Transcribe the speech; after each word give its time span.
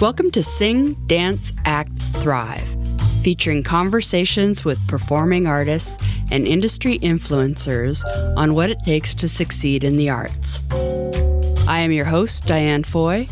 Welcome 0.00 0.32
to 0.32 0.42
Sing, 0.42 0.94
Dance, 1.06 1.52
Act, 1.64 1.96
Thrive, 1.98 2.76
featuring 3.22 3.62
conversations 3.62 4.64
with 4.64 4.84
performing 4.88 5.46
artists 5.46 6.04
and 6.32 6.46
industry 6.46 6.98
influencers 6.98 8.04
on 8.36 8.54
what 8.54 8.70
it 8.70 8.80
takes 8.84 9.14
to 9.14 9.28
succeed 9.28 9.84
in 9.84 9.96
the 9.96 10.10
arts. 10.10 10.60
I 11.68 11.78
am 11.78 11.92
your 11.92 12.04
host, 12.04 12.46
Diane 12.46 12.82
Foy, 12.82 13.26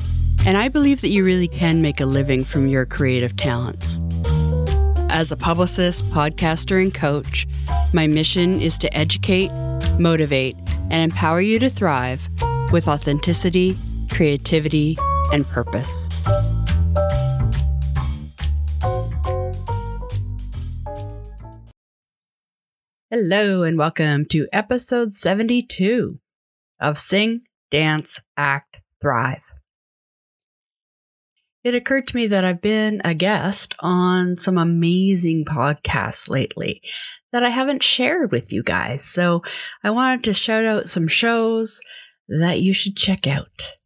and 0.47 0.57
I 0.57 0.69
believe 0.69 1.01
that 1.01 1.09
you 1.09 1.25
really 1.25 1.49
can 1.49 1.83
make 1.83 2.01
a 2.01 2.07
living 2.07 2.45
from 2.45 2.69
your 2.69 2.87
creative 2.87 3.37
talents. 3.37 3.99
As 5.11 5.33
a 5.33 5.37
publicist, 5.37 6.05
podcaster, 6.11 6.81
and 6.81 6.95
coach, 6.95 7.47
my 7.93 8.07
mission 8.07 8.61
is 8.61 8.79
to 8.79 8.97
educate, 8.97 9.51
motivate, 9.99 10.57
and 10.91 11.13
empower 11.13 11.41
you 11.41 11.59
to 11.59 11.69
thrive 11.69 12.27
with 12.73 12.87
authenticity, 12.89 13.77
creativity, 14.11 14.97
and 15.33 15.47
purpose. 15.47 16.09
Hello, 23.15 23.63
and 23.63 23.77
welcome 23.77 24.25
to 24.31 24.49
episode 24.55 25.13
72 25.13 26.19
of 26.81 26.97
Sing, 26.97 27.43
Dance, 27.71 28.23
Act, 28.39 28.81
Thrive. 29.03 29.53
It 31.63 31.75
occurred 31.75 32.09
to 32.09 32.17
me 32.17 32.27
that 32.29 32.47
I've 32.47 32.63
been 32.63 33.03
a 33.05 33.13
guest 33.13 33.75
on 33.81 34.39
some 34.39 34.57
amazing 34.57 35.45
podcasts 35.45 36.31
lately 36.31 36.81
that 37.33 37.45
I 37.45 37.51
haven't 37.51 37.83
shared 37.83 38.33
with 38.33 38.51
you 38.51 38.63
guys. 38.63 39.05
So 39.05 39.43
I 39.85 39.91
wanted 39.91 40.25
to 40.25 40.33
shout 40.33 40.65
out 40.65 40.89
some 40.89 41.07
shows 41.07 41.83
that 42.29 42.63
you 42.63 42.73
should 42.73 42.97
check 42.97 43.27
out. 43.27 43.77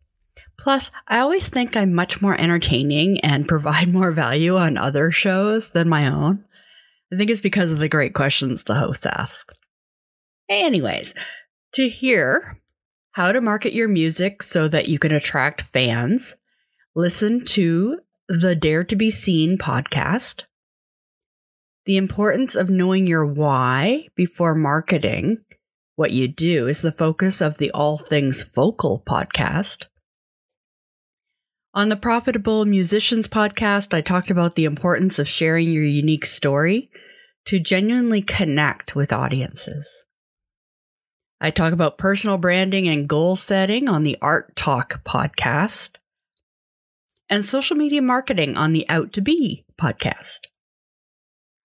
Plus, 0.56 0.92
I 1.08 1.18
always 1.18 1.48
think 1.48 1.76
I'm 1.76 1.92
much 1.92 2.22
more 2.22 2.40
entertaining 2.40 3.18
and 3.22 3.48
provide 3.48 3.88
more 3.92 4.12
value 4.12 4.56
on 4.56 4.76
other 4.76 5.10
shows 5.10 5.70
than 5.70 5.88
my 5.88 6.06
own. 6.06 6.44
I 7.12 7.16
think 7.16 7.30
it's 7.30 7.40
because 7.40 7.72
of 7.72 7.78
the 7.78 7.88
great 7.88 8.14
questions 8.14 8.64
the 8.64 8.74
hosts 8.74 9.06
ask. 9.06 9.52
Anyways, 10.48 11.14
to 11.74 11.88
hear 11.88 12.60
how 13.12 13.32
to 13.32 13.40
market 13.40 13.72
your 13.72 13.88
music 13.88 14.42
so 14.42 14.68
that 14.68 14.88
you 14.88 14.98
can 14.98 15.12
attract 15.12 15.62
fans, 15.62 16.36
listen 16.94 17.44
to 17.44 17.98
the 18.28 18.56
Dare 18.56 18.84
to 18.84 18.96
Be 18.96 19.10
Seen 19.10 19.56
podcast, 19.56 20.46
the 21.84 21.96
importance 21.96 22.54
of 22.54 22.68
knowing 22.68 23.06
your 23.06 23.24
why 23.24 24.08
before 24.16 24.54
marketing 24.54 25.38
what 25.94 26.10
you 26.10 26.28
do 26.28 26.66
is 26.66 26.82
the 26.82 26.92
focus 26.92 27.40
of 27.40 27.58
the 27.58 27.70
All 27.70 27.96
Things 27.96 28.44
Vocal 28.44 29.02
podcast. 29.08 29.86
On 31.76 31.90
the 31.90 31.96
Profitable 31.96 32.64
Musicians 32.64 33.28
podcast, 33.28 33.92
I 33.92 34.00
talked 34.00 34.30
about 34.30 34.54
the 34.54 34.64
importance 34.64 35.18
of 35.18 35.28
sharing 35.28 35.70
your 35.70 35.84
unique 35.84 36.24
story 36.24 36.88
to 37.44 37.60
genuinely 37.60 38.22
connect 38.22 38.96
with 38.96 39.12
audiences. 39.12 40.06
I 41.38 41.50
talk 41.50 41.74
about 41.74 41.98
personal 41.98 42.38
branding 42.38 42.88
and 42.88 43.06
goal 43.06 43.36
setting 43.36 43.90
on 43.90 44.04
the 44.04 44.16
Art 44.22 44.56
Talk 44.56 45.04
podcast 45.04 45.96
and 47.28 47.44
social 47.44 47.76
media 47.76 48.00
marketing 48.00 48.56
on 48.56 48.72
the 48.72 48.88
Out 48.88 49.12
to 49.12 49.20
Be 49.20 49.66
podcast. 49.78 50.46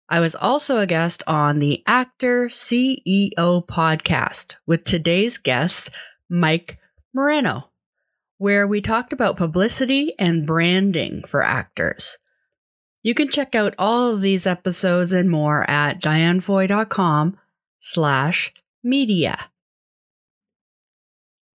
I 0.10 0.20
was 0.20 0.36
also 0.36 0.80
a 0.80 0.88
guest 0.88 1.24
on 1.26 1.60
the 1.60 1.84
Actor 1.88 2.48
CEO 2.48 3.66
podcast 3.66 4.56
with 4.68 4.84
today's 4.84 5.38
guest, 5.38 5.90
Mike 6.30 6.80
Moreno 7.14 7.71
where 8.42 8.66
we 8.66 8.82
talked 8.82 9.14
about 9.14 9.38
publicity 9.38 10.16
and 10.18 10.48
branding 10.48 11.22
for 11.28 11.44
actors. 11.44 12.18
You 13.04 13.14
can 13.14 13.30
check 13.30 13.54
out 13.54 13.76
all 13.78 14.12
of 14.12 14.22
these 14.22 14.48
episodes 14.48 15.14
and 15.14 15.30
more 15.30 15.64
at 15.70 16.02
dianefoy.com 16.02 17.38
slash 17.78 18.52
media. 18.84 19.52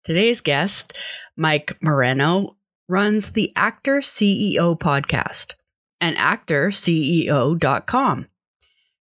Today's 0.04 0.42
guest, 0.42 0.96
Mike 1.36 1.76
Moreno, 1.82 2.56
runs 2.88 3.32
the 3.32 3.52
Actor 3.56 4.02
CEO 4.02 4.78
podcast 4.78 5.56
and 6.00 6.16
actorceo.com, 6.18 8.28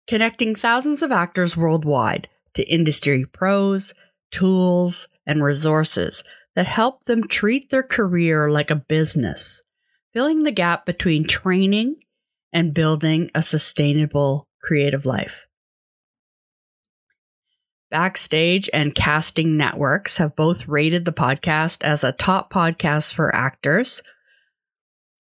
connecting 0.08 0.56
thousands 0.56 1.02
of 1.02 1.12
actors 1.12 1.58
worldwide 1.58 2.30
to 2.54 2.64
industry 2.64 3.26
pros, 3.26 3.94
tools, 4.32 5.10
and 5.28 5.44
resources 5.44 6.24
that 6.56 6.68
help 6.68 7.06
them 7.06 7.28
treat 7.28 7.70
their 7.70 7.84
career 7.84 8.50
like 8.50 8.72
a 8.72 8.76
business, 8.76 9.64
filling 10.14 10.44
the 10.44 10.52
gap 10.52 10.86
between 10.86 11.26
training 11.26 11.96
and 12.52 12.74
building 12.74 13.32
a 13.34 13.42
sustainable 13.42 14.48
creative 14.62 15.06
life. 15.06 15.48
Backstage 17.90 18.70
and 18.74 18.96
Casting 18.96 19.56
Networks 19.56 20.18
have 20.18 20.36
both 20.36 20.68
rated 20.68 21.06
the 21.06 21.14
podcast 21.14 21.84
as 21.84 22.04
a 22.04 22.12
top 22.12 22.52
podcast 22.52 23.14
for 23.14 23.34
actors. 23.36 24.02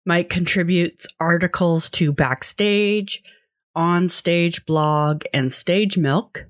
Mike 0.06 0.28
contributes 0.28 1.08
articles 1.18 1.90
to 1.90 2.12
Backstage, 2.12 3.22
On 3.74 4.08
Stage 4.08 4.64
Blog, 4.66 5.24
and 5.34 5.52
Stage 5.52 5.98
Milk, 5.98 6.44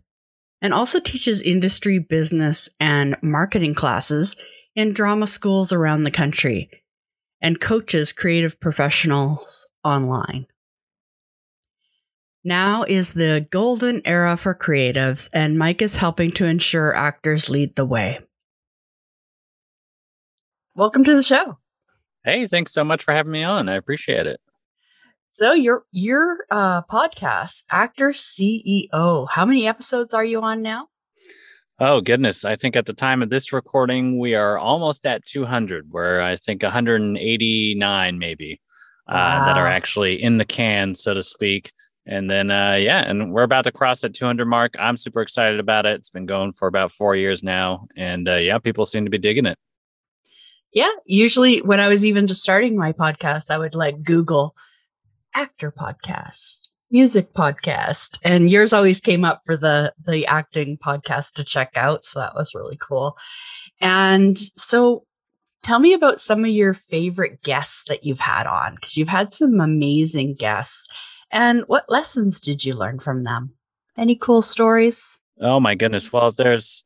and 0.60 0.74
also 0.74 1.00
teaches 1.00 1.41
industry 1.41 1.98
business 1.98 2.68
and 2.78 3.16
marketing 3.22 3.74
classes 3.74 4.36
in 4.75 4.92
drama 4.92 5.26
schools 5.26 5.72
around 5.72 6.03
the 6.03 6.10
country 6.10 6.70
and 7.41 7.60
coaches 7.60 8.12
creative 8.12 8.60
professionals 8.60 9.70
online. 9.84 10.47
Now 12.42 12.84
is 12.84 13.12
the 13.12 13.47
golden 13.50 14.00
era 14.06 14.36
for 14.36 14.54
creatives, 14.54 15.28
and 15.34 15.59
Mike 15.59 15.82
is 15.82 15.97
helping 15.97 16.30
to 16.32 16.47
ensure 16.47 16.94
actors 16.94 17.50
lead 17.50 17.76
the 17.76 17.84
way. 17.84 18.20
Welcome 20.75 21.04
to 21.04 21.14
the 21.14 21.22
show. 21.22 21.59
Hey, 22.25 22.47
thanks 22.47 22.72
so 22.72 22.84
much 22.84 23.04
for 23.04 23.12
having 23.12 23.32
me 23.32 23.42
on. 23.42 23.69
I 23.69 23.75
appreciate 23.75 24.26
it. 24.26 24.41
So 25.28 25.53
your 25.53 25.84
your 25.92 26.38
uh, 26.50 26.82
podcast, 26.82 27.62
Actor 27.70 28.10
CEO, 28.10 29.28
how 29.28 29.44
many 29.44 29.66
episodes 29.69 30.14
are 30.14 30.25
you 30.25 30.41
on 30.41 30.62
now? 30.62 30.88
Oh 31.82 32.02
goodness, 32.02 32.44
I 32.44 32.56
think 32.56 32.76
at 32.76 32.84
the 32.84 32.92
time 32.92 33.22
of 33.22 33.30
this 33.30 33.54
recording 33.54 34.18
we 34.18 34.34
are 34.34 34.58
almost 34.58 35.06
at 35.06 35.24
200. 35.24 35.91
Where 35.91 36.20
I 36.20 36.36
think 36.36 36.62
189 36.62 38.18
maybe 38.18 38.60
uh, 39.08 39.44
that 39.46 39.56
are 39.56 39.66
actually 39.66 40.22
in 40.22 40.36
the 40.36 40.44
can, 40.44 40.94
so 40.94 41.14
to 41.14 41.22
speak. 41.22 41.72
And 42.04 42.30
then 42.30 42.50
uh, 42.50 42.76
yeah, 42.78 43.08
and 43.08 43.32
we're 43.32 43.44
about 43.44 43.64
to 43.64 43.72
cross 43.72 44.02
that 44.02 44.12
200 44.12 44.44
mark. 44.44 44.74
I'm 44.78 44.98
super 44.98 45.22
excited 45.22 45.58
about 45.58 45.86
it. 45.86 45.94
It's 45.94 46.10
been 46.10 46.26
going 46.26 46.52
for 46.52 46.68
about 46.68 46.92
four 46.92 47.16
years 47.16 47.42
now, 47.42 47.86
and 47.97 48.28
uh, 48.28 48.36
yeah, 48.36 48.58
people 48.58 48.84
seem 48.84 49.04
to 49.04 49.10
be 49.10 49.18
digging 49.18 49.47
it. 49.47 49.56
Yeah, 50.74 50.92
usually 51.06 51.62
when 51.62 51.80
I 51.80 51.88
was 51.88 52.04
even 52.04 52.26
just 52.26 52.42
starting 52.42 52.76
my 52.76 52.92
podcast, 52.92 53.50
I 53.50 53.56
would 53.56 53.74
like 53.74 54.02
Google 54.02 54.54
actor 55.34 55.72
podcast 55.72 56.59
music 56.91 57.33
podcast 57.34 58.19
and 58.25 58.51
yours 58.51 58.73
always 58.73 59.01
came 59.01 59.25
up 59.25 59.41
for 59.45 59.56
the 59.56 59.93
the 60.06 60.27
acting 60.27 60.77
podcast 60.84 61.33
to 61.33 61.45
check 61.45 61.71
out 61.77 62.05
so 62.05 62.19
that 62.19 62.34
was 62.34 62.55
really 62.55 62.78
cool. 62.81 63.17
And 63.81 64.39
so 64.56 65.05
tell 65.62 65.78
me 65.78 65.93
about 65.93 66.21
some 66.21 66.45
of 66.45 66.51
your 66.51 66.75
favorite 66.75 67.43
guests 67.43 67.84
that 67.89 68.05
you've 68.05 68.21
had 68.21 68.47
on 68.47 68.75
because 68.75 68.97
you've 68.97 69.09
had 69.09 69.33
some 69.33 69.61
amazing 69.61 70.34
guests. 70.34 70.89
And 71.31 71.62
what 71.69 71.84
lessons 71.89 72.41
did 72.41 72.65
you 72.65 72.75
learn 72.75 72.99
from 72.99 73.22
them? 73.22 73.55
Any 73.97 74.17
cool 74.17 74.43
stories? 74.43 75.19
Oh 75.41 75.61
my 75.61 75.75
goodness. 75.75 76.12
Well 76.12 76.33
there's 76.33 76.84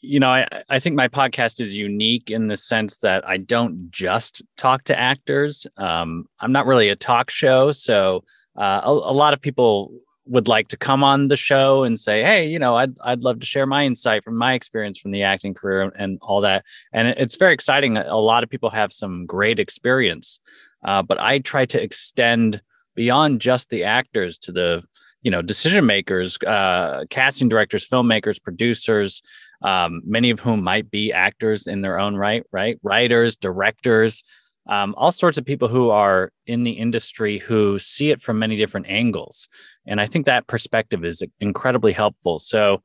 you 0.00 0.18
know 0.18 0.30
I, 0.30 0.48
I 0.68 0.80
think 0.80 0.96
my 0.96 1.06
podcast 1.06 1.60
is 1.60 1.76
unique 1.76 2.28
in 2.28 2.48
the 2.48 2.56
sense 2.56 2.96
that 2.98 3.24
i 3.28 3.36
don't 3.36 3.88
just 3.92 4.42
talk 4.56 4.82
to 4.84 4.98
actors. 4.98 5.64
Um, 5.76 6.26
i'm 6.40 6.50
not 6.50 6.66
really 6.66 6.88
a 6.88 6.96
talk 6.96 7.30
show 7.30 7.70
so 7.70 8.24
uh, 8.56 8.80
a, 8.84 8.90
a, 8.90 9.14
lot 9.14 9.32
of 9.32 9.40
people 9.40 9.92
would 10.26 10.46
like 10.46 10.68
to 10.68 10.76
come 10.76 11.02
on 11.02 11.28
the 11.28 11.36
show 11.36 11.84
and 11.84 11.98
say, 11.98 12.22
"Hey, 12.22 12.46
you 12.46 12.58
know, 12.58 12.76
I'd 12.76 12.94
I'd 13.02 13.22
love 13.22 13.40
to 13.40 13.46
share 13.46 13.66
my 13.66 13.84
insight 13.84 14.24
from 14.24 14.36
my 14.36 14.52
experience 14.54 14.98
from 14.98 15.10
the 15.10 15.22
acting 15.22 15.54
career 15.54 15.92
and 15.96 16.18
all 16.22 16.40
that." 16.42 16.64
And 16.92 17.08
it's 17.08 17.36
very 17.36 17.54
exciting. 17.54 17.96
A 17.96 18.16
lot 18.16 18.42
of 18.42 18.50
people 18.50 18.70
have 18.70 18.92
some 18.92 19.26
great 19.26 19.58
experience, 19.58 20.40
uh, 20.84 21.02
but 21.02 21.18
I 21.18 21.38
try 21.38 21.64
to 21.66 21.82
extend 21.82 22.60
beyond 22.94 23.40
just 23.40 23.70
the 23.70 23.84
actors 23.84 24.38
to 24.38 24.52
the 24.52 24.84
you 25.22 25.30
know 25.30 25.42
decision 25.42 25.86
makers, 25.86 26.38
uh, 26.42 27.04
casting 27.10 27.48
directors, 27.48 27.88
filmmakers, 27.88 28.42
producers. 28.42 29.22
Um, 29.62 30.02
many 30.04 30.30
of 30.30 30.40
whom 30.40 30.64
might 30.64 30.90
be 30.90 31.12
actors 31.12 31.68
in 31.68 31.82
their 31.82 31.96
own 32.00 32.16
right, 32.16 32.44
right? 32.50 32.80
Writers, 32.82 33.36
directors, 33.36 34.24
um, 34.68 34.94
all 34.96 35.12
sorts 35.12 35.38
of 35.38 35.44
people 35.44 35.68
who 35.68 35.90
are 35.90 36.32
in 36.46 36.62
the 36.62 36.72
industry 36.72 37.38
who 37.38 37.78
see 37.78 38.10
it 38.10 38.20
from 38.20 38.38
many 38.38 38.56
different 38.56 38.86
angles. 38.88 39.48
And 39.86 40.00
I 40.00 40.06
think 40.06 40.26
that 40.26 40.46
perspective 40.46 41.04
is 41.04 41.22
incredibly 41.40 41.92
helpful. 41.92 42.38
So, 42.38 42.82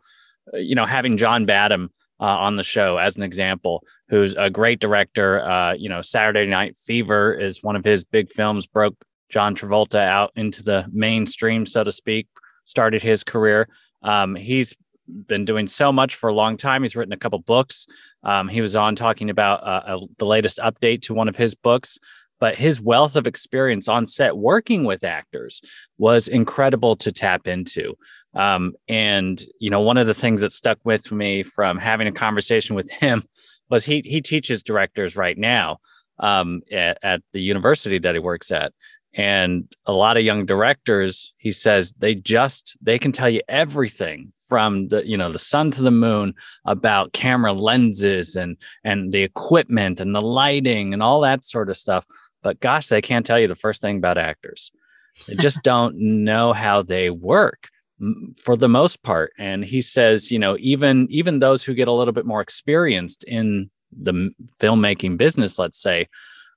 uh, 0.53 0.57
you 0.57 0.75
know, 0.75 0.85
having 0.85 1.18
John 1.18 1.45
Badham 1.45 1.91
uh, 2.19 2.25
on 2.25 2.56
the 2.56 2.63
show 2.63 2.97
as 2.97 3.15
an 3.15 3.24
example, 3.24 3.83
who's 4.09 4.33
a 4.35 4.50
great 4.50 4.79
director. 4.79 5.47
Uh, 5.47 5.74
you 5.74 5.89
know, 5.89 6.01
Saturday 6.01 6.47
Night 6.47 6.75
Fever 6.77 7.33
is 7.33 7.63
one 7.63 7.75
of 7.75 7.83
his 7.83 8.03
big 8.03 8.31
films, 8.31 8.65
broke 8.65 8.95
John 9.30 9.56
Travolta 9.56 10.00
out 10.00 10.31
into 10.35 10.63
the 10.63 10.85
mainstream, 10.91 11.65
so 11.65 11.83
to 11.83 11.91
speak, 11.91 12.27
started 12.65 13.03
his 13.03 13.23
career. 13.23 13.68
Um, 14.01 14.35
he's 14.35 14.73
been 15.07 15.45
doing 15.45 15.68
so 15.68 15.91
much 15.91 16.15
for 16.15 16.30
a 16.30 16.33
long 16.33 16.57
time. 16.57 16.81
He's 16.81 16.95
written 16.95 17.13
a 17.13 17.18
couple 17.18 17.39
books. 17.39 17.88
Um, 18.27 18.50
he 18.50 18.62
was 18.62 18.75
on 18.75 18.95
talking 18.95 19.29
about 19.29 19.63
uh, 19.65 20.00
the 20.18 20.25
latest 20.25 20.59
update 20.59 21.01
to 21.03 21.13
one 21.13 21.29
of 21.29 21.38
his 21.38 21.56
books, 21.56 21.97
but 22.39 22.56
his 22.56 22.79
wealth 22.79 23.15
of 23.15 23.25
experience 23.25 23.88
on 23.88 24.06
set 24.06 24.38
working 24.38 24.83
with 24.83 25.03
actors 25.03 25.62
was 25.97 26.27
incredible 26.27 26.95
to 26.97 27.12
tap 27.12 27.47
into. 27.47 27.95
Um, 28.35 28.74
and 28.88 29.44
you 29.59 29.69
know, 29.69 29.81
one 29.81 29.97
of 29.97 30.06
the 30.06 30.13
things 30.13 30.41
that 30.41 30.53
stuck 30.53 30.77
with 30.83 31.12
me 31.12 31.41
from 31.41 31.77
having 31.77 32.07
a 32.07 32.12
conversation 32.12 32.75
with 32.75 32.91
him 32.91 33.24
was 33.69 33.85
he 33.85 34.01
he 34.06 34.21
teaches 34.21 34.62
directors 34.62 35.15
right 35.15 35.38
now 35.38 35.77
um, 36.19 36.62
at, 36.71 36.97
at 37.01 37.21
the 37.33 37.41
university 37.41 37.97
that 38.00 38.13
he 38.13 38.19
works 38.19 38.51
at 38.51 38.73
and 39.18 39.68
a 39.88 39.92
lot 39.92 40.16
of 40.16 40.24
young 40.24 40.46
directors 40.46 41.34
he 41.38 41.52
says 41.52 41.92
they 41.98 42.14
just 42.14 42.78
they 42.81 43.00
can 43.00 43.12
tell 43.12 43.30
you 43.30 43.42
everything 43.50 44.31
from 44.48 44.88
the 44.90 45.06
you 45.06 45.18
know 45.18 45.31
the 45.31 45.40
sun 45.40 45.72
to 45.72 45.81
the 45.81 45.92
moon 45.92 46.34
about 46.66 47.14
camera 47.14 47.52
lenses 47.52 48.36
and 48.36 48.56
and 48.84 49.12
the 49.12 49.24
equipment 49.24 50.00
and 50.00 50.14
the 50.14 50.22
lighting 50.22 50.94
and 50.94 51.02
all 51.02 51.19
that 51.22 51.44
sort 51.44 51.69
of 51.69 51.75
stuff. 51.75 52.06
But 52.44 52.60
gosh 52.60 52.88
they 52.88 53.02
can't 53.02 53.25
tell 53.25 53.40
you 53.40 53.48
the 53.48 53.56
first 53.56 53.81
thing 53.81 53.98
about 53.98 54.19
actors. 54.19 54.72
They 55.28 55.36
just 55.48 55.64
don't 55.64 55.98
know 55.98 56.54
how 56.54 56.84
they 56.84 57.10
work 57.10 57.69
for 58.44 58.56
the 58.56 58.69
most 58.69 59.02
part. 59.02 59.34
And 59.40 59.66
he 59.66 59.81
says 59.81 60.31
you 60.31 60.38
know 60.38 60.56
even 60.60 61.08
even 61.10 61.40
those 61.40 61.64
who 61.64 61.74
get 61.74 61.88
a 61.88 61.94
little 61.94 62.14
bit 62.14 62.28
more 62.28 62.42
experienced 62.42 63.24
in 63.24 63.72
the 64.00 64.31
filmmaking 64.60 65.16
business 65.18 65.58
let's 65.58 65.81
say 65.81 66.10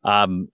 um, 0.03 0.49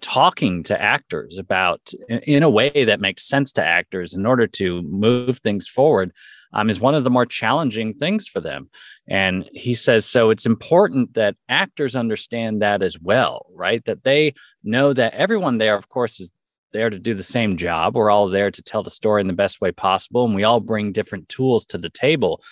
talking 0.00 0.62
to 0.64 0.80
actors 0.80 1.38
about 1.38 1.92
in 2.08 2.42
a 2.42 2.50
way 2.50 2.84
that 2.84 3.00
makes 3.00 3.26
sense 3.26 3.52
to 3.52 3.64
actors 3.64 4.14
in 4.14 4.26
order 4.26 4.46
to 4.46 4.82
move 4.82 5.38
things 5.38 5.68
forward 5.68 6.12
um, 6.54 6.70
is 6.70 6.80
one 6.80 6.94
of 6.94 7.04
the 7.04 7.10
more 7.10 7.26
challenging 7.26 7.92
things 7.92 8.28
for 8.28 8.40
them. 8.40 8.70
And 9.08 9.48
he 9.52 9.74
says, 9.74 10.06
so 10.06 10.30
it's 10.30 10.46
important 10.46 11.14
that 11.14 11.36
actors 11.48 11.96
understand 11.96 12.62
that 12.62 12.82
as 12.82 12.98
well, 12.98 13.46
right? 13.52 13.84
That 13.84 14.04
they 14.04 14.34
know 14.62 14.92
that 14.92 15.14
everyone 15.14 15.58
there, 15.58 15.76
of 15.76 15.88
course, 15.88 16.20
is 16.20 16.30
there 16.72 16.90
to 16.90 16.98
do 16.98 17.14
the 17.14 17.22
same 17.22 17.56
job. 17.56 17.94
We're 17.94 18.10
all 18.10 18.28
there 18.28 18.50
to 18.50 18.62
tell 18.62 18.82
the 18.82 18.90
story 18.90 19.20
in 19.20 19.26
the 19.26 19.32
best 19.32 19.60
way 19.60 19.72
possible. 19.72 20.24
And 20.24 20.34
we 20.34 20.44
all 20.44 20.60
bring 20.60 20.92
different 20.92 21.28
tools 21.28 21.66
to 21.66 21.78
the 21.78 21.90
table. 21.90 22.42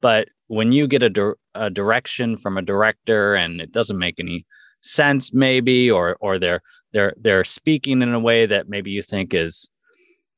But 0.00 0.28
when 0.48 0.72
you 0.72 0.86
get 0.86 1.02
a, 1.02 1.10
di- 1.10 1.32
a 1.54 1.70
direction 1.70 2.36
from 2.36 2.58
a 2.58 2.62
director 2.62 3.34
and 3.34 3.60
it 3.60 3.70
doesn't 3.70 3.98
make 3.98 4.18
any 4.18 4.46
sense 4.82 5.32
maybe 5.32 5.90
or 5.90 6.16
or 6.20 6.38
they're 6.38 6.60
they're 6.92 7.14
they're 7.20 7.44
speaking 7.44 8.02
in 8.02 8.12
a 8.12 8.20
way 8.20 8.46
that 8.46 8.68
maybe 8.68 8.90
you 8.90 9.00
think 9.00 9.32
is 9.32 9.70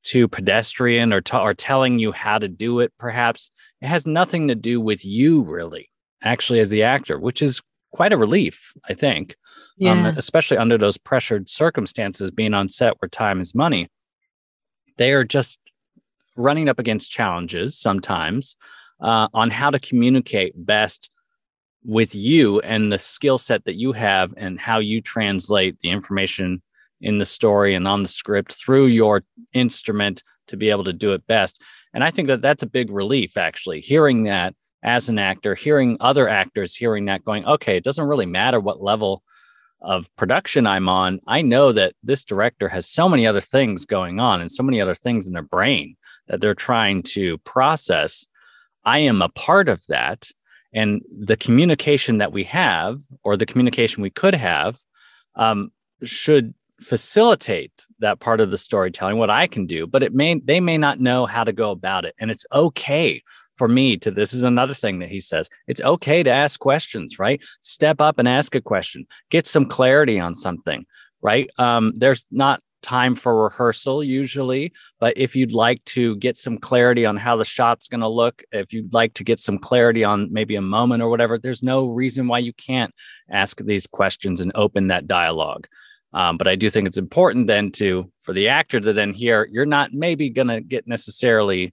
too 0.03 0.29
pedestrian 0.29 1.13
or 1.13 1.21
t- 1.21 1.37
or 1.37 1.55
telling 1.55 1.99
you 1.99 2.13
how 2.13 2.39
to 2.39 2.47
do 2.47 2.81
it 2.81 2.93
perhaps 2.99 3.51
it 3.81 3.89
has 3.89 4.07
nothing 4.07 4.49
to 4.49 4.55
do 4.55 4.81
with 4.81 5.05
you 5.05 5.43
really 5.45 5.91
actually 6.23 6.61
as 6.61 6.69
the 6.69 6.83
actor 6.83 7.19
which 7.19 7.41
is 7.41 7.63
quite 7.91 8.13
a 8.13 8.19
relief 8.19 8.73
i 8.89 8.95
think 8.95 9.35
um, 9.81 9.87
yeah. 9.87 10.09
um, 10.09 10.15
especially 10.17 10.59
under 10.59 10.77
those 10.77 10.99
pressured 10.99 11.49
circumstances 11.49 12.31
being 12.31 12.55
on 12.55 12.69
set 12.69 12.95
where 13.01 13.09
time 13.09 13.41
is 13.41 13.55
money 13.55 13.89
they 14.99 15.13
are 15.13 15.25
just 15.25 15.59
running 16.37 16.69
up 16.69 16.79
against 16.79 17.11
challenges 17.11 17.79
sometimes 17.79 18.57
uh, 19.01 19.29
on 19.33 19.51
how 19.51 19.71
to 19.71 19.79
communicate 19.79 20.53
best 20.55 21.11
with 21.85 22.15
you 22.15 22.61
and 22.61 22.91
the 22.91 22.99
skill 22.99 23.39
set 23.39 23.65
that 23.65 23.77
you 23.77 23.93
have 23.93 24.33
and 24.37 24.59
how 24.59 24.79
you 24.79 25.01
translate 25.01 25.79
the 25.81 25.91
information 25.91 26.63
in 27.01 27.19
the 27.19 27.25
story 27.25 27.75
and 27.75 27.87
on 27.87 28.03
the 28.03 28.09
script 28.09 28.55
through 28.55 28.87
your 28.87 29.23
instrument 29.53 30.23
to 30.47 30.57
be 30.57 30.71
able 30.71 30.85
to 30.85 30.93
do 30.93 31.13
it 31.13 31.27
best. 31.27 31.61
And 31.93 32.03
I 32.03 32.11
think 32.11 32.29
that 32.29 32.43
that's 32.43 32.63
a 32.63 32.69
big 32.69 32.91
relief, 32.91 33.37
actually, 33.37 33.81
hearing 33.81 34.25
that 34.25 34.55
as 34.83 35.09
an 35.09 35.19
actor, 35.19 35.55
hearing 35.55 35.97
other 36.01 36.29
actors 36.29 36.75
hearing 36.75 37.07
that 37.07 37.25
going, 37.25 37.45
okay, 37.47 37.77
it 37.77 37.85
doesn't 37.85 38.07
really 38.07 38.27
matter 38.27 38.61
what 38.61 38.83
level 38.83 39.23
of 39.81 40.15
production 40.17 40.67
I'm 40.67 40.89
on. 40.89 41.21
I 41.27 41.43
know 41.43 41.73
that 41.73 41.95
this 42.03 42.25
director 42.25 42.69
has 42.69 42.87
so 42.87 43.09
many 43.09 43.27
other 43.27 43.41
things 43.41 43.85
going 43.85 44.21
on 44.21 44.41
and 44.41 44.51
so 44.51 44.63
many 44.63 44.81
other 44.81 44.95
things 44.95 45.27
in 45.27 45.33
their 45.33 45.43
brain 45.43 45.97
that 46.29 46.41
they're 46.41 46.55
trying 46.55 47.03
to 47.03 47.39
process. 47.39 48.27
I 48.85 49.01
am 49.01 49.23
a 49.23 49.29
part 49.31 49.69
of 49.69 49.85
that. 49.89 50.29
And 50.75 51.03
the 51.11 51.37
communication 51.37 52.19
that 52.19 52.33
we 52.33 52.45
have, 52.45 53.01
or 53.23 53.37
the 53.37 53.47
communication 53.47 54.03
we 54.03 54.11
could 54.11 54.35
have, 54.35 54.79
um, 55.37 55.71
should 56.03 56.55
facilitate 56.81 57.73
that 58.01 58.19
part 58.21 58.41
of 58.41 58.51
the 58.51 58.59
storytelling 58.59 59.17
what 59.17 59.31
i 59.31 59.47
can 59.47 59.65
do 59.65 59.87
but 59.87 60.03
it 60.03 60.13
may 60.13 60.39
they 60.41 60.59
may 60.59 60.77
not 60.77 60.99
know 61.01 61.25
how 61.25 61.45
to 61.45 61.53
go 61.53 61.71
about 61.71 62.05
it. 62.05 62.15
And 62.19 62.31
it's 62.31 62.45
okay 62.53 63.23
for 63.55 63.69
me 63.69 63.97
to 63.99 64.11
this 64.11 64.35
is 64.35 64.43
another 64.43 64.75
thing 64.75 64.99
that 64.99 65.09
he 65.09 65.21
says 65.21 65.49
it's 65.69 65.81
okay 65.83 66.23
to 66.23 66.31
ask 66.31 66.59
questions 66.59 67.19
right? 67.19 67.41
Step 67.61 68.01
up 68.01 68.19
and 68.19 68.29
ask 68.29 68.55
a 68.57 68.61
question. 68.61 69.07
Get 69.31 69.47
some 69.47 69.67
clarity 69.67 70.19
on 70.19 70.35
something 70.35 70.85
right? 71.23 71.49
Um, 71.59 71.93
there's 71.97 72.27
not 72.31 72.61
time 72.85 73.17
for 73.17 73.45
rehearsal 73.45 74.05
usually 74.05 74.71
but 75.01 75.17
if 75.17 75.35
you'd 75.35 75.53
like 75.53 75.83
to 75.87 76.17
get 76.17 76.37
some 76.37 76.59
clarity 76.59 77.07
on 77.07 77.17
how 77.17 77.35
the 77.35 77.45
shot's 77.45 77.89
going 77.89 78.03
to 78.03 78.07
look 78.09 78.43
if 78.53 78.75
you'd 78.75 78.93
like 78.93 79.15
to 79.15 79.25
get 79.25 79.39
some 79.39 79.59
clarity 79.59 80.05
on 80.05 80.31
maybe 80.31 80.55
a 80.55 80.61
moment 80.61 81.03
or 81.03 81.09
whatever 81.09 81.39
there's 81.39 81.63
no 81.63 81.87
reason 81.87 82.29
why 82.29 82.39
you 82.39 82.53
can't 82.53 82.95
ask 83.31 83.59
these 83.65 83.87
questions 83.87 84.43
and 84.43 84.53
open 84.55 84.89
that 84.89 85.09
dialogue. 85.09 85.67
Um, 86.13 86.37
but 86.37 86.47
i 86.47 86.57
do 86.57 86.69
think 86.69 86.87
it's 86.87 86.99
important 86.99 87.47
then 87.47 87.73
to 87.73 88.13
for 88.21 88.35
the 88.35 88.49
actor 88.49 88.79
to 88.81 88.93
then 88.93 89.15
hear 89.15 89.49
you're 89.51 89.65
not 89.65 89.95
maybe 89.95 90.29
going 90.29 90.49
to 90.49 90.61
get 90.61 90.87
necessarily 90.87 91.73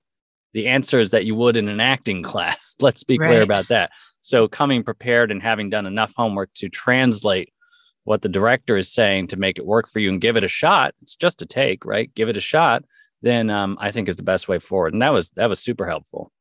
the 0.54 0.68
answers 0.68 1.12
that 1.12 1.26
you 1.26 1.36
would 1.36 1.58
in 1.58 1.68
an 1.68 1.80
acting 1.80 2.24
class. 2.32 2.76
Let's 2.80 3.04
be 3.04 3.18
right. 3.18 3.28
clear 3.28 3.42
about 3.42 3.68
that. 3.68 3.92
So 4.22 4.48
coming 4.48 4.84
prepared 4.84 5.32
and 5.32 5.42
having 5.42 5.70
done 5.70 5.86
enough 5.86 6.14
homework 6.16 6.54
to 6.56 6.70
translate 6.70 7.54
what 8.04 8.22
the 8.22 8.30
director 8.30 8.78
is 8.78 8.92
saying 8.92 9.28
to 9.28 9.38
make 9.38 9.58
it 9.58 9.66
work 9.66 9.88
for 9.88 10.00
you 10.00 10.10
and 10.10 10.22
give 10.22 10.36
it 10.36 10.44
a 10.44 10.50
shot 10.50 10.94
it's 11.02 11.16
just 11.16 11.42
a 11.42 11.46
take 11.46 11.86
right 11.86 12.14
give 12.16 12.30
it 12.30 12.38
a 12.38 12.42
shot 12.42 12.84
then 13.22 13.50
um, 13.50 13.78
i 13.80 13.92
think 13.92 14.08
is 14.10 14.16
the 14.16 14.24
best 14.24 14.48
way 14.48 14.60
forward 14.60 14.94
and 14.94 15.02
that 15.02 15.14
was 15.14 15.32
that 15.32 15.50
was 15.50 15.60
super 15.60 15.88
helpful 15.88 16.32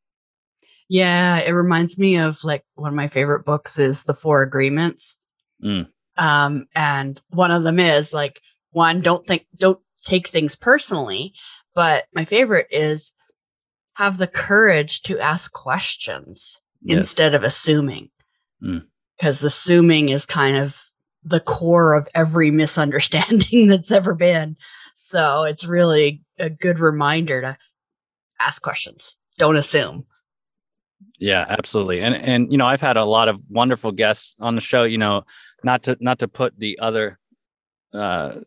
yeah 0.89 1.39
it 1.39 1.53
reminds 1.53 1.99
me 1.99 2.17
of 2.17 2.43
like 2.45 2.65
one 2.75 2.89
of 2.89 2.97
my 2.97 3.09
favorite 3.09 3.45
books 3.45 3.79
is 3.79 4.05
the 4.05 4.15
four 4.15 4.43
agreements 4.43 5.17
mm. 5.63 5.87
um, 6.17 6.67
and 6.75 7.21
one 7.31 7.51
of 7.51 7.63
them 7.63 7.79
is 7.79 8.13
like 8.13 8.41
one 8.71 9.01
don't 9.01 9.27
think 9.27 9.47
don't 9.57 9.81
take 10.05 10.29
things 10.29 10.57
personally 10.57 11.33
but 11.75 12.07
my 12.15 12.25
favorite 12.25 12.67
is 12.71 13.13
have 13.95 14.17
the 14.17 14.27
courage 14.27 15.03
to 15.03 15.19
ask 15.19 15.53
questions 15.53 16.61
yes. 16.83 16.97
instead 16.97 17.35
of 17.35 17.43
assuming 17.43 18.09
because 18.61 19.39
mm. 19.39 19.41
the 19.41 19.47
assuming 19.47 20.09
is 20.09 20.25
kind 20.25 20.57
of 20.57 20.90
the 21.23 21.41
core 21.41 21.95
of 21.95 22.09
every 22.15 22.51
misunderstanding 22.51 23.69
that's 23.69 23.93
ever 23.93 24.15
been. 24.15 24.57
So 24.95 25.45
it's 25.45 25.65
really 25.65 26.23
a 26.39 26.51
good 26.51 26.79
reminder 26.79 27.41
to 27.41 27.57
ask 28.39 28.63
questions. 28.63 29.17
Don't 29.39 29.57
assume. 29.57 30.05
Yeah, 31.19 31.45
absolutely. 31.49 32.01
And 32.01 32.15
and 32.15 32.51
you 32.51 32.59
know, 32.59 32.67
I've 32.67 32.81
had 32.81 32.97
a 32.97 33.05
lot 33.05 33.29
of 33.29 33.43
wonderful 33.49 33.93
guests 33.93 34.35
on 34.41 34.55
the 34.55 34.61
show, 34.61 34.85
you 34.85 34.99
know, 34.99 35.23
not 35.63 35.83
to 35.85 35.97
not 36.01 36.19
to 36.21 36.29
put 36.29 36.59
the 36.59 36.79
other 36.79 37.19
uh 37.93 38.41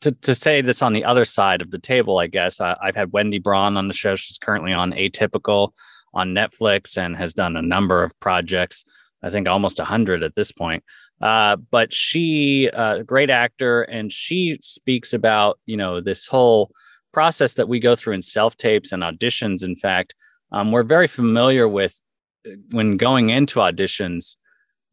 to, 0.00 0.10
to 0.10 0.34
say 0.34 0.60
this 0.60 0.82
on 0.82 0.92
the 0.92 1.04
other 1.04 1.24
side 1.24 1.62
of 1.62 1.70
the 1.70 1.78
table, 1.78 2.18
I 2.18 2.26
guess 2.26 2.60
I, 2.60 2.76
I've 2.82 2.96
had 2.96 3.12
Wendy 3.12 3.38
Braun 3.38 3.76
on 3.76 3.88
the 3.88 3.94
show. 3.94 4.14
She's 4.14 4.38
currently 4.38 4.72
on 4.72 4.92
Atypical 4.92 5.70
on 6.12 6.34
Netflix 6.34 6.96
and 6.96 7.16
has 7.16 7.34
done 7.34 7.56
a 7.56 7.62
number 7.62 8.02
of 8.02 8.18
projects. 8.20 8.84
I 9.22 9.30
think 9.30 9.48
almost 9.48 9.80
a 9.80 9.84
hundred 9.84 10.22
at 10.22 10.34
this 10.34 10.52
point. 10.52 10.84
Uh, 11.20 11.56
but 11.70 11.92
she, 11.92 12.68
a 12.72 12.78
uh, 12.78 13.02
great 13.02 13.30
actor, 13.30 13.82
and 13.82 14.12
she 14.12 14.58
speaks 14.60 15.14
about 15.14 15.58
you 15.64 15.76
know 15.76 16.00
this 16.00 16.26
whole 16.26 16.70
process 17.12 17.54
that 17.54 17.68
we 17.68 17.80
go 17.80 17.94
through 17.94 18.12
in 18.12 18.22
self 18.22 18.56
tapes 18.56 18.92
and 18.92 19.02
auditions. 19.02 19.62
In 19.62 19.76
fact, 19.76 20.14
um, 20.52 20.72
we're 20.72 20.82
very 20.82 21.08
familiar 21.08 21.66
with 21.68 22.00
uh, 22.46 22.52
when 22.72 22.96
going 22.98 23.30
into 23.30 23.60
auditions, 23.60 24.36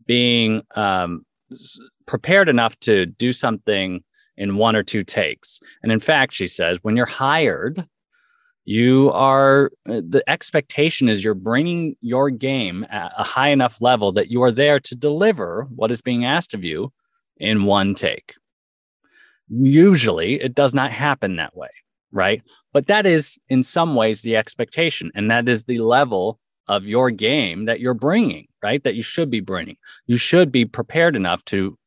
being 0.05 0.61
um, 0.75 1.25
prepared 2.05 2.47
enough 2.47 2.79
to 2.81 3.05
do 3.05 3.33
something 3.33 4.03
in 4.37 4.55
one 4.55 4.75
or 4.75 4.83
two 4.83 5.03
takes. 5.03 5.59
And 5.83 5.91
in 5.91 5.99
fact, 5.99 6.33
she 6.33 6.47
says 6.47 6.79
when 6.81 6.95
you're 6.97 7.05
hired, 7.05 7.85
you 8.65 9.11
are 9.11 9.71
uh, 9.87 10.01
the 10.07 10.23
expectation 10.27 11.09
is 11.09 11.23
you're 11.23 11.33
bringing 11.33 11.95
your 12.01 12.29
game 12.29 12.85
at 12.89 13.11
a 13.17 13.23
high 13.23 13.49
enough 13.49 13.81
level 13.81 14.11
that 14.11 14.29
you 14.29 14.41
are 14.41 14.51
there 14.51 14.79
to 14.79 14.95
deliver 14.95 15.67
what 15.75 15.91
is 15.91 16.01
being 16.01 16.25
asked 16.25 16.53
of 16.53 16.63
you 16.63 16.91
in 17.37 17.65
one 17.65 17.93
take 17.93 18.35
usually 19.49 20.41
it 20.41 20.55
does 20.55 20.73
not 20.73 20.91
happen 20.91 21.35
that 21.35 21.55
way 21.55 21.69
right 22.11 22.41
but 22.71 22.87
that 22.87 23.05
is 23.05 23.37
in 23.49 23.63
some 23.63 23.95
ways 23.95 24.21
the 24.21 24.35
expectation 24.35 25.11
and 25.13 25.29
that 25.29 25.49
is 25.49 25.65
the 25.65 25.79
level 25.79 26.39
of 26.67 26.85
your 26.85 27.11
game 27.11 27.65
that 27.65 27.79
you're 27.79 27.93
bringing, 27.93 28.47
right? 28.61 28.83
That 28.83 28.95
you 28.95 29.03
should 29.03 29.29
be 29.29 29.41
bringing. 29.41 29.77
You 30.07 30.17
should 30.17 30.51
be 30.51 30.65
prepared 30.65 31.15
enough 31.15 31.43
to 31.45 31.77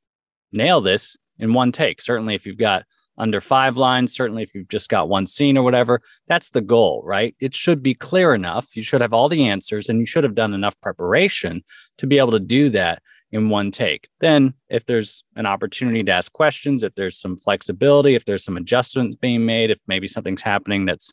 nail 0.53 0.81
this 0.81 1.17
in 1.39 1.53
one 1.53 1.73
take. 1.73 2.01
Certainly, 2.01 2.35
if 2.35 2.47
you've 2.47 2.59
got 2.59 2.85
under 3.19 3.41
five 3.41 3.77
lines, 3.77 4.15
certainly 4.15 4.43
if 4.43 4.55
you've 4.55 4.69
just 4.69 4.89
got 4.89 5.09
one 5.09 5.27
scene 5.27 5.57
or 5.57 5.63
whatever, 5.63 6.01
that's 6.29 6.51
the 6.51 6.61
goal, 6.61 7.03
right? 7.05 7.35
It 7.41 7.55
should 7.55 7.83
be 7.83 7.95
clear 7.95 8.35
enough. 8.35 8.77
You 8.77 8.83
should 8.83 9.01
have 9.01 9.13
all 9.13 9.29
the 9.29 9.47
answers 9.47 9.89
and 9.89 9.99
you 9.99 10.07
should 10.07 10.25
have 10.25 10.35
done 10.35 10.55
enough 10.55 10.81
preparation 10.81 11.63
to 11.99 12.07
be 12.07 12.19
able 12.19 12.33
to 12.33 12.41
do 12.41 12.71
that 12.71 13.03
in 13.33 13.49
one 13.49 13.71
take. 13.71 14.09
Then, 14.21 14.55
if 14.69 14.87
there's 14.87 15.25
an 15.35 15.47
opportunity 15.47 16.03
to 16.05 16.13
ask 16.13 16.33
questions, 16.33 16.83
if 16.83 16.95
there's 16.95 17.19
some 17.19 17.37
flexibility, 17.37 18.15
if 18.15 18.25
there's 18.25 18.45
some 18.45 18.57
adjustments 18.57 19.17
being 19.17 19.45
made, 19.45 19.71
if 19.71 19.79
maybe 19.87 20.07
something's 20.07 20.43
happening 20.43 20.85
that's 20.85 21.13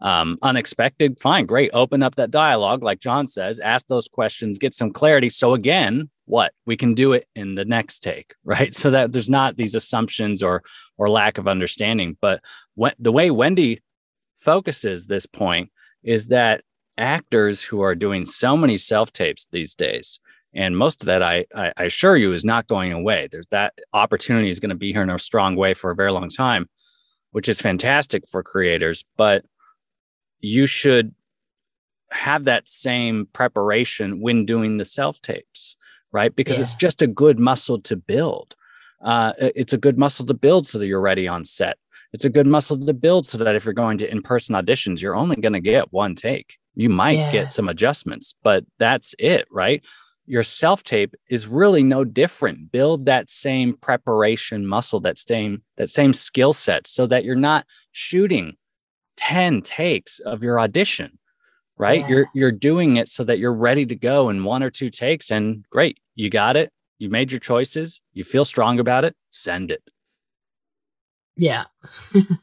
um, 0.00 0.38
unexpected, 0.42 1.18
fine, 1.18 1.46
great. 1.46 1.70
Open 1.72 2.02
up 2.02 2.16
that 2.16 2.30
dialogue, 2.30 2.82
like 2.82 3.00
John 3.00 3.28
says, 3.28 3.60
ask 3.60 3.86
those 3.86 4.08
questions, 4.08 4.58
get 4.58 4.74
some 4.74 4.92
clarity. 4.92 5.30
So, 5.30 5.54
again, 5.54 6.10
what 6.26 6.52
we 6.66 6.76
can 6.76 6.94
do 6.94 7.12
it 7.12 7.26
in 7.34 7.54
the 7.54 7.64
next 7.64 8.00
take, 8.00 8.34
right? 8.44 8.74
So 8.74 8.90
that 8.90 9.12
there's 9.12 9.30
not 9.30 9.56
these 9.56 9.74
assumptions 9.74 10.42
or 10.42 10.62
or 10.98 11.08
lack 11.08 11.38
of 11.38 11.48
understanding. 11.48 12.16
But 12.20 12.40
when, 12.74 12.92
the 12.98 13.12
way 13.12 13.30
Wendy 13.30 13.82
focuses 14.38 15.06
this 15.06 15.26
point 15.26 15.70
is 16.02 16.28
that 16.28 16.62
actors 16.98 17.62
who 17.62 17.80
are 17.80 17.94
doing 17.94 18.24
so 18.24 18.56
many 18.56 18.76
self 18.76 19.12
tapes 19.12 19.46
these 19.50 19.74
days 19.74 20.20
and 20.56 20.76
most 20.76 21.02
of 21.02 21.06
that, 21.06 21.22
I, 21.22 21.44
I, 21.54 21.70
I 21.76 21.84
assure 21.84 22.16
you, 22.16 22.32
is 22.32 22.44
not 22.44 22.66
going 22.66 22.90
away. 22.90 23.28
There's 23.30 23.46
that 23.48 23.74
opportunity 23.92 24.48
is 24.48 24.58
going 24.58 24.70
to 24.70 24.74
be 24.74 24.90
here 24.90 25.02
in 25.02 25.10
a 25.10 25.18
strong 25.18 25.54
way 25.54 25.74
for 25.74 25.90
a 25.90 25.94
very 25.94 26.10
long 26.10 26.30
time, 26.30 26.66
which 27.32 27.46
is 27.46 27.60
fantastic 27.60 28.26
for 28.26 28.42
creators. 28.42 29.04
But 29.18 29.44
you 30.46 30.66
should 30.66 31.14
have 32.10 32.44
that 32.44 32.68
same 32.68 33.26
preparation 33.32 34.20
when 34.20 34.46
doing 34.46 34.76
the 34.76 34.84
self 34.84 35.20
tapes, 35.20 35.76
right? 36.12 36.34
Because 36.34 36.56
yeah. 36.56 36.62
it's 36.62 36.74
just 36.74 37.02
a 37.02 37.06
good 37.06 37.38
muscle 37.38 37.80
to 37.82 37.96
build. 37.96 38.54
Uh, 39.04 39.32
it's 39.38 39.72
a 39.72 39.78
good 39.78 39.98
muscle 39.98 40.24
to 40.26 40.34
build 40.34 40.66
so 40.66 40.78
that 40.78 40.86
you're 40.86 41.00
ready 41.00 41.28
on 41.28 41.44
set. 41.44 41.78
It's 42.12 42.24
a 42.24 42.30
good 42.30 42.46
muscle 42.46 42.78
to 42.78 42.94
build 42.94 43.26
so 43.26 43.38
that 43.38 43.56
if 43.56 43.64
you're 43.64 43.74
going 43.74 43.98
to 43.98 44.10
in 44.10 44.22
person 44.22 44.54
auditions, 44.54 45.00
you're 45.00 45.16
only 45.16 45.36
going 45.36 45.52
to 45.52 45.60
get 45.60 45.92
one 45.92 46.14
take. 46.14 46.56
You 46.74 46.88
might 46.88 47.18
yeah. 47.18 47.30
get 47.30 47.52
some 47.52 47.68
adjustments, 47.68 48.34
but 48.42 48.64
that's 48.78 49.14
it, 49.18 49.46
right? 49.50 49.82
your 50.26 50.42
self 50.42 50.82
tape 50.82 51.14
is 51.30 51.46
really 51.46 51.82
no 51.82 52.04
different 52.04 52.72
build 52.72 53.04
that 53.04 53.30
same 53.30 53.74
preparation 53.74 54.66
muscle 54.66 55.00
that 55.00 55.16
same 55.16 55.62
that 55.76 55.88
same 55.88 56.12
skill 56.12 56.52
set 56.52 56.86
so 56.86 57.06
that 57.06 57.24
you're 57.24 57.36
not 57.36 57.64
shooting 57.92 58.56
10 59.16 59.62
takes 59.62 60.18
of 60.20 60.42
your 60.42 60.60
audition 60.60 61.18
right? 61.78 62.00
Yeah. 62.00 62.08
you're 62.08 62.26
you're 62.32 62.52
doing 62.52 62.96
it 62.96 63.06
so 63.06 63.22
that 63.24 63.38
you're 63.38 63.52
ready 63.52 63.84
to 63.84 63.94
go 63.94 64.30
in 64.30 64.44
one 64.44 64.62
or 64.62 64.70
two 64.70 64.88
takes 64.88 65.30
and 65.30 65.62
great 65.68 65.98
you 66.16 66.30
got 66.30 66.56
it. 66.56 66.72
You 66.98 67.10
made 67.10 67.30
your 67.30 67.40
choices. 67.40 68.00
You 68.14 68.24
feel 68.24 68.46
strong 68.46 68.80
about 68.80 69.04
it. 69.04 69.14
Send 69.28 69.70
it. 69.70 69.82
Yeah. 71.36 71.64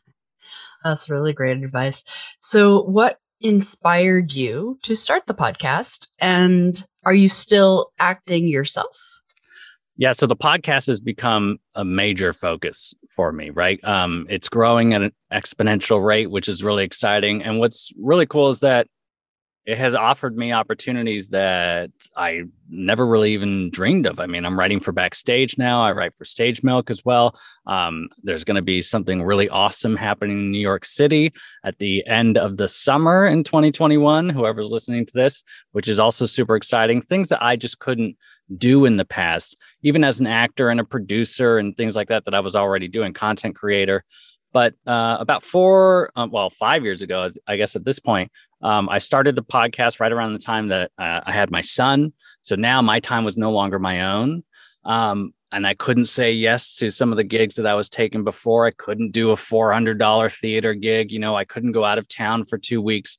That's 0.84 1.10
really 1.10 1.34
great 1.34 1.58
advice. 1.64 2.04
So 2.40 2.84
what 2.84 3.18
inspired 3.42 4.32
you 4.32 4.78
to 4.84 4.96
start 4.96 5.24
the 5.26 5.34
podcast? 5.34 6.08
And 6.20 6.86
are 7.04 7.16
you 7.16 7.30
still 7.30 7.92
acting 8.00 8.48
yourself? 8.48 9.22
Yeah, 9.96 10.12
so 10.14 10.26
the 10.26 10.36
podcast 10.36 10.88
has 10.88 11.00
become 11.00 11.60
a 11.76 11.86
major 11.86 12.34
focus 12.34 12.96
for 13.16 13.32
me, 13.32 13.52
right? 13.52 13.84
Um, 13.84 14.26
it's 14.28 14.50
growing 14.50 14.94
at 14.94 15.04
an 15.04 15.12
exponential 15.32 16.04
rate, 16.04 16.32
which 16.32 16.50
is 16.50 16.64
really 16.64 16.84
exciting. 16.84 17.44
And 17.44 17.60
what's 17.60 17.92
really 18.00 18.26
cool 18.26 18.50
is 18.50 18.62
that 18.62 18.88
it 19.66 19.78
has 19.78 19.96
offered 19.96 20.36
me 20.36 20.52
opportunities 20.52 21.30
that 21.30 21.90
I 22.18 22.42
never 22.70 23.08
really 23.08 23.34
even 23.34 23.70
dreamed 23.70 24.06
of. 24.06 24.20
I 24.20 24.26
mean, 24.26 24.46
I'm 24.46 24.60
writing 24.60 24.82
for 24.82 24.92
Backstage 24.92 25.58
now. 25.58 25.82
I 25.82 25.94
write 25.94 26.14
for 26.16 26.26
Stage 26.26 26.64
Milk 26.64 26.92
as 26.92 27.06
well. 27.06 27.38
Um, 27.66 28.10
there's 28.24 28.44
going 28.44 28.56
to 28.56 28.62
be 28.62 28.82
something 28.82 29.24
really 29.24 29.48
awesome 29.48 29.96
happening 29.96 30.38
in 30.38 30.52
New 30.52 30.60
York 30.60 30.84
City 30.84 31.32
at 31.64 31.78
the 31.80 32.06
end 32.06 32.38
of 32.38 32.58
the 32.58 32.68
summer 32.68 33.26
in 33.26 33.46
2021. 33.46 34.28
Whoever's 34.30 34.72
listening 34.72 35.06
to 35.06 35.14
this, 35.14 35.44
which 35.72 35.88
is 35.88 36.00
also 36.00 36.26
super 36.26 36.58
exciting. 36.58 37.02
Things 37.02 37.30
that 37.30 37.42
I 37.42 37.56
just 37.56 37.80
couldn't 37.80 38.18
do 38.58 38.84
in 38.84 38.98
the 38.98 39.06
past, 39.06 39.56
even 39.82 40.04
as 40.04 40.20
an 40.20 40.28
actor 40.28 40.70
and 40.70 40.82
a 40.82 40.84
producer 40.86 41.58
and 41.58 41.76
things 41.78 41.96
like 41.96 42.10
that, 42.10 42.26
that 42.26 42.36
I 42.36 42.42
was 42.42 42.58
already 42.58 42.90
doing, 42.90 43.14
content 43.14 43.56
creator. 43.56 44.04
But 44.52 44.76
uh, 44.86 45.18
about 45.20 45.42
four, 45.42 46.12
uh, 46.16 46.28
well, 46.30 46.52
five 46.52 46.84
years 46.84 47.02
ago, 47.02 47.32
I 47.48 47.58
guess 47.58 47.76
at 47.76 47.86
this 47.86 48.00
point, 48.00 48.32
um, 48.64 48.90
I 48.90 48.98
started 48.98 49.36
the 49.36 49.44
podcast 49.44 50.00
right 50.00 50.12
around 50.12 50.34
the 50.34 50.40
time 50.40 50.70
that 50.70 50.92
uh, 50.98 51.22
I 51.26 51.32
had 51.32 51.52
my 51.52 51.62
son. 51.62 52.14
So 52.42 52.56
now 52.56 52.82
my 52.82 53.00
time 53.00 53.24
was 53.24 53.38
no 53.38 53.52
longer 53.52 53.78
my 53.78 54.02
own. 54.02 54.44
Um, 54.86 55.34
and 55.52 55.68
I 55.68 55.76
couldn't 55.76 56.08
say 56.08 56.32
yes 56.32 56.76
to 56.78 56.90
some 56.90 57.12
of 57.12 57.18
the 57.18 57.24
gigs 57.24 57.56
that 57.56 57.68
I 57.68 57.76
was 57.76 57.90
taking 57.90 58.24
before. 58.24 58.66
I 58.66 58.72
couldn't 58.72 59.12
do 59.12 59.32
a 59.32 59.36
$400 59.36 60.40
theater 60.40 60.74
gig. 60.74 61.12
You 61.12 61.20
know, 61.20 61.36
I 61.36 61.46
couldn't 61.46 61.74
go 61.74 61.86
out 61.86 62.00
of 62.00 62.08
town 62.08 62.46
for 62.46 62.58
two 62.58 62.82
weeks 62.82 63.18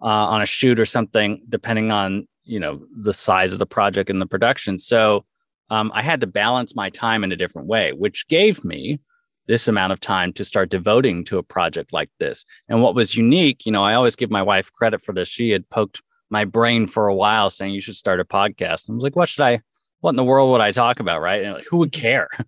uh, 0.00 0.06
on 0.06 0.42
a 0.42 0.46
shoot 0.46 0.78
or 0.78 0.84
something, 0.84 1.42
depending 1.48 1.90
on, 1.90 2.28
you 2.44 2.60
know, 2.60 2.84
the 2.96 3.12
size 3.12 3.52
of 3.52 3.58
the 3.58 3.66
project 3.66 4.08
and 4.08 4.20
the 4.20 4.26
production. 4.26 4.78
So 4.78 5.24
um, 5.70 5.90
I 5.94 6.02
had 6.02 6.20
to 6.20 6.26
balance 6.26 6.76
my 6.76 6.90
time 6.90 7.24
in 7.24 7.32
a 7.32 7.36
different 7.36 7.68
way, 7.68 7.92
which 7.92 8.28
gave 8.28 8.64
me 8.64 9.00
this 9.46 9.68
amount 9.68 9.92
of 9.92 10.00
time 10.00 10.32
to 10.32 10.44
start 10.44 10.70
devoting 10.70 11.24
to 11.24 11.38
a 11.38 11.42
project 11.42 11.92
like 11.92 12.10
this. 12.18 12.44
And 12.68 12.82
what 12.82 12.94
was 12.94 13.16
unique, 13.16 13.66
you 13.66 13.72
know, 13.72 13.84
I 13.84 13.94
always 13.94 14.16
give 14.16 14.30
my 14.30 14.42
wife 14.42 14.72
credit 14.72 15.02
for 15.02 15.12
this. 15.12 15.28
She 15.28 15.50
had 15.50 15.68
poked 15.68 16.02
my 16.30 16.44
brain 16.44 16.86
for 16.86 17.06
a 17.06 17.14
while 17.14 17.50
saying 17.50 17.74
you 17.74 17.80
should 17.80 17.96
start 17.96 18.20
a 18.20 18.24
podcast. 18.24 18.88
I 18.88 18.94
was 18.94 19.02
like, 19.02 19.16
what 19.16 19.28
should 19.28 19.44
I 19.44 19.60
what 20.00 20.10
in 20.10 20.16
the 20.16 20.24
world 20.24 20.50
would 20.50 20.60
I 20.60 20.70
talk 20.70 21.00
about, 21.00 21.22
right? 21.22 21.42
And 21.42 21.54
like, 21.54 21.64
who 21.64 21.78
would 21.78 21.92
mm-hmm. 21.92 22.02
care? 22.02 22.28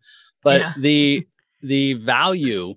But 0.42 0.60
yeah. 0.60 0.72
the 0.78 1.20
mm-hmm. 1.20 1.66
the 1.66 1.94
value 1.94 2.74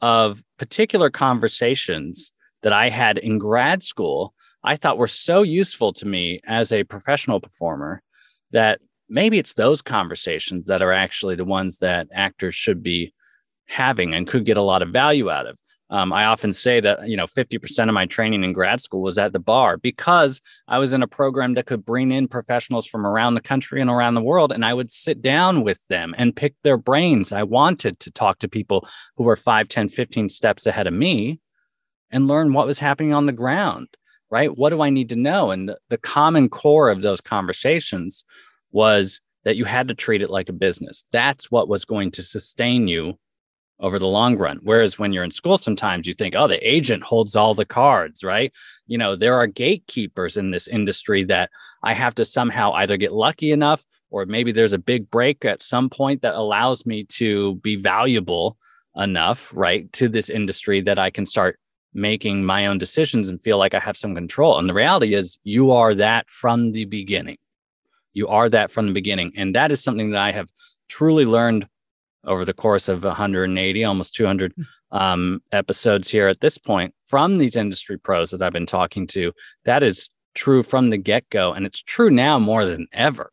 of 0.00 0.42
particular 0.56 1.10
conversations 1.10 2.32
that 2.62 2.72
I 2.72 2.88
had 2.88 3.18
in 3.18 3.36
grad 3.36 3.82
school, 3.82 4.32
I 4.64 4.76
thought 4.76 4.96
were 4.96 5.06
so 5.06 5.42
useful 5.42 5.92
to 5.94 6.06
me 6.06 6.40
as 6.46 6.72
a 6.72 6.84
professional 6.84 7.40
performer 7.40 8.02
that 8.52 8.80
maybe 9.10 9.38
it's 9.38 9.52
those 9.52 9.82
conversations 9.82 10.66
that 10.68 10.80
are 10.80 10.92
actually 10.92 11.34
the 11.34 11.44
ones 11.44 11.78
that 11.78 12.08
actors 12.14 12.54
should 12.54 12.82
be 12.82 13.12
having 13.70 14.14
and 14.14 14.26
could 14.26 14.44
get 14.44 14.56
a 14.56 14.62
lot 14.62 14.82
of 14.82 14.90
value 14.90 15.30
out 15.30 15.46
of. 15.46 15.58
Um, 15.90 16.12
I 16.12 16.26
often 16.26 16.52
say 16.52 16.78
that 16.80 17.08
you 17.08 17.16
know 17.16 17.26
50% 17.26 17.88
of 17.88 17.94
my 17.94 18.06
training 18.06 18.44
in 18.44 18.52
grad 18.52 18.80
school 18.80 19.02
was 19.02 19.18
at 19.18 19.32
the 19.32 19.40
bar 19.40 19.76
because 19.76 20.40
I 20.68 20.78
was 20.78 20.92
in 20.92 21.02
a 21.02 21.08
program 21.08 21.54
that 21.54 21.66
could 21.66 21.84
bring 21.84 22.12
in 22.12 22.28
professionals 22.28 22.86
from 22.86 23.04
around 23.04 23.34
the 23.34 23.40
country 23.40 23.80
and 23.80 23.90
around 23.90 24.14
the 24.14 24.22
world, 24.22 24.52
and 24.52 24.64
I 24.64 24.72
would 24.72 24.92
sit 24.92 25.20
down 25.20 25.64
with 25.64 25.84
them 25.88 26.14
and 26.16 26.36
pick 26.36 26.54
their 26.62 26.76
brains. 26.76 27.32
I 27.32 27.42
wanted 27.42 27.98
to 28.00 28.10
talk 28.12 28.38
to 28.38 28.48
people 28.48 28.86
who 29.16 29.24
were 29.24 29.36
5, 29.36 29.66
10, 29.66 29.88
15 29.88 30.28
steps 30.28 30.64
ahead 30.64 30.86
of 30.86 30.94
me 30.94 31.40
and 32.12 32.28
learn 32.28 32.52
what 32.52 32.66
was 32.66 32.78
happening 32.78 33.12
on 33.12 33.26
the 33.26 33.32
ground, 33.32 33.88
right? 34.30 34.56
What 34.56 34.70
do 34.70 34.82
I 34.82 34.90
need 34.90 35.08
to 35.08 35.16
know? 35.16 35.50
And 35.50 35.70
the, 35.70 35.78
the 35.88 35.98
common 35.98 36.48
core 36.48 36.88
of 36.88 37.02
those 37.02 37.20
conversations 37.20 38.24
was 38.70 39.20
that 39.44 39.56
you 39.56 39.64
had 39.64 39.88
to 39.88 39.94
treat 39.94 40.22
it 40.22 40.30
like 40.30 40.48
a 40.48 40.52
business. 40.52 41.04
That's 41.10 41.50
what 41.50 41.68
was 41.68 41.84
going 41.84 42.12
to 42.12 42.22
sustain 42.22 42.86
you 42.86 43.18
over 43.80 43.98
the 43.98 44.06
long 44.06 44.36
run. 44.36 44.60
Whereas 44.62 44.98
when 44.98 45.12
you're 45.12 45.24
in 45.24 45.30
school, 45.30 45.58
sometimes 45.58 46.06
you 46.06 46.14
think, 46.14 46.34
oh, 46.36 46.46
the 46.46 46.68
agent 46.68 47.02
holds 47.02 47.34
all 47.34 47.54
the 47.54 47.64
cards, 47.64 48.22
right? 48.22 48.52
You 48.86 48.98
know, 48.98 49.16
there 49.16 49.34
are 49.34 49.46
gatekeepers 49.46 50.36
in 50.36 50.50
this 50.50 50.68
industry 50.68 51.24
that 51.24 51.50
I 51.82 51.94
have 51.94 52.14
to 52.16 52.24
somehow 52.24 52.72
either 52.72 52.96
get 52.96 53.12
lucky 53.12 53.52
enough 53.52 53.84
or 54.10 54.26
maybe 54.26 54.52
there's 54.52 54.72
a 54.72 54.78
big 54.78 55.10
break 55.10 55.44
at 55.44 55.62
some 55.62 55.88
point 55.88 56.22
that 56.22 56.34
allows 56.34 56.84
me 56.84 57.04
to 57.04 57.54
be 57.56 57.76
valuable 57.76 58.56
enough, 58.96 59.52
right, 59.54 59.90
to 59.94 60.08
this 60.08 60.28
industry 60.28 60.80
that 60.82 60.98
I 60.98 61.10
can 61.10 61.24
start 61.24 61.58
making 61.94 62.44
my 62.44 62.66
own 62.66 62.78
decisions 62.78 63.28
and 63.28 63.42
feel 63.42 63.58
like 63.58 63.74
I 63.74 63.80
have 63.80 63.96
some 63.96 64.14
control. 64.14 64.58
And 64.58 64.68
the 64.68 64.74
reality 64.74 65.14
is, 65.14 65.38
you 65.44 65.70
are 65.70 65.94
that 65.94 66.28
from 66.28 66.72
the 66.72 66.84
beginning. 66.84 67.38
You 68.12 68.28
are 68.28 68.48
that 68.48 68.70
from 68.70 68.86
the 68.86 68.92
beginning. 68.92 69.32
And 69.36 69.54
that 69.54 69.70
is 69.70 69.82
something 69.82 70.10
that 70.10 70.20
I 70.20 70.32
have 70.32 70.50
truly 70.88 71.24
learned 71.24 71.68
over 72.24 72.44
the 72.44 72.52
course 72.52 72.88
of 72.88 73.04
180, 73.04 73.84
almost 73.84 74.14
200 74.14 74.52
hmm. 74.54 74.96
um, 74.96 75.42
episodes 75.52 76.10
here 76.10 76.28
at 76.28 76.40
this 76.40 76.58
point 76.58 76.94
from 77.00 77.38
these 77.38 77.56
industry 77.56 77.98
pros 77.98 78.30
that 78.30 78.42
I've 78.42 78.52
been 78.52 78.66
talking 78.66 79.06
to. 79.08 79.32
That 79.64 79.82
is 79.82 80.08
true 80.34 80.62
from 80.62 80.90
the 80.90 80.98
get 80.98 81.28
go. 81.30 81.52
And 81.52 81.66
it's 81.66 81.82
true 81.82 82.10
now 82.10 82.38
more 82.38 82.64
than 82.64 82.86
ever 82.92 83.32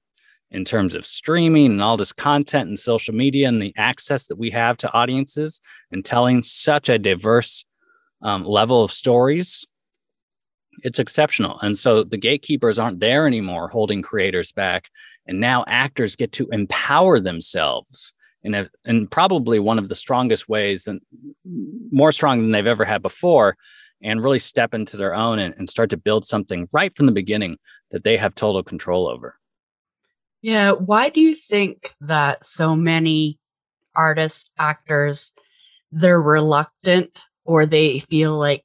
in 0.50 0.64
terms 0.64 0.96
of 0.96 1.06
streaming 1.06 1.72
and 1.72 1.82
all 1.82 1.98
this 1.98 2.14
content 2.14 2.70
and 2.70 2.80
social 2.80 3.14
media 3.14 3.48
and 3.48 3.62
the 3.62 3.74
access 3.78 4.28
that 4.28 4.38
we 4.38 4.50
have 4.52 4.78
to 4.78 4.92
audiences 4.94 5.60
and 5.92 6.06
telling 6.06 6.42
such 6.42 6.88
a 6.90 6.98
diverse 6.98 7.66
um, 8.22 8.46
level 8.46 8.84
of 8.84 8.92
stories. 8.92 9.66
It's 10.84 11.00
exceptional. 11.00 11.60
And 11.60 11.78
so 11.78 12.04
the 12.04 12.18
gatekeepers 12.18 12.80
aren't 12.80 13.00
there 13.00 13.28
anymore 13.28 13.68
holding 13.68 14.02
creators 14.02 14.52
back. 14.52 14.90
And 15.26 15.40
now 15.40 15.66
actors 15.68 16.16
get 16.16 16.32
to 16.34 16.48
empower 16.52 17.20
themselves 17.20 18.14
in 18.48 18.56
a 18.56 18.70
in 18.86 19.08
probably 19.08 19.60
one 19.60 19.78
of 19.78 19.90
the 19.90 19.96
strongest 19.96 20.48
ways 20.50 20.86
than 20.86 21.02
more 21.92 22.12
strong 22.12 22.40
than 22.40 22.52
they've 22.52 22.66
ever 22.66 22.86
had 22.86 23.02
before 23.02 23.56
and 24.02 24.24
really 24.24 24.40
step 24.40 24.74
into 24.74 24.96
their 24.96 25.14
own 25.14 25.38
and, 25.38 25.54
and 25.58 25.70
start 25.70 25.90
to 25.90 25.98
build 25.98 26.26
something 26.26 26.68
right 26.72 26.96
from 26.96 27.06
the 27.08 27.12
beginning 27.12 27.58
that 27.92 28.04
they 28.04 28.16
have 28.16 28.34
total 28.34 28.64
control 28.64 29.08
over. 29.08 29.36
Yeah. 30.42 30.72
Why 30.72 31.10
do 31.10 31.20
you 31.20 31.36
think 31.36 31.94
that 32.02 32.46
so 32.46 32.76
many 32.76 33.40
artists, 33.96 34.50
actors, 34.58 35.32
they're 35.92 36.22
reluctant 36.22 37.26
or 37.46 37.66
they 37.66 38.00
feel 38.00 38.38
like, 38.38 38.64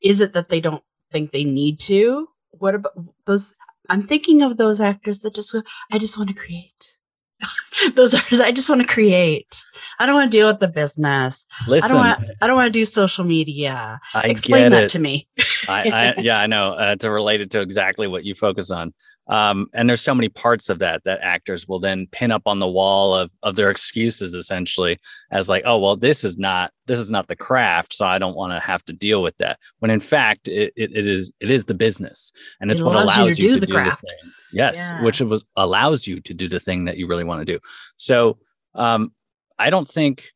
is 0.00 0.20
it 0.20 0.32
that 0.32 0.48
they 0.48 0.60
don't 0.60 0.84
think 1.10 1.32
they 1.32 1.44
need 1.44 1.80
to? 1.80 2.28
What 2.52 2.74
about 2.76 2.92
those? 3.26 3.54
I'm 3.88 4.06
thinking 4.06 4.42
of 4.42 4.56
those 4.56 4.80
actors 4.80 5.20
that 5.20 5.34
just 5.34 5.54
I 5.92 5.98
just 5.98 6.16
want 6.16 6.30
to 6.30 6.34
create. 6.34 6.99
those 7.94 8.14
are 8.14 8.22
I 8.42 8.52
just 8.52 8.68
want 8.68 8.82
to 8.82 8.86
create. 8.86 9.64
I 9.98 10.06
don't 10.06 10.14
want 10.14 10.30
to 10.30 10.36
deal 10.36 10.48
with 10.48 10.60
the 10.60 10.68
business. 10.68 11.46
Listen, 11.66 11.90
I 11.90 11.94
don't 11.94 12.06
want. 12.06 12.30
I 12.40 12.46
don't 12.46 12.56
want 12.56 12.66
to 12.66 12.78
do 12.78 12.84
social 12.84 13.24
media. 13.24 14.00
I 14.14 14.22
Explain 14.22 14.70
that 14.72 14.84
it. 14.84 14.90
to 14.90 14.98
me. 14.98 15.28
I, 15.68 15.90
I, 15.90 16.14
yeah, 16.20 16.38
I 16.38 16.46
know. 16.46 16.72
Uh, 16.72 16.96
to 16.96 17.10
relate 17.10 17.40
it 17.40 17.50
to 17.52 17.60
exactly 17.60 18.06
what 18.06 18.24
you 18.24 18.34
focus 18.34 18.70
on. 18.70 18.94
Um, 19.30 19.68
and 19.72 19.88
there's 19.88 20.00
so 20.00 20.14
many 20.14 20.28
parts 20.28 20.68
of 20.68 20.80
that 20.80 21.04
that 21.04 21.20
actors 21.22 21.68
will 21.68 21.78
then 21.78 22.08
pin 22.10 22.32
up 22.32 22.42
on 22.46 22.58
the 22.58 22.68
wall 22.68 23.14
of 23.14 23.30
of 23.44 23.54
their 23.54 23.70
excuses, 23.70 24.34
essentially, 24.34 24.98
as 25.30 25.48
like, 25.48 25.62
oh 25.64 25.78
well, 25.78 25.96
this 25.96 26.24
is 26.24 26.36
not 26.36 26.72
this 26.86 26.98
is 26.98 27.12
not 27.12 27.28
the 27.28 27.36
craft, 27.36 27.94
so 27.94 28.04
I 28.04 28.18
don't 28.18 28.34
want 28.34 28.52
to 28.52 28.58
have 28.58 28.84
to 28.86 28.92
deal 28.92 29.22
with 29.22 29.36
that. 29.38 29.60
When 29.78 29.90
in 29.92 30.00
fact, 30.00 30.48
it, 30.48 30.72
it, 30.76 30.90
it 30.92 31.06
is 31.06 31.30
it 31.38 31.48
is 31.48 31.66
the 31.66 31.74
business, 31.74 32.32
and 32.60 32.72
it's 32.72 32.80
It 32.80 32.84
what 32.84 32.96
allows 32.96 33.18
allows 33.18 33.28
you 33.28 33.34
to 33.36 33.42
you 33.42 33.48
do 33.48 33.54
to 33.54 33.60
the 33.60 33.66
do 33.66 33.84
the 33.84 33.96
thing. 33.96 34.32
Yes, 34.52 34.76
Yeah. 34.76 35.04
which 35.04 35.20
was 35.20 35.44
allows 35.54 36.08
you 36.08 36.20
to 36.22 36.34
do 36.34 36.48
the 36.48 36.58
thing 36.60 36.86
that 36.86 36.96
you 36.96 37.06
really 37.06 37.24
want 37.24 37.40
to 37.46 37.52
do. 37.52 37.60
So, 37.96 38.38
um, 38.74 39.12
I 39.60 39.70
don't 39.70 39.88
think, 39.88 40.32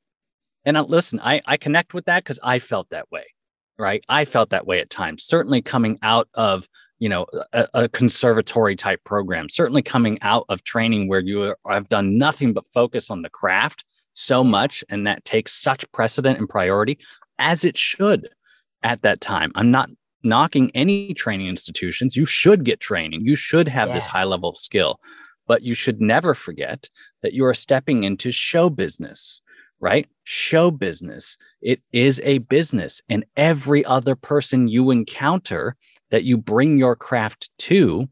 and 0.65 0.77
uh, 0.77 0.85
listen, 0.85 1.19
I 1.19 1.43
I 1.47 1.57
connect 1.57 1.95
with 1.95 2.05
that 2.05 2.23
because 2.23 2.39
I 2.45 2.61
felt 2.61 2.91
that 2.91 3.11
way, 3.11 3.25
right? 3.77 4.05
I 4.09 4.25
felt 4.25 4.51
that 4.51 4.69
way 4.69 4.79
at 4.79 4.89
times. 4.89 5.25
Certainly 5.25 5.63
coming 5.63 5.99
out 6.01 6.29
of 6.35 6.69
you 7.05 7.09
know 7.11 7.27
a, 7.53 7.69
a 7.75 7.89
conservatory 7.89 8.75
type 8.75 9.03
program 9.05 9.49
certainly 9.49 9.83
coming 9.83 10.15
mm-hmm. 10.15 10.27
out 10.33 10.45
of 10.49 10.65
training 10.65 11.07
where 11.07 11.21
you 11.21 11.55
have 11.69 11.89
done 11.89 12.17
nothing 12.17 12.53
but 12.55 12.65
focus 12.67 13.11
on 13.11 13.23
the 13.23 13.31
craft 13.31 13.85
so 14.15 14.43
much 14.43 14.83
and 14.89 15.07
that 15.07 15.25
takes 15.25 15.53
such 15.53 15.91
precedent 15.93 16.39
and 16.39 16.49
priority 16.49 16.99
as 17.39 17.65
it 17.65 17.77
should 17.77 18.29
at 18.83 19.03
that 19.03 19.21
time. 19.21 19.51
I'm 19.55 19.71
not 19.71 19.91
knocking 20.23 20.71
any 20.75 21.13
training 21.15 21.49
institutions. 21.49 22.17
You 22.17 22.27
should 22.27 22.65
get 22.65 22.81
training. 22.81 23.21
You 23.23 23.37
should 23.37 23.69
have 23.69 23.93
this 23.93 24.07
high 24.07 24.25
level 24.25 24.49
of 24.49 24.57
skill. 24.57 25.01
But 25.47 25.63
you 25.63 25.75
should 25.75 26.01
never 26.01 26.33
forget 26.33 26.89
that 27.23 27.35
you 27.35 27.45
are 27.45 27.53
stepping 27.53 28.05
into 28.05 28.31
show 28.33 28.71
business 28.71 29.43
right 29.85 30.09
show 30.25 30.71
business 30.71 31.37
it 31.61 31.81
is 31.93 32.21
a 32.25 32.39
business 32.39 33.03
and 33.09 33.25
every 33.37 33.85
other 33.85 34.17
person 34.17 34.69
you 34.69 34.91
encounter 34.91 35.77
that 36.11 36.25
you 36.25 36.37
bring 36.37 36.79
your 36.79 36.97
craft 36.97 37.51
to 37.59 38.09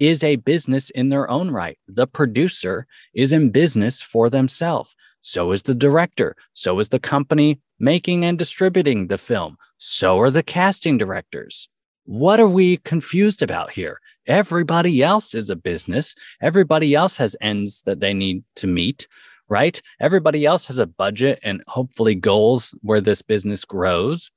is 0.00 0.24
a 0.24 0.36
business 0.36 0.88
in 0.90 1.10
their 1.10 1.30
own 1.30 1.50
right. 1.50 1.78
The 1.86 2.06
producer 2.06 2.86
is 3.14 3.32
in 3.32 3.50
business 3.50 4.00
for 4.00 4.30
themselves. 4.30 4.96
So 5.20 5.52
is 5.52 5.64
the 5.64 5.74
director. 5.74 6.34
So 6.54 6.78
is 6.78 6.88
the 6.88 6.98
company 6.98 7.60
making 7.78 8.24
and 8.24 8.38
distributing 8.38 9.08
the 9.08 9.18
film. 9.18 9.58
So 9.76 10.18
are 10.18 10.30
the 10.30 10.42
casting 10.42 10.96
directors. 10.96 11.68
What 12.04 12.40
are 12.40 12.48
we 12.48 12.78
confused 12.78 13.42
about 13.42 13.70
here? 13.70 14.00
Everybody 14.26 15.02
else 15.02 15.34
is 15.34 15.50
a 15.50 15.56
business. 15.56 16.14
Everybody 16.40 16.94
else 16.94 17.18
has 17.18 17.36
ends 17.40 17.82
that 17.82 18.00
they 18.00 18.14
need 18.14 18.42
to 18.56 18.66
meet, 18.66 19.06
right? 19.50 19.82
Everybody 20.00 20.46
else 20.46 20.64
has 20.66 20.78
a 20.78 20.86
budget 20.86 21.38
and 21.42 21.62
hopefully 21.68 22.14
goals 22.14 22.74
where 22.80 23.02
this 23.02 23.20
business 23.20 23.66
grows 23.66 24.30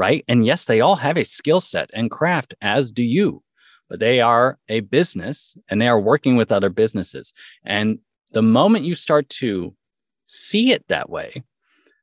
right? 0.00 0.24
And 0.28 0.46
yes, 0.46 0.64
they 0.64 0.80
all 0.80 0.96
have 0.96 1.16
a 1.16 1.24
skill 1.24 1.60
set 1.60 1.90
and 1.92 2.10
craft, 2.10 2.54
as 2.62 2.92
do 2.92 3.02
you, 3.02 3.42
but 3.88 4.00
they 4.00 4.20
are 4.20 4.58
a 4.68 4.80
business 4.80 5.56
and 5.68 5.80
they 5.80 5.88
are 5.88 6.00
working 6.00 6.36
with 6.36 6.52
other 6.52 6.70
businesses. 6.70 7.32
And 7.64 7.98
the 8.32 8.42
moment 8.42 8.84
you 8.84 8.94
start 8.94 9.28
to 9.40 9.74
see 10.26 10.72
it 10.72 10.86
that 10.88 11.10
way, 11.10 11.42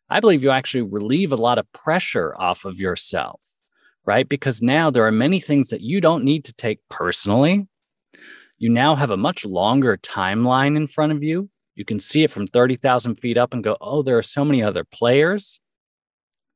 I 0.10 0.20
believe 0.20 0.44
you 0.44 0.52
actually 0.52 0.84
relieve 0.84 1.32
a 1.32 1.38
lot 1.38 1.58
of 1.58 1.72
pressure 1.74 2.36
off 2.38 2.66
of 2.66 2.80
yourself, 2.80 3.42
right? 4.06 4.28
Because 4.28 4.62
now 4.62 4.90
there 4.90 5.08
are 5.08 5.12
many 5.12 5.40
things 5.40 5.70
that 5.70 5.82
you 5.82 6.00
don't 6.00 6.24
need 6.24 6.46
to 6.46 6.54
take 6.54 6.80
personally. 6.90 7.68
You 8.58 8.70
now 8.70 8.96
have 8.96 9.12
a 9.12 9.18
much 9.18 9.46
longer 9.46 9.98
timeline 9.98 10.78
in 10.78 10.88
front 10.88 11.12
of 11.12 11.24
you. 11.24 11.50
You 11.78 11.86
can 11.86 12.00
see 12.00 12.24
it 12.24 12.32
from 12.32 12.48
30,000 12.48 13.18
feet 13.18 13.38
up 13.38 13.54
and 13.54 13.64
go, 13.64 13.78
oh, 13.80 14.02
there 14.02 14.18
are 14.18 14.24
so 14.24 14.44
many 14.44 14.64
other 14.64 14.84
players. 14.84 15.60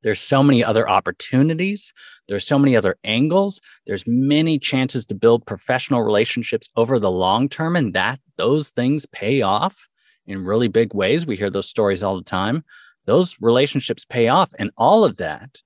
There's 0.02 0.20
so 0.20 0.42
many 0.42 0.64
other 0.64 0.90
opportunities. 0.90 1.94
There's 2.28 2.46
so 2.46 2.58
many 2.58 2.76
other 2.76 2.98
angles. 3.04 3.62
There's 3.86 4.04
many 4.08 4.58
chances 4.58 5.06
to 5.06 5.16
build 5.16 5.46
professional 5.46 6.02
relationships 6.02 6.70
over 6.76 6.98
the 6.98 7.12
long 7.12 7.50
term, 7.50 7.76
and 7.76 7.94
that 7.94 8.20
those 8.38 8.72
things 8.72 9.06
pay 9.06 9.44
off 9.44 9.88
in 10.26 10.44
really 10.44 10.68
big 10.68 10.96
ways. 10.96 11.28
We 11.28 11.38
hear 11.38 11.52
those 11.52 11.70
stories 11.70 12.02
all 12.02 12.18
the 12.18 12.24
time. 12.24 12.64
Those 13.06 13.38
relationships 13.40 14.04
pay 14.04 14.28
off, 14.28 14.50
and 14.58 14.72
all 14.76 15.06
of 15.06 15.18
that 15.18 15.62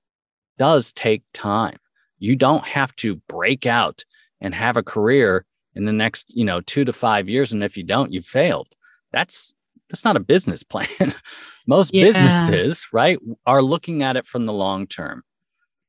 does 0.58 0.92
take 0.92 1.22
time. 1.32 1.78
You 2.18 2.36
don't 2.36 2.64
have 2.64 2.94
to 2.96 3.16
break 3.26 3.64
out 3.64 4.04
and 4.42 4.54
have 4.54 4.76
a 4.76 4.82
career 4.82 5.46
in 5.74 5.86
the 5.86 5.92
next, 5.94 6.36
you 6.36 6.44
know, 6.44 6.60
two 6.60 6.84
to 6.84 6.92
five 6.92 7.26
years, 7.26 7.54
and 7.54 7.64
if 7.64 7.78
you 7.78 7.84
don't, 7.84 8.12
you've 8.12 8.26
failed. 8.26 8.68
That's 9.12 9.54
that's 9.88 10.04
not 10.04 10.16
a 10.16 10.20
business 10.20 10.62
plan. 10.62 10.86
Most 11.66 11.94
Yeah. 11.94 12.04
businesses, 12.04 12.86
right, 12.92 13.18
are 13.46 13.62
looking 13.62 14.02
at 14.02 14.16
it 14.16 14.26
from 14.26 14.46
the 14.46 14.52
long 14.52 14.86
term. 14.86 15.22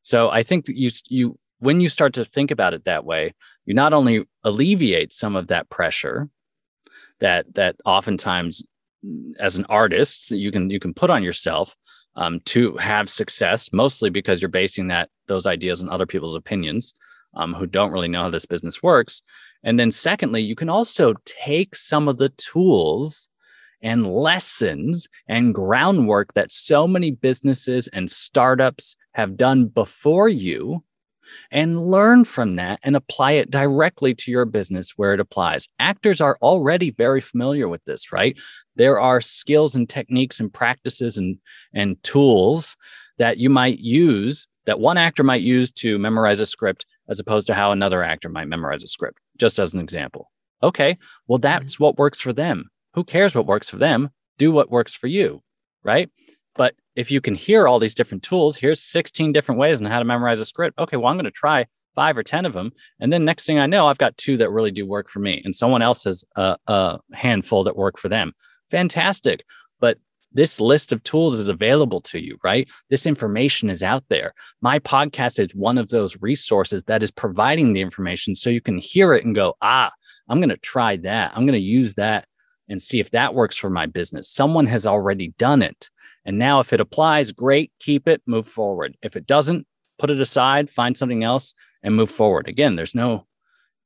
So 0.01 0.29
I 0.29 0.43
think 0.43 0.65
that 0.65 0.77
you 0.77 0.91
you 1.09 1.37
when 1.59 1.81
you 1.81 1.89
start 1.89 2.13
to 2.13 2.25
think 2.25 2.51
about 2.51 2.73
it 2.73 2.85
that 2.85 3.05
way, 3.05 3.33
you 3.65 3.73
not 3.73 3.93
only 3.93 4.25
alleviate 4.43 5.13
some 5.13 5.35
of 5.35 5.47
that 5.47 5.69
pressure 5.69 6.29
that 7.19 7.53
that 7.55 7.75
oftentimes 7.85 8.63
mm, 9.05 9.33
as 9.39 9.57
an 9.57 9.65
artist 9.69 10.31
you 10.31 10.51
can 10.51 10.69
you 10.69 10.79
can 10.79 10.93
put 10.93 11.09
on 11.09 11.23
yourself 11.23 11.75
um, 12.15 12.39
to 12.45 12.75
have 12.77 13.09
success, 13.09 13.71
mostly 13.73 14.09
because 14.09 14.41
you're 14.41 14.49
basing 14.49 14.87
that 14.87 15.09
those 15.27 15.45
ideas 15.45 15.81
on 15.81 15.89
other 15.89 16.05
people's 16.05 16.35
opinions 16.35 16.93
um, 17.35 17.53
who 17.53 17.67
don't 17.67 17.91
really 17.91 18.07
know 18.07 18.23
how 18.23 18.29
this 18.29 18.45
business 18.45 18.81
works. 18.81 19.21
And 19.67 19.77
then 19.77 19.91
secondly, 19.91 20.41
you 20.41 20.55
can 20.55 20.69
also 20.69 21.15
take 21.25 21.75
some 21.75 22.07
of 22.07 22.17
the 22.17 22.29
tools 22.29 23.27
and 23.81 24.07
lessons 24.07 25.09
and 25.27 25.53
groundwork 25.53 26.33
that 26.35 26.53
so 26.53 26.87
many 26.87 27.11
businesses 27.11 27.89
and 27.89 28.09
startups 28.09 28.95
have 29.11 29.35
done 29.35 29.65
before 29.65 30.29
you 30.29 30.85
and 31.51 31.85
learn 31.85 32.23
from 32.23 32.51
that 32.51 32.79
and 32.81 32.95
apply 32.95 33.33
it 33.33 33.51
directly 33.51 34.15
to 34.15 34.31
your 34.31 34.45
business 34.45 34.93
where 34.95 35.13
it 35.13 35.19
applies. 35.19 35.67
Actors 35.79 36.21
are 36.21 36.37
already 36.41 36.91
very 36.91 37.19
familiar 37.19 37.67
with 37.67 37.83
this, 37.83 38.13
right? 38.13 38.37
There 38.77 39.01
are 39.01 39.19
skills 39.19 39.75
and 39.75 39.89
techniques 39.89 40.39
and 40.39 40.51
practices 40.51 41.17
and, 41.17 41.39
and 41.73 42.01
tools 42.03 42.77
that 43.17 43.35
you 43.37 43.49
might 43.49 43.79
use 43.79 44.47
that 44.65 44.79
one 44.79 44.97
actor 44.97 45.23
might 45.23 45.41
use 45.41 45.71
to 45.71 45.99
memorize 45.99 46.39
a 46.39 46.45
script 46.45 46.85
as 47.09 47.19
opposed 47.19 47.47
to 47.47 47.53
how 47.53 47.71
another 47.71 48.03
actor 48.03 48.29
might 48.29 48.47
memorize 48.47 48.83
a 48.83 48.87
script, 48.87 49.19
just 49.37 49.59
as 49.59 49.73
an 49.73 49.79
example. 49.79 50.31
Okay, 50.63 50.97
well, 51.27 51.37
mm-hmm. 51.37 51.43
that's 51.43 51.79
what 51.79 51.97
works 51.97 52.19
for 52.19 52.33
them. 52.33 52.69
Who 52.93 53.03
cares 53.03 53.35
what 53.35 53.45
works 53.45 53.69
for 53.69 53.77
them? 53.77 54.09
Do 54.37 54.51
what 54.51 54.71
works 54.71 54.93
for 54.93 55.07
you, 55.07 55.41
right? 55.83 56.09
But 56.55 56.75
if 56.95 57.11
you 57.11 57.21
can 57.21 57.35
hear 57.35 57.67
all 57.67 57.79
these 57.79 57.95
different 57.95 58.23
tools, 58.23 58.57
here's 58.57 58.81
16 58.81 59.31
different 59.31 59.59
ways 59.59 59.79
on 59.79 59.87
how 59.87 59.99
to 59.99 60.05
memorize 60.05 60.39
a 60.39 60.45
script. 60.45 60.79
Okay, 60.79 60.97
well, 60.97 61.07
I'm 61.07 61.15
going 61.15 61.25
to 61.25 61.31
try 61.31 61.67
five 61.93 62.17
or 62.17 62.23
10 62.23 62.45
of 62.45 62.53
them. 62.53 62.71
And 62.99 63.11
then 63.11 63.25
next 63.25 63.45
thing 63.45 63.59
I 63.59 63.65
know, 63.65 63.87
I've 63.87 63.97
got 63.97 64.17
two 64.17 64.37
that 64.37 64.51
really 64.51 64.71
do 64.71 64.85
work 64.85 65.09
for 65.09 65.19
me, 65.19 65.41
and 65.43 65.55
someone 65.55 65.81
else 65.81 66.03
has 66.03 66.23
a, 66.35 66.57
a 66.67 66.99
handful 67.13 67.63
that 67.63 67.75
work 67.75 67.97
for 67.97 68.09
them. 68.09 68.33
Fantastic. 68.69 69.43
But 69.79 69.99
this 70.31 70.59
list 70.59 70.91
of 70.91 71.03
tools 71.03 71.33
is 71.33 71.47
available 71.47 72.01
to 72.01 72.19
you, 72.19 72.37
right? 72.43 72.67
This 72.89 73.05
information 73.05 73.69
is 73.69 73.83
out 73.83 74.03
there. 74.09 74.33
My 74.61 74.79
podcast 74.79 75.39
is 75.39 75.55
one 75.55 75.77
of 75.77 75.89
those 75.89 76.21
resources 76.21 76.83
that 76.83 77.03
is 77.03 77.11
providing 77.11 77.73
the 77.73 77.81
information 77.81 78.35
so 78.35 78.49
you 78.49 78.61
can 78.61 78.77
hear 78.77 79.13
it 79.13 79.25
and 79.25 79.35
go, 79.35 79.55
ah, 79.61 79.91
I'm 80.29 80.39
going 80.39 80.49
to 80.49 80.57
try 80.57 80.97
that. 80.97 81.31
I'm 81.33 81.45
going 81.45 81.53
to 81.53 81.59
use 81.59 81.93
that 81.95 82.27
and 82.69 82.81
see 82.81 82.99
if 82.99 83.11
that 83.11 83.33
works 83.33 83.55
for 83.55 83.69
my 83.69 83.85
business. 83.85 84.29
Someone 84.29 84.67
has 84.67 84.85
already 84.85 85.29
done 85.37 85.61
it. 85.61 85.89
And 86.25 86.37
now, 86.37 86.59
if 86.59 86.73
it 86.73 86.81
applies, 86.81 87.31
great, 87.31 87.71
keep 87.79 88.07
it, 88.07 88.21
move 88.25 88.47
forward. 88.47 88.97
If 89.01 89.15
it 89.15 89.25
doesn't, 89.25 89.65
put 89.97 90.11
it 90.11 90.19
aside, 90.19 90.69
find 90.69 90.97
something 90.97 91.23
else, 91.23 91.53
and 91.83 91.95
move 91.95 92.11
forward. 92.11 92.49
Again, 92.49 92.75
there's 92.75 92.95
no 92.95 93.26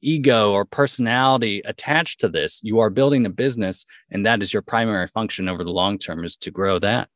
ego 0.01 0.51
or 0.51 0.65
personality 0.65 1.61
attached 1.65 2.19
to 2.21 2.29
this. 2.29 2.59
You 2.63 2.79
are 2.79 2.89
building 2.89 3.25
a 3.25 3.29
business, 3.29 3.85
and 4.09 4.25
that 4.25 4.41
is 4.41 4.53
your 4.53 4.61
primary 4.61 5.07
function 5.07 5.49
over 5.49 5.63
the 5.63 5.71
long 5.71 5.97
term 5.97 6.23
is 6.23 6.35
to 6.37 6.51
grow 6.51 6.79
that. 6.79 7.09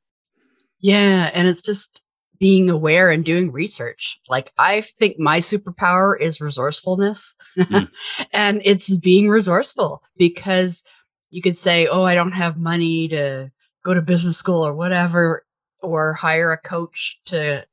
Yeah, 0.79 1.31
and 1.33 1.47
it's 1.47 1.61
just 1.61 2.05
being 2.37 2.69
aware 2.69 3.09
and 3.09 3.23
doing 3.23 3.51
research. 3.51 4.19
Like 4.27 4.51
I 4.57 4.81
think 4.81 5.17
my 5.17 5.39
superpower 5.39 6.19
is 6.19 6.41
resourcefulness. 6.41 7.33
Mm. 7.57 7.89
and 8.33 8.61
it's 8.65 8.95
being 8.97 9.29
resourceful 9.29 10.03
because 10.17 10.83
you 11.29 11.41
could 11.41 11.57
say, 11.57 11.87
"Oh, 11.87 12.03
I 12.03 12.15
don't 12.15 12.33
have 12.33 12.57
money 12.57 13.07
to 13.09 13.51
go 13.83 13.93
to 13.93 14.01
business 14.01 14.37
school 14.37 14.65
or 14.65 14.75
whatever 14.75 15.45
or 15.81 16.13
hire 16.13 16.51
a 16.51 16.57
coach 16.57 17.19
to 17.25 17.65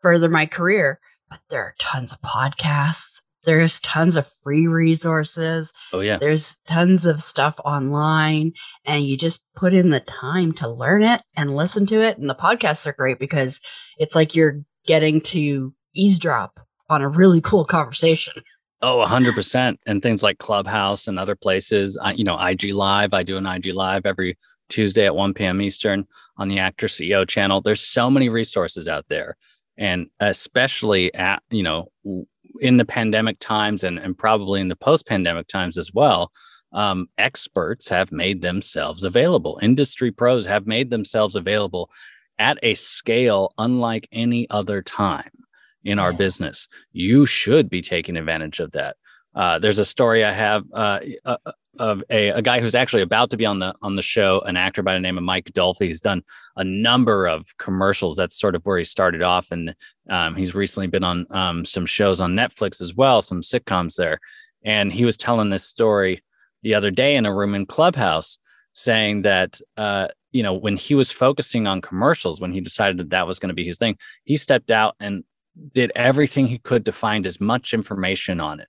further 0.00 0.28
my 0.28 0.46
career." 0.46 1.00
but 1.30 1.40
there 1.48 1.62
are 1.62 1.74
tons 1.78 2.12
of 2.12 2.20
podcasts. 2.20 3.22
There's 3.44 3.80
tons 3.80 4.16
of 4.16 4.28
free 4.42 4.66
resources. 4.66 5.72
Oh 5.92 6.00
yeah. 6.00 6.18
There's 6.18 6.56
tons 6.66 7.06
of 7.06 7.22
stuff 7.22 7.58
online, 7.64 8.52
and 8.84 9.04
you 9.04 9.16
just 9.16 9.44
put 9.54 9.74
in 9.74 9.90
the 9.90 10.00
time 10.00 10.52
to 10.54 10.68
learn 10.68 11.02
it 11.02 11.22
and 11.36 11.54
listen 11.54 11.86
to 11.86 12.02
it. 12.02 12.18
And 12.18 12.28
the 12.28 12.34
podcasts 12.34 12.86
are 12.86 12.92
great 12.92 13.18
because 13.18 13.60
it's 13.98 14.14
like 14.14 14.34
you're 14.34 14.62
getting 14.86 15.20
to 15.20 15.72
eavesdrop 15.94 16.60
on 16.88 17.02
a 17.02 17.08
really 17.08 17.40
cool 17.40 17.64
conversation. 17.64 18.42
Oh, 18.82 19.04
100%. 19.06 19.76
And 19.86 20.02
things 20.02 20.22
like 20.22 20.38
Clubhouse 20.38 21.06
and 21.06 21.18
other 21.18 21.36
places. 21.36 21.98
I, 22.02 22.12
you 22.12 22.24
know, 22.24 22.38
IG 22.38 22.72
Live. 22.72 23.12
I 23.12 23.22
do 23.22 23.36
an 23.36 23.46
IG 23.46 23.66
Live 23.74 24.06
every 24.06 24.38
Tuesday 24.70 25.04
at 25.04 25.14
1 25.14 25.34
p.m. 25.34 25.60
Eastern 25.60 26.06
on 26.38 26.48
the 26.48 26.58
Actor 26.58 26.86
CEO 26.86 27.28
channel. 27.28 27.60
There's 27.60 27.82
so 27.82 28.10
many 28.10 28.28
resources 28.28 28.88
out 28.88 29.04
there. 29.08 29.36
And 29.76 30.08
especially 30.18 31.12
at, 31.14 31.42
you 31.50 31.62
know, 31.62 31.90
in 32.60 32.76
the 32.76 32.84
pandemic 32.84 33.38
times 33.40 33.82
and, 33.82 33.98
and 33.98 34.16
probably 34.16 34.60
in 34.60 34.68
the 34.68 34.76
post 34.76 35.06
pandemic 35.06 35.46
times 35.46 35.78
as 35.78 35.92
well, 35.92 36.30
um, 36.72 37.08
experts 37.18 37.88
have 37.88 38.12
made 38.12 38.42
themselves 38.42 39.02
available. 39.02 39.58
Industry 39.60 40.12
pros 40.12 40.46
have 40.46 40.66
made 40.66 40.90
themselves 40.90 41.34
available 41.34 41.90
at 42.38 42.58
a 42.62 42.74
scale 42.74 43.52
unlike 43.58 44.08
any 44.12 44.48
other 44.50 44.82
time 44.82 45.30
in 45.84 45.98
our 45.98 46.12
business. 46.12 46.68
You 46.92 47.26
should 47.26 47.68
be 47.68 47.82
taking 47.82 48.16
advantage 48.16 48.60
of 48.60 48.72
that. 48.72 48.96
Uh, 49.34 49.58
there's 49.58 49.78
a 49.78 49.84
story 49.84 50.24
I 50.24 50.32
have 50.32 50.64
uh, 50.72 51.00
uh, 51.24 51.36
of 51.78 52.02
a, 52.10 52.28
a 52.28 52.42
guy 52.42 52.60
who's 52.60 52.74
actually 52.74 53.02
about 53.02 53.30
to 53.30 53.36
be 53.36 53.46
on 53.46 53.58
the 53.60 53.74
on 53.82 53.96
the 53.96 54.02
show, 54.02 54.40
an 54.40 54.56
actor 54.56 54.82
by 54.82 54.94
the 54.94 55.00
name 55.00 55.16
of 55.16 55.24
Mike 55.24 55.52
Dolphy. 55.52 55.86
He's 55.86 56.00
done 56.00 56.22
a 56.56 56.64
number 56.64 57.26
of 57.26 57.56
commercials. 57.58 58.16
That's 58.16 58.38
sort 58.38 58.54
of 58.54 58.64
where 58.66 58.78
he 58.78 58.84
started 58.84 59.22
off, 59.22 59.50
and 59.50 59.74
um, 60.08 60.34
he's 60.34 60.54
recently 60.54 60.88
been 60.88 61.04
on 61.04 61.26
um, 61.30 61.64
some 61.64 61.86
shows 61.86 62.20
on 62.20 62.34
Netflix 62.34 62.80
as 62.80 62.94
well, 62.94 63.22
some 63.22 63.40
sitcoms 63.40 63.96
there. 63.96 64.18
And 64.64 64.92
he 64.92 65.04
was 65.04 65.16
telling 65.16 65.50
this 65.50 65.64
story 65.64 66.22
the 66.62 66.74
other 66.74 66.90
day 66.90 67.16
in 67.16 67.26
a 67.26 67.34
room 67.34 67.54
in 67.54 67.66
Clubhouse, 67.66 68.38
saying 68.72 69.22
that 69.22 69.60
uh, 69.76 70.08
you 70.32 70.42
know 70.42 70.54
when 70.54 70.76
he 70.76 70.94
was 70.94 71.12
focusing 71.12 71.66
on 71.66 71.80
commercials, 71.80 72.40
when 72.40 72.52
he 72.52 72.60
decided 72.60 72.98
that 72.98 73.10
that 73.10 73.26
was 73.26 73.38
going 73.38 73.48
to 73.50 73.54
be 73.54 73.64
his 73.64 73.78
thing, 73.78 73.96
he 74.24 74.36
stepped 74.36 74.70
out 74.70 74.96
and 74.98 75.24
did 75.72 75.92
everything 75.94 76.46
he 76.46 76.58
could 76.58 76.84
to 76.84 76.92
find 76.92 77.26
as 77.26 77.40
much 77.40 77.74
information 77.74 78.40
on 78.40 78.60
it 78.60 78.68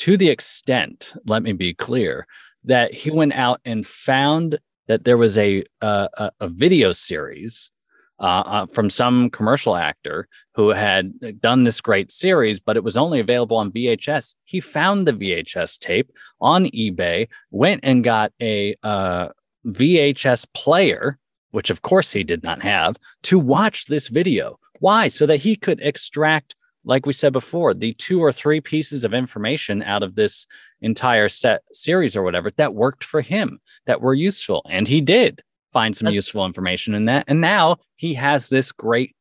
to 0.00 0.16
the 0.16 0.30
extent, 0.30 1.12
let 1.26 1.42
me 1.42 1.52
be 1.52 1.74
clear, 1.74 2.26
that 2.64 2.94
he 2.94 3.10
went 3.10 3.34
out 3.34 3.60
and 3.66 3.86
found 3.86 4.58
that 4.88 5.04
there 5.04 5.18
was 5.18 5.36
a 5.36 5.62
a, 5.82 6.30
a 6.40 6.48
video 6.48 6.92
series 6.92 7.70
uh, 8.18 8.42
uh, 8.46 8.66
from 8.66 8.88
some 8.88 9.28
commercial 9.28 9.76
actor 9.76 10.26
who 10.54 10.70
had 10.70 11.40
done 11.40 11.64
this 11.64 11.82
great 11.82 12.10
series, 12.10 12.60
but 12.60 12.76
it 12.76 12.84
was 12.84 12.96
only 12.96 13.20
available 13.20 13.58
on 13.58 13.70
VHS. 13.72 14.36
He 14.44 14.60
found 14.60 15.06
the 15.06 15.12
VHS 15.12 15.78
tape 15.78 16.10
on 16.40 16.64
eBay, 16.66 17.28
went 17.50 17.80
and 17.82 18.02
got 18.02 18.32
a 18.40 18.76
uh, 18.82 19.28
VHS 19.66 20.46
player, 20.54 21.18
which 21.50 21.68
of 21.68 21.82
course 21.82 22.10
he 22.10 22.24
did 22.24 22.42
not 22.42 22.62
have, 22.62 22.96
to 23.24 23.38
watch 23.38 23.86
this 23.86 24.08
video. 24.08 24.58
Why? 24.80 25.08
So 25.08 25.26
that 25.26 25.38
he 25.40 25.56
could 25.56 25.80
extract 25.82 26.54
like 26.84 27.06
we 27.06 27.12
said 27.12 27.32
before, 27.32 27.74
the 27.74 27.92
two 27.94 28.20
or 28.20 28.32
three 28.32 28.60
pieces 28.60 29.04
of 29.04 29.12
information 29.12 29.82
out 29.82 30.02
of 30.02 30.14
this 30.14 30.46
entire 30.80 31.28
set 31.28 31.62
series 31.72 32.16
or 32.16 32.22
whatever 32.22 32.50
that 32.52 32.74
worked 32.74 33.04
for 33.04 33.20
him, 33.20 33.60
that 33.86 34.00
were 34.00 34.14
useful. 34.14 34.62
And 34.70 34.88
he 34.88 35.00
did 35.00 35.42
find 35.72 35.94
some 35.94 36.06
That's- 36.06 36.14
useful 36.14 36.46
information 36.46 36.94
in 36.94 37.04
that. 37.04 37.24
And 37.28 37.40
now 37.40 37.76
he 37.96 38.14
has 38.14 38.48
this 38.48 38.72
great 38.72 39.14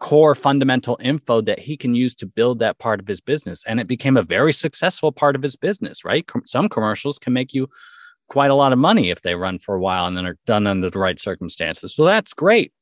core 0.00 0.34
fundamental 0.34 0.98
info 1.00 1.40
that 1.42 1.58
he 1.60 1.76
can 1.76 1.94
use 1.94 2.14
to 2.16 2.26
build 2.26 2.58
that 2.58 2.78
part 2.78 3.00
of 3.00 3.06
his 3.06 3.20
business. 3.20 3.62
And 3.66 3.78
it 3.80 3.86
became 3.86 4.16
a 4.16 4.22
very 4.22 4.52
successful 4.52 5.12
part 5.12 5.36
of 5.36 5.42
his 5.42 5.56
business, 5.56 6.04
right? 6.04 6.26
Com- 6.26 6.44
some 6.46 6.68
commercials 6.68 7.18
can 7.18 7.32
make 7.32 7.54
you 7.54 7.68
quite 8.28 8.50
a 8.50 8.54
lot 8.54 8.72
of 8.72 8.78
money 8.78 9.10
if 9.10 9.22
they 9.22 9.34
run 9.34 9.58
for 9.58 9.74
a 9.74 9.80
while 9.80 10.06
and 10.06 10.16
then 10.16 10.26
are 10.26 10.38
done 10.46 10.66
under 10.66 10.90
the 10.90 10.98
right 10.98 11.20
circumstances. 11.20 11.94
So 11.94 12.04
that's 12.04 12.34
great. 12.34 12.72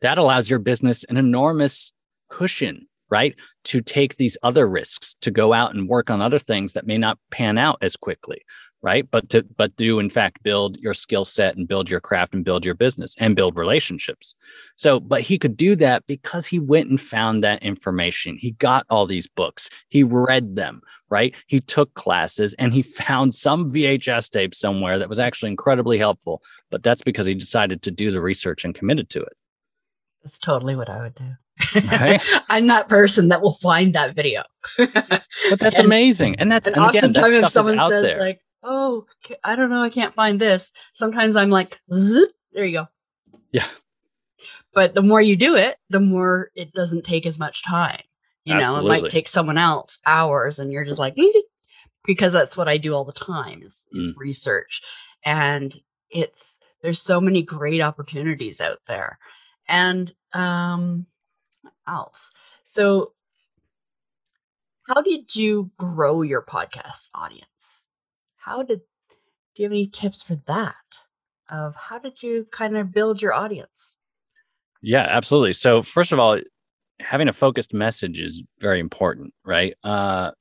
That 0.00 0.18
allows 0.18 0.50
your 0.50 0.58
business 0.58 1.04
an 1.04 1.16
enormous 1.16 1.92
cushion 2.28 2.88
right? 3.10 3.34
To 3.64 3.80
take 3.80 4.16
these 4.16 4.36
other 4.42 4.66
risks, 4.66 5.14
to 5.20 5.30
go 5.30 5.52
out 5.52 5.74
and 5.74 5.88
work 5.88 6.10
on 6.10 6.20
other 6.20 6.38
things 6.38 6.72
that 6.72 6.86
may 6.86 6.98
not 6.98 7.18
pan 7.30 7.58
out 7.58 7.78
as 7.82 7.96
quickly, 7.96 8.42
right? 8.84 9.10
But 9.10 9.30
to 9.30 9.42
but 9.56 9.74
do 9.76 9.98
in 9.98 10.10
fact 10.10 10.42
build 10.42 10.76
your 10.78 10.94
skill 10.94 11.24
set 11.24 11.56
and 11.56 11.66
build 11.66 11.88
your 11.88 12.00
craft 12.00 12.34
and 12.34 12.44
build 12.44 12.64
your 12.64 12.74
business 12.74 13.14
and 13.18 13.34
build 13.34 13.56
relationships. 13.56 14.36
So, 14.76 15.00
but 15.00 15.22
he 15.22 15.38
could 15.38 15.56
do 15.56 15.74
that 15.76 16.06
because 16.06 16.46
he 16.46 16.58
went 16.58 16.90
and 16.90 17.00
found 17.00 17.42
that 17.42 17.62
information. 17.62 18.36
He 18.38 18.52
got 18.52 18.84
all 18.90 19.06
these 19.06 19.26
books. 19.26 19.70
He 19.88 20.02
read 20.02 20.54
them, 20.54 20.82
right? 21.08 21.34
He 21.46 21.60
took 21.60 21.94
classes 21.94 22.54
and 22.58 22.74
he 22.74 22.82
found 23.08 23.34
some 23.34 23.70
VHS 23.70 24.30
tape 24.30 24.54
somewhere 24.54 24.98
that 24.98 25.08
was 25.08 25.18
actually 25.18 25.50
incredibly 25.50 25.96
helpful. 25.98 26.42
But 26.70 26.82
that's 26.82 27.02
because 27.02 27.26
he 27.26 27.34
decided 27.34 27.80
to 27.82 27.90
do 27.90 28.10
the 28.10 28.20
research 28.20 28.64
and 28.64 28.74
committed 28.74 29.08
to 29.10 29.22
it. 29.22 29.32
That's 30.22 30.38
totally 30.38 30.76
what 30.76 30.90
I 30.90 31.00
would 31.02 31.14
do. 31.14 31.32
Right? 31.74 32.22
I'm 32.48 32.66
that 32.68 32.88
person 32.88 33.28
that 33.28 33.40
will 33.40 33.54
find 33.54 33.94
that 33.94 34.14
video. 34.14 34.42
but 34.78 35.22
that's 35.58 35.78
and, 35.78 35.86
amazing. 35.86 36.36
And 36.38 36.50
that's 36.50 36.66
and, 36.66 36.76
and 36.76 36.88
again, 36.90 37.12
that 37.12 37.32
if 37.32 37.48
someone 37.50 37.78
says 37.90 38.04
there. 38.04 38.20
like, 38.20 38.40
"Oh, 38.62 39.06
I 39.42 39.56
don't 39.56 39.70
know, 39.70 39.82
I 39.82 39.90
can't 39.90 40.14
find 40.14 40.40
this." 40.40 40.72
Sometimes 40.92 41.36
I'm 41.36 41.50
like, 41.50 41.80
"There 41.88 42.64
you 42.64 42.72
go." 42.72 42.86
Yeah. 43.52 43.66
But 44.72 44.94
the 44.94 45.02
more 45.02 45.22
you 45.22 45.36
do 45.36 45.54
it, 45.54 45.76
the 45.88 46.00
more 46.00 46.50
it 46.56 46.72
doesn't 46.72 47.04
take 47.04 47.26
as 47.26 47.38
much 47.38 47.62
time. 47.64 48.02
You 48.44 48.54
Absolutely. 48.54 48.88
know, 48.88 48.94
it 48.96 49.02
might 49.02 49.10
take 49.10 49.28
someone 49.28 49.56
else 49.56 50.00
hours, 50.06 50.58
and 50.58 50.72
you're 50.72 50.84
just 50.84 50.98
like, 50.98 51.14
because 52.04 52.32
that's 52.32 52.56
what 52.56 52.68
I 52.68 52.76
do 52.76 52.92
all 52.92 53.04
the 53.04 53.12
time 53.12 53.62
is, 53.62 53.86
is 53.92 54.12
mm. 54.12 54.16
research, 54.18 54.82
and 55.24 55.74
it's 56.10 56.58
there's 56.82 57.00
so 57.00 57.20
many 57.20 57.42
great 57.42 57.80
opportunities 57.80 58.60
out 58.60 58.80
there, 58.86 59.18
and 59.68 60.12
um 60.32 61.06
else. 61.88 62.32
So, 62.64 63.12
how 64.88 65.00
did 65.00 65.34
you 65.34 65.70
grow 65.78 66.22
your 66.22 66.42
podcast 66.42 67.08
audience? 67.14 67.82
How 68.36 68.62
did 68.62 68.80
do 69.54 69.62
you 69.62 69.66
have 69.66 69.72
any 69.72 69.86
tips 69.86 70.22
for 70.22 70.36
that? 70.46 70.74
Of 71.48 71.76
how 71.76 71.98
did 71.98 72.22
you 72.22 72.46
kind 72.50 72.76
of 72.76 72.92
build 72.92 73.22
your 73.22 73.32
audience? 73.32 73.92
Yeah, 74.82 75.06
absolutely. 75.08 75.52
So, 75.52 75.82
first 75.82 76.12
of 76.12 76.18
all, 76.18 76.40
having 77.00 77.28
a 77.28 77.32
focused 77.32 77.74
message 77.74 78.20
is 78.20 78.42
very 78.60 78.80
important, 78.80 79.32
right? 79.44 79.74
Uh, 79.82 80.32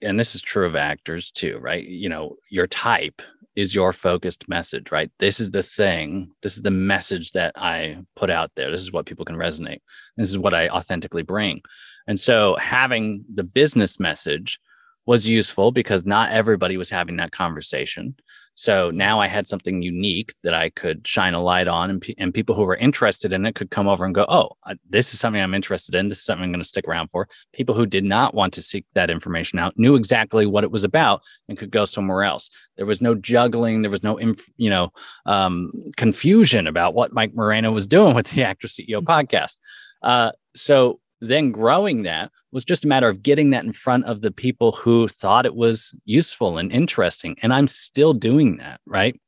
and 0.00 0.18
this 0.18 0.34
is 0.34 0.42
true 0.42 0.66
of 0.66 0.74
actors 0.76 1.30
too, 1.30 1.58
right? 1.60 1.84
You 1.86 2.08
know, 2.08 2.36
your 2.50 2.66
type 2.66 3.22
is 3.54 3.74
your 3.74 3.92
focused 3.92 4.48
message, 4.48 4.90
right? 4.90 5.10
This 5.18 5.40
is 5.40 5.50
the 5.50 5.62
thing. 5.62 6.30
This 6.42 6.56
is 6.56 6.62
the 6.62 6.70
message 6.70 7.32
that 7.32 7.52
I 7.56 7.98
put 8.16 8.30
out 8.30 8.50
there. 8.56 8.70
This 8.70 8.80
is 8.80 8.92
what 8.92 9.06
people 9.06 9.24
can 9.24 9.36
resonate. 9.36 9.80
This 10.16 10.30
is 10.30 10.38
what 10.38 10.54
I 10.54 10.68
authentically 10.68 11.22
bring. 11.22 11.60
And 12.06 12.18
so 12.18 12.56
having 12.56 13.24
the 13.32 13.44
business 13.44 14.00
message 14.00 14.58
was 15.06 15.26
useful 15.26 15.72
because 15.72 16.06
not 16.06 16.32
everybody 16.32 16.76
was 16.76 16.90
having 16.90 17.16
that 17.16 17.32
conversation. 17.32 18.14
So 18.54 18.90
now 18.90 19.20
I 19.20 19.28
had 19.28 19.48
something 19.48 19.82
unique 19.82 20.34
that 20.42 20.52
I 20.52 20.68
could 20.70 21.06
shine 21.06 21.34
a 21.34 21.42
light 21.42 21.68
on, 21.68 21.90
and, 21.90 22.04
and 22.18 22.34
people 22.34 22.54
who 22.54 22.64
were 22.64 22.76
interested 22.76 23.32
in 23.32 23.46
it 23.46 23.54
could 23.54 23.70
come 23.70 23.88
over 23.88 24.04
and 24.04 24.14
go, 24.14 24.26
Oh, 24.28 24.50
this 24.88 25.14
is 25.14 25.20
something 25.20 25.40
I'm 25.40 25.54
interested 25.54 25.94
in. 25.94 26.08
This 26.08 26.18
is 26.18 26.24
something 26.24 26.44
I'm 26.44 26.52
going 26.52 26.60
to 26.60 26.68
stick 26.68 26.86
around 26.86 27.08
for. 27.08 27.28
People 27.52 27.74
who 27.74 27.86
did 27.86 28.04
not 28.04 28.34
want 28.34 28.52
to 28.54 28.62
seek 28.62 28.84
that 28.94 29.10
information 29.10 29.58
out 29.58 29.78
knew 29.78 29.94
exactly 29.94 30.46
what 30.46 30.64
it 30.64 30.70
was 30.70 30.84
about 30.84 31.22
and 31.48 31.56
could 31.56 31.70
go 31.70 31.84
somewhere 31.84 32.24
else. 32.24 32.50
There 32.76 32.86
was 32.86 33.00
no 33.00 33.14
juggling. 33.14 33.82
There 33.82 33.90
was 33.90 34.02
no, 34.02 34.18
inf- 34.18 34.50
you 34.56 34.70
know, 34.70 34.92
um, 35.26 35.72
confusion 35.96 36.66
about 36.66 36.94
what 36.94 37.12
Mike 37.12 37.34
Moreno 37.34 37.72
was 37.72 37.86
doing 37.86 38.14
with 38.14 38.26
the 38.28 38.42
Actor 38.44 38.68
CEO 38.68 39.02
mm-hmm. 39.02 39.10
podcast. 39.10 39.56
Uh, 40.02 40.32
so 40.54 41.00
then 41.22 41.52
growing 41.52 42.02
that 42.02 42.30
was 42.50 42.64
just 42.64 42.84
a 42.84 42.88
matter 42.88 43.08
of 43.08 43.22
getting 43.22 43.50
that 43.50 43.64
in 43.64 43.72
front 43.72 44.04
of 44.04 44.20
the 44.20 44.30
people 44.30 44.72
who 44.72 45.06
thought 45.08 45.46
it 45.46 45.54
was 45.54 45.94
useful 46.04 46.58
and 46.58 46.72
interesting. 46.72 47.36
And 47.42 47.52
i'm 47.52 47.68
still 47.68 48.12
doing 48.12 48.56
that 48.58 48.80
right? 48.86 49.18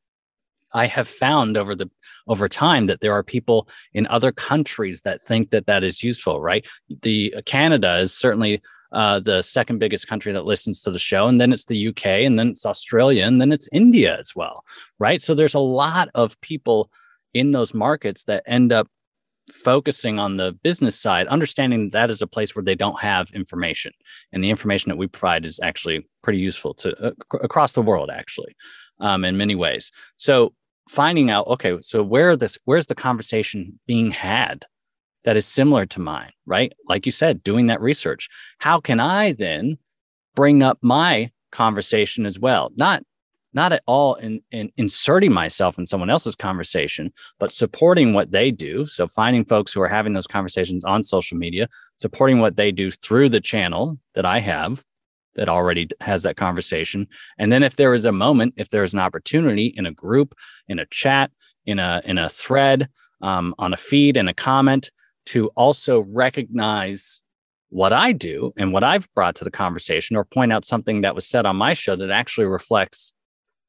I 0.77 0.87
have 0.87 1.07
found 1.07 1.57
over 1.57 1.77
the 1.77 1.89
over 2.27 2.49
time 2.49 2.87
that 2.87 3.01
there 3.01 3.13
are 3.13 3.23
people 3.23 3.69
in 3.93 4.09
other 4.09 4.33
countries 4.33 5.03
that 5.03 5.23
think 5.23 5.51
that 5.51 5.67
that 5.67 5.85
is 5.85 6.03
useful 6.03 6.41
right? 6.41 6.67
The 7.03 7.35
uh, 7.37 7.43
canada 7.47 7.99
is 7.99 8.13
certainly 8.13 8.61
uh, 8.93 9.19
the 9.21 9.43
second 9.43 9.79
biggest 9.79 10.07
country 10.07 10.33
that 10.33 10.45
listens 10.45 10.83
to 10.83 10.91
the 10.91 10.99
show 10.99 11.27
and 11.27 11.41
then 11.41 11.53
it's 11.53 11.65
the 11.65 11.89
uk 11.89 12.07
and 12.07 12.39
then 12.39 12.49
it's 12.51 12.67
australia 12.67 13.25
and 13.25 13.41
then 13.41 13.51
it's 13.51 13.69
india 13.73 14.17
as 14.19 14.35
well 14.35 14.65
right? 14.99 15.23
So 15.23 15.35
there's 15.35 15.55
a 15.55 15.61
lot 15.61 16.09
of 16.15 16.41
people 16.41 16.91
in 17.33 17.53
those 17.53 17.75
markets 17.75 18.25
that 18.25 18.43
end 18.47 18.73
up 18.73 18.89
focusing 19.53 20.19
on 20.19 20.37
the 20.37 20.53
business 20.63 20.99
side, 20.99 21.27
understanding 21.29 21.91
that 21.91 22.11
is 22.11 22.23
a 22.23 22.27
place 22.27 22.55
where 22.55 22.65
they 22.65 22.75
don't 22.75 23.01
have 23.01 23.31
information, 23.35 23.93
and 24.33 24.43
the 24.43 24.51
information 24.51 24.89
that 24.91 24.97
we 24.97 25.07
provide 25.07 25.45
is 25.45 25.61
actually 25.63 26.07
pretty 26.23 26.39
useful 26.39 26.75
to 26.75 26.97
uh, 27.07 27.11
across 27.43 27.73
the 27.73 27.83
world, 27.83 28.11
actually, 28.11 28.57
um, 29.01 29.25
in 29.25 29.37
many 29.37 29.55
ways. 29.55 29.91
So 30.17 30.55
finding 30.89 31.31
out, 31.31 31.47
okay, 31.47 31.77
so 31.81 32.03
where 32.03 32.37
this 32.37 32.59
where's 32.65 32.87
the 32.87 32.95
conversation 32.95 33.79
being 33.87 34.11
had, 34.11 34.65
that 35.25 35.37
is 35.37 35.47
similar 35.47 35.87
to 35.87 36.01
mine, 36.01 36.33
right? 36.47 36.73
Like 36.89 37.07
you 37.07 37.13
said, 37.13 37.43
doing 37.43 37.67
that 37.67 37.81
research. 37.81 38.29
How 38.59 38.81
can 38.81 39.01
I 39.01 39.33
then 39.33 39.79
bring 40.35 40.63
up 40.63 40.79
my 40.83 41.31
conversation 41.51 42.27
as 42.27 42.39
well? 42.39 42.71
Not 42.77 43.03
not 43.55 43.73
at 43.73 43.83
all 43.87 44.15
in, 44.17 44.41
in 44.51 44.71
inserting 44.77 45.33
myself 45.33 45.79
in 45.79 45.87
someone 45.87 46.11
else's 46.11 46.35
conversation, 46.35 47.13
but 47.39 47.53
supporting 47.53 48.13
what 48.13 48.31
they 48.33 48.51
do. 48.51 48.85
So 48.85 49.07
finding 49.07 49.45
folks 49.45 49.73
who 49.73 49.81
are 49.81 49.89
having 49.89 50.13
those 50.13 50.27
conversations 50.27 50.85
on 50.85 51.03
social 51.03 51.39
media, 51.39 51.69
supporting 51.97 52.41
what 52.41 52.57
they 52.57 52.73
do 52.73 52.91
through 52.91 53.29
the 53.29 53.41
channel 53.41 53.99
that 54.15 54.27
I 54.27 54.41
have 54.41 54.85
that 55.37 55.49
already 55.49 55.89
has 56.01 56.23
that 56.23 56.37
conversation. 56.37 57.07
And 57.39 57.51
then 57.51 57.63
if 57.63 57.77
there 57.77 57.95
is 57.95 58.07
a 58.07 58.13
moment, 58.13 58.55
if 58.57 58.71
there's 58.71 58.95
an 58.95 59.01
opportunity 59.01 59.67
in 59.77 59.87
a 59.87 59.93
group, 59.93 60.35
in 60.69 60.79
a 60.79 60.87
chat, 60.87 61.31
in 61.67 61.79
a 61.79 62.03
in 62.05 62.19
a 62.19 62.29
thread, 62.29 62.89
um, 63.23 63.55
on 63.59 63.73
a 63.73 63.77
feed, 63.77 64.17
in 64.17 64.29
a 64.29 64.35
comment, 64.35 64.91
to 65.27 65.49
also 65.57 66.01
recognize 66.01 67.23
what 67.71 67.93
I 67.93 68.13
do 68.13 68.53
and 68.57 68.73
what 68.73 68.85
I've 68.85 69.13
brought 69.15 69.35
to 69.37 69.45
the 69.45 69.51
conversation, 69.51 70.17
or 70.17 70.25
point 70.25 70.53
out 70.53 70.65
something 70.65 71.01
that 71.01 71.15
was 71.15 71.27
said 71.27 71.47
on 71.47 71.57
my 71.57 71.75
show 71.75 71.97
that 71.97 72.11
actually 72.11 72.47
reflects 72.47 73.13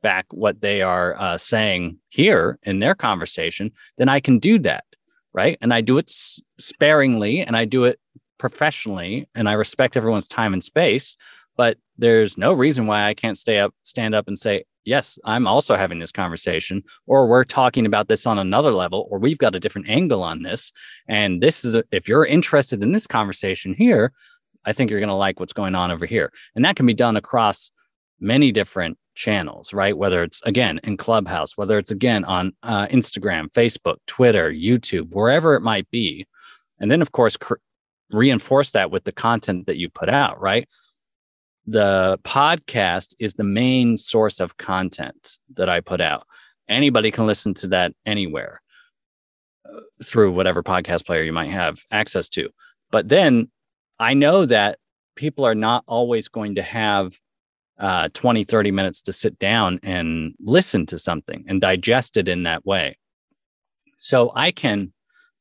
back 0.06 0.26
what 0.30 0.62
they 0.62 0.84
are 0.84 1.20
uh, 1.20 1.38
saying 1.38 1.98
here 2.10 2.60
in 2.62 2.78
their 2.78 2.94
conversation, 2.94 3.72
then 3.98 4.08
I 4.08 4.20
can 4.20 4.38
do 4.38 4.60
that. 4.60 4.86
Right. 5.34 5.58
And 5.62 5.74
I 5.74 5.82
do 5.82 5.98
it 5.98 6.12
sparingly 6.60 7.42
and 7.42 7.58
I 7.58 7.66
do 7.66 7.86
it 7.86 8.00
professionally 8.38 9.28
and 9.36 9.50
I 9.50 9.54
respect 9.54 9.98
everyone's 9.98 10.28
time 10.28 10.54
and 10.54 10.64
space. 10.64 11.18
But 11.58 11.78
there's 11.98 12.38
no 12.38 12.54
reason 12.54 12.86
why 12.86 13.08
I 13.10 13.16
can't 13.16 13.38
stay 13.38 13.58
up, 13.58 13.74
stand 13.82 14.14
up 14.14 14.28
and 14.28 14.38
say, 14.38 14.66
yes, 14.84 15.18
I'm 15.26 15.48
also 15.48 15.76
having 15.76 16.00
this 16.00 16.12
conversation, 16.12 16.84
or 17.08 17.28
we're 17.28 17.44
talking 17.44 17.86
about 17.88 18.08
this 18.08 18.28
on 18.28 18.38
another 18.38 18.72
level, 18.72 19.08
or 19.10 19.18
we've 19.18 19.40
got 19.40 19.56
a 19.56 19.60
different 19.60 19.90
angle 19.90 20.22
on 20.22 20.44
this. 20.44 20.72
And 21.08 21.42
this 21.42 21.66
is, 21.66 21.76
a, 21.76 21.84
if 21.92 22.08
you're 22.08 22.26
interested 22.26 22.84
in 22.84 22.92
this 22.92 23.08
conversation 23.08 23.74
here, 23.74 24.14
I 24.66 24.74
think 24.74 24.92
you're 24.92 25.00
going 25.00 25.10
to 25.10 25.16
like 25.16 25.40
what's 25.40 25.54
going 25.54 25.76
on 25.76 25.90
over 25.92 26.06
here. 26.06 26.32
And 26.56 26.64
that 26.66 26.76
can 26.76 26.86
be 26.86 26.94
done 26.94 27.18
across 27.18 27.72
many 28.20 28.52
different 28.52 28.98
channels, 29.16 29.74
right? 29.74 29.98
Whether 29.98 30.24
it's 30.24 30.42
again 30.44 30.80
in 30.84 30.98
Clubhouse, 30.98 31.58
whether 31.58 31.78
it's 31.78 31.92
again 31.92 32.26
on 32.26 32.54
uh, 32.64 32.88
Instagram, 32.88 33.52
Facebook, 33.52 33.98
Twitter, 34.08 34.52
YouTube, 34.52 35.10
wherever 35.12 35.56
it 35.56 35.62
might 35.62 35.90
be. 35.90 36.28
And 36.80 36.92
then, 36.92 37.02
of 37.02 37.12
course, 37.12 37.38
cr- 37.38 37.56
reinforce 38.12 38.72
that 38.72 38.92
with 38.92 39.06
the 39.06 39.12
content 39.12 39.68
that 39.68 39.78
you 39.78 39.90
put 39.90 40.10
out, 40.10 40.40
right? 40.42 40.68
the 41.68 42.20
podcast 42.24 43.16
is 43.20 43.34
the 43.34 43.44
main 43.44 43.98
source 43.98 44.40
of 44.40 44.58
content 44.58 45.40
that 45.56 45.70
I 45.70 45.82
put 45.82 46.02
out. 46.02 46.28
Anybody 46.68 47.12
can 47.12 47.26
listen 47.26 47.54
to 47.56 47.68
that 47.68 47.94
anywhere 48.06 48.62
uh, 49.68 49.82
through 50.04 50.32
whatever 50.32 50.64
podcast 50.64 51.06
player 51.06 51.24
you 51.24 51.34
might 51.34 51.52
have 51.52 51.80
access 51.92 52.30
to. 52.30 52.50
But 52.92 53.10
then 53.10 53.50
I 54.00 54.14
know 54.14 54.46
that 54.46 54.78
people 55.16 55.46
are 55.46 55.56
not 55.56 55.84
always 55.88 56.28
going 56.28 56.56
to 56.56 56.62
have 56.62 57.18
uh, 57.80 58.10
20, 58.14 58.44
30 58.44 58.72
minutes 58.72 59.02
to 59.02 59.12
sit 59.12 59.38
down 59.40 59.80
and 59.84 60.34
listen 60.40 60.86
to 60.88 61.00
something 61.00 61.44
and 61.48 61.62
digest 61.62 62.18
it 62.18 62.30
in 62.30 62.44
that 62.44 62.66
way. 62.66 62.98
So 63.98 64.32
I 64.36 64.52
can 64.52 64.94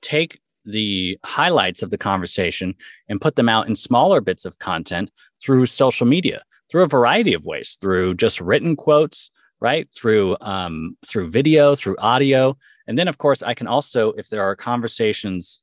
take 0.02 0.40
the 0.64 1.18
highlights 1.24 1.82
of 1.82 1.90
the 1.90 1.98
conversation 1.98 2.74
and 3.08 3.20
put 3.20 3.36
them 3.36 3.48
out 3.48 3.68
in 3.68 3.74
smaller 3.74 4.20
bits 4.20 4.44
of 4.44 4.58
content 4.58 5.10
through 5.42 5.66
social 5.66 6.06
media 6.06 6.42
through 6.70 6.82
a 6.82 6.88
variety 6.88 7.34
of 7.34 7.44
ways 7.44 7.76
through 7.80 8.14
just 8.14 8.40
written 8.40 8.74
quotes 8.74 9.30
right 9.60 9.88
through 9.94 10.36
um, 10.40 10.96
through 11.06 11.30
video 11.30 11.74
through 11.74 11.96
audio 11.98 12.56
and 12.86 12.98
then 12.98 13.08
of 13.08 13.18
course 13.18 13.42
i 13.42 13.52
can 13.52 13.66
also 13.66 14.12
if 14.12 14.28
there 14.28 14.42
are 14.42 14.56
conversations 14.56 15.62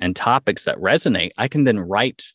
and 0.00 0.14
topics 0.14 0.64
that 0.64 0.78
resonate 0.78 1.30
i 1.38 1.48
can 1.48 1.64
then 1.64 1.78
write 1.78 2.32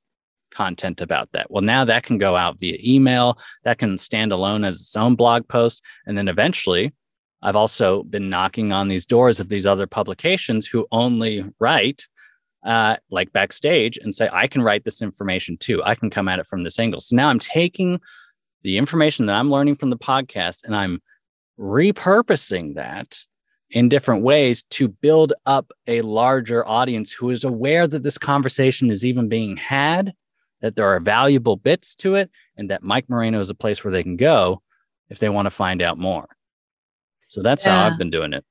content 0.52 1.02
about 1.02 1.32
that 1.32 1.50
well 1.50 1.62
now 1.62 1.84
that 1.84 2.04
can 2.04 2.18
go 2.18 2.36
out 2.36 2.60
via 2.60 2.78
email 2.84 3.38
that 3.64 3.78
can 3.78 3.98
stand 3.98 4.32
alone 4.32 4.64
as 4.64 4.76
its 4.76 4.96
own 4.96 5.16
blog 5.16 5.48
post 5.48 5.84
and 6.06 6.18
then 6.18 6.28
eventually 6.28 6.94
I've 7.44 7.56
also 7.56 8.04
been 8.04 8.30
knocking 8.30 8.72
on 8.72 8.88
these 8.88 9.06
doors 9.06 9.40
of 9.40 9.50
these 9.50 9.66
other 9.66 9.88
publications 9.88 10.68
who 10.68 10.88
only 10.92 11.44
write 11.60 12.08
uh, 12.64 12.98
like 13.10 13.34
backstage 13.34 13.98
and 13.98 14.14
say, 14.14 14.30
I 14.32 14.48
can 14.48 14.62
write 14.62 14.84
this 14.84 15.02
information 15.02 15.58
too. 15.58 15.82
I 15.84 15.96
can 15.96 16.10
come 16.10 16.28
at 16.28 16.40
it 16.40 16.48
from 16.48 16.64
this 16.64 16.78
angle. 16.78 17.02
So 17.02 17.16
now 17.16 17.30
I'm 17.30 17.40
taking 17.40 18.00
the 18.62 18.78
information 18.78 19.26
that 19.26 19.36
I'm 19.36 19.50
learning 19.50 19.76
from 19.76 19.90
the 19.90 19.98
podcast 19.98 20.64
and 20.64 20.76
I'm 20.76 21.02
repurposing 21.60 22.76
that 22.76 23.18
in 23.72 23.90
different 23.90 24.24
ways 24.24 24.64
to 24.64 24.90
build 24.90 25.34
up 25.46 25.72
a 25.88 26.02
larger 26.02 26.68
audience 26.68 27.12
who 27.12 27.30
is 27.30 27.44
aware 27.44 27.88
that 27.88 28.04
this 28.04 28.18
conversation 28.18 28.92
is 28.92 29.06
even 29.06 29.30
being 29.30 29.58
had, 29.58 30.14
that 30.62 30.76
there 30.76 30.88
are 30.88 31.00
valuable 31.00 31.58
bits 31.58 31.96
to 31.96 32.16
it, 32.16 32.30
and 32.58 32.70
that 32.70 32.84
Mike 32.84 33.10
Moreno 33.10 33.40
is 33.40 33.50
a 33.50 33.56
place 33.56 33.84
where 33.84 33.92
they 33.92 34.04
can 34.04 34.18
go 34.18 34.62
if 35.10 35.20
they 35.20 35.30
want 35.30 35.46
to 35.46 35.52
find 35.52 35.82
out 35.82 35.98
more. 35.98 36.28
So 37.28 37.42
that's 37.42 37.66
yeah. 37.66 37.72
how 37.72 37.88
I've 37.88 37.98
been 37.98 38.10
doing 38.10 38.34
it. 38.34 38.46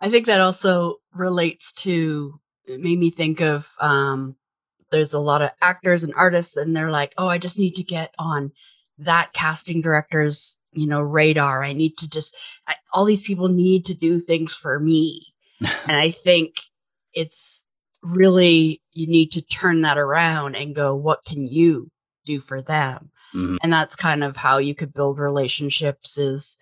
I 0.00 0.10
think 0.10 0.26
that 0.26 0.40
also 0.40 0.96
relates 1.14 1.72
to 1.72 2.38
it 2.64 2.80
made 2.80 2.98
me 2.98 3.10
think 3.10 3.40
of 3.40 3.68
um 3.80 4.36
there's 4.90 5.14
a 5.14 5.20
lot 5.20 5.42
of 5.42 5.50
actors 5.62 6.04
and 6.04 6.12
artists 6.14 6.56
and 6.56 6.76
they're 6.76 6.90
like, 6.90 7.14
"Oh, 7.16 7.26
I 7.26 7.38
just 7.38 7.58
need 7.58 7.76
to 7.76 7.82
get 7.82 8.14
on 8.18 8.52
that 8.98 9.32
casting 9.32 9.80
director's, 9.80 10.58
you 10.72 10.86
know, 10.86 11.00
radar. 11.00 11.64
I 11.64 11.72
need 11.72 11.96
to 11.98 12.08
just 12.08 12.36
I, 12.66 12.74
all 12.92 13.06
these 13.06 13.22
people 13.22 13.48
need 13.48 13.86
to 13.86 13.94
do 13.94 14.20
things 14.20 14.52
for 14.54 14.78
me." 14.78 15.34
and 15.60 15.96
I 15.96 16.10
think 16.10 16.56
it's 17.14 17.64
really 18.02 18.81
you 18.92 19.06
need 19.06 19.32
to 19.32 19.42
turn 19.42 19.82
that 19.82 19.98
around 19.98 20.56
and 20.56 20.74
go, 20.74 20.94
"What 20.94 21.24
can 21.24 21.46
you 21.46 21.90
do 22.24 22.40
for 22.40 22.62
them?" 22.62 23.10
Mm-hmm. 23.34 23.56
And 23.62 23.72
that's 23.72 23.96
kind 23.96 24.22
of 24.22 24.36
how 24.36 24.58
you 24.58 24.74
could 24.74 24.92
build 24.92 25.18
relationships 25.18 26.18
is 26.18 26.58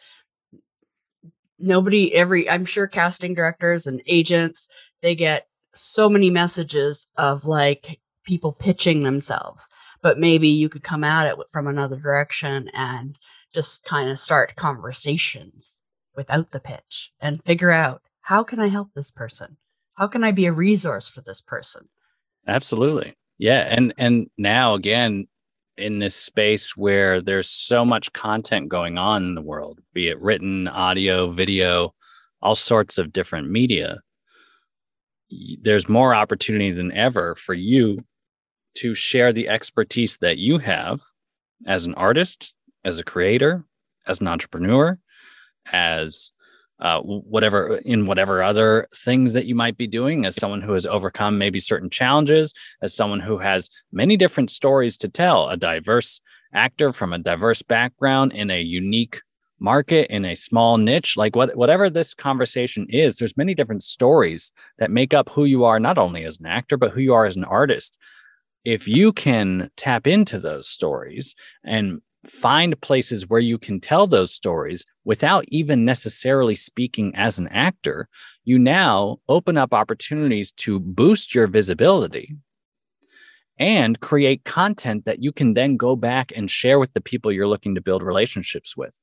nobody 1.60 2.14
every 2.14 2.48
i'm 2.48 2.64
sure 2.64 2.86
casting 2.86 3.34
directors 3.34 3.86
and 3.86 4.02
agents 4.06 4.66
they 5.02 5.14
get 5.14 5.46
so 5.74 6.08
many 6.08 6.30
messages 6.30 7.06
of 7.16 7.44
like 7.44 8.00
people 8.24 8.52
pitching 8.52 9.02
themselves 9.02 9.68
but 10.02 10.18
maybe 10.18 10.48
you 10.48 10.68
could 10.68 10.82
come 10.82 11.04
at 11.04 11.26
it 11.26 11.36
from 11.50 11.66
another 11.66 11.96
direction 11.96 12.70
and 12.72 13.18
just 13.52 13.84
kind 13.84 14.08
of 14.10 14.18
start 14.18 14.56
conversations 14.56 15.80
without 16.16 16.50
the 16.50 16.60
pitch 16.60 17.12
and 17.20 17.44
figure 17.44 17.70
out 17.70 18.02
how 18.22 18.42
can 18.42 18.58
i 18.58 18.68
help 18.68 18.88
this 18.94 19.10
person 19.10 19.56
how 19.94 20.06
can 20.06 20.24
i 20.24 20.32
be 20.32 20.46
a 20.46 20.52
resource 20.52 21.08
for 21.08 21.20
this 21.20 21.40
person 21.40 21.88
absolutely. 22.46 23.14
Yeah 23.38 23.66
and 23.70 23.94
and 23.96 24.28
now 24.36 24.74
again 24.74 25.26
in 25.76 25.98
this 25.98 26.14
space 26.14 26.76
where 26.76 27.20
there's 27.20 27.48
so 27.48 27.84
much 27.84 28.12
content 28.12 28.68
going 28.68 28.98
on 28.98 29.24
in 29.24 29.34
the 29.34 29.42
world, 29.42 29.80
be 29.94 30.08
it 30.08 30.20
written, 30.20 30.68
audio, 30.68 31.30
video, 31.30 31.94
all 32.42 32.54
sorts 32.54 32.98
of 32.98 33.12
different 33.12 33.50
media, 33.50 34.00
there's 35.62 35.88
more 35.88 36.14
opportunity 36.14 36.70
than 36.70 36.92
ever 36.92 37.34
for 37.34 37.54
you 37.54 38.04
to 38.74 38.94
share 38.94 39.32
the 39.32 39.48
expertise 39.48 40.18
that 40.18 40.38
you 40.38 40.58
have 40.58 41.00
as 41.66 41.86
an 41.86 41.94
artist, 41.94 42.54
as 42.84 42.98
a 42.98 43.04
creator, 43.04 43.64
as 44.06 44.20
an 44.20 44.28
entrepreneur, 44.28 44.98
as 45.72 46.32
uh, 46.80 47.00
whatever 47.00 47.76
in 47.84 48.06
whatever 48.06 48.42
other 48.42 48.86
things 48.94 49.32
that 49.32 49.46
you 49.46 49.54
might 49.54 49.76
be 49.76 49.86
doing 49.86 50.24
as 50.24 50.34
someone 50.34 50.62
who 50.62 50.72
has 50.72 50.86
overcome 50.86 51.38
maybe 51.38 51.58
certain 51.58 51.90
challenges 51.90 52.54
as 52.82 52.94
someone 52.94 53.20
who 53.20 53.38
has 53.38 53.68
many 53.92 54.16
different 54.16 54.50
stories 54.50 54.96
to 54.96 55.08
tell 55.08 55.48
a 55.48 55.56
diverse 55.56 56.20
actor 56.54 56.92
from 56.92 57.12
a 57.12 57.18
diverse 57.18 57.62
background 57.62 58.32
in 58.32 58.50
a 58.50 58.60
unique 58.60 59.20
market 59.60 60.10
in 60.10 60.24
a 60.24 60.34
small 60.34 60.78
niche 60.78 61.16
like 61.16 61.36
what 61.36 61.54
whatever 61.54 61.90
this 61.90 62.14
conversation 62.14 62.86
is 62.88 63.14
there's 63.14 63.36
many 63.36 63.54
different 63.54 63.82
stories 63.82 64.50
that 64.78 64.90
make 64.90 65.12
up 65.12 65.28
who 65.28 65.44
you 65.44 65.64
are 65.64 65.78
not 65.78 65.98
only 65.98 66.24
as 66.24 66.40
an 66.40 66.46
actor 66.46 66.76
but 66.78 66.90
who 66.92 67.00
you 67.00 67.14
are 67.14 67.26
as 67.26 67.36
an 67.36 67.44
artist. 67.44 67.98
If 68.64 68.88
you 68.88 69.12
can 69.12 69.70
tap 69.76 70.06
into 70.06 70.38
those 70.38 70.68
stories 70.68 71.34
and 71.64 72.00
find 72.26 72.80
places 72.80 73.28
where 73.28 73.40
you 73.40 73.58
can 73.58 73.80
tell 73.80 74.06
those 74.06 74.32
stories 74.32 74.84
without 75.04 75.44
even 75.48 75.84
necessarily 75.84 76.54
speaking 76.54 77.14
as 77.14 77.38
an 77.38 77.48
actor, 77.48 78.08
you 78.44 78.58
now 78.58 79.18
open 79.28 79.56
up 79.56 79.72
opportunities 79.72 80.52
to 80.52 80.78
boost 80.78 81.34
your 81.34 81.46
visibility 81.46 82.36
and 83.58 84.00
create 84.00 84.44
content 84.44 85.04
that 85.04 85.22
you 85.22 85.32
can 85.32 85.54
then 85.54 85.76
go 85.76 85.94
back 85.96 86.32
and 86.34 86.50
share 86.50 86.78
with 86.78 86.92
the 86.94 87.00
people 87.00 87.30
you're 87.30 87.48
looking 87.48 87.74
to 87.74 87.80
build 87.80 88.02
relationships 88.02 88.76
with. 88.76 88.98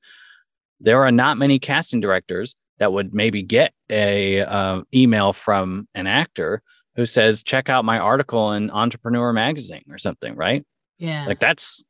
There 0.80 1.04
are 1.04 1.12
not 1.12 1.38
many 1.38 1.58
casting 1.58 2.00
directors 2.00 2.56
that 2.78 2.92
would 2.92 3.12
maybe 3.12 3.42
get 3.42 3.72
a 3.90 4.40
uh, 4.40 4.82
email 4.94 5.32
from 5.32 5.88
an 5.94 6.06
actor 6.06 6.62
who 6.96 7.04
says 7.04 7.42
check 7.44 7.68
out 7.68 7.84
my 7.84 7.98
article 7.98 8.52
in 8.52 8.70
entrepreneur 8.70 9.32
magazine 9.32 9.84
or 9.88 9.98
something 9.98 10.34
right 10.34 10.64
yeah 10.98 11.26
like 11.26 11.38
that's 11.38 11.84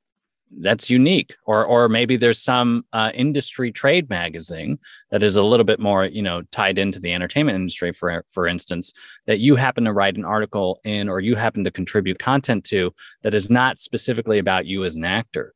that's 0.61 0.91
unique. 0.91 1.37
Or 1.45 1.65
or 1.65 1.89
maybe 1.89 2.17
there's 2.17 2.41
some 2.41 2.85
uh, 2.93 3.11
industry 3.15 3.71
trade 3.71 4.09
magazine 4.09 4.79
that 5.11 5.23
is 5.23 5.37
a 5.37 5.43
little 5.43 5.65
bit 5.65 5.81
more 5.81 6.05
you 6.05 6.23
know 6.23 6.43
tied 6.51 6.79
into 6.79 6.99
the 7.01 7.13
entertainment 7.13 7.57
industry 7.57 7.93
for 7.93 8.25
for 8.29 8.47
instance 8.47 8.93
that 9.27 9.39
you 9.39 9.57
happen 9.57 9.85
to 9.85 9.93
write 9.93 10.17
an 10.17 10.25
article 10.25 10.81
in 10.85 11.09
or 11.09 11.21
you 11.21 11.37
happen 11.37 11.65
to 11.65 11.71
contribute 11.71 12.19
content 12.19 12.65
to 12.65 12.93
that 13.23 13.35
is 13.35 13.51
not 13.51 13.79
specifically 13.79 14.39
about 14.39 14.67
you 14.67 14.85
as 14.85 14.95
an 14.95 15.05
actor. 15.05 15.55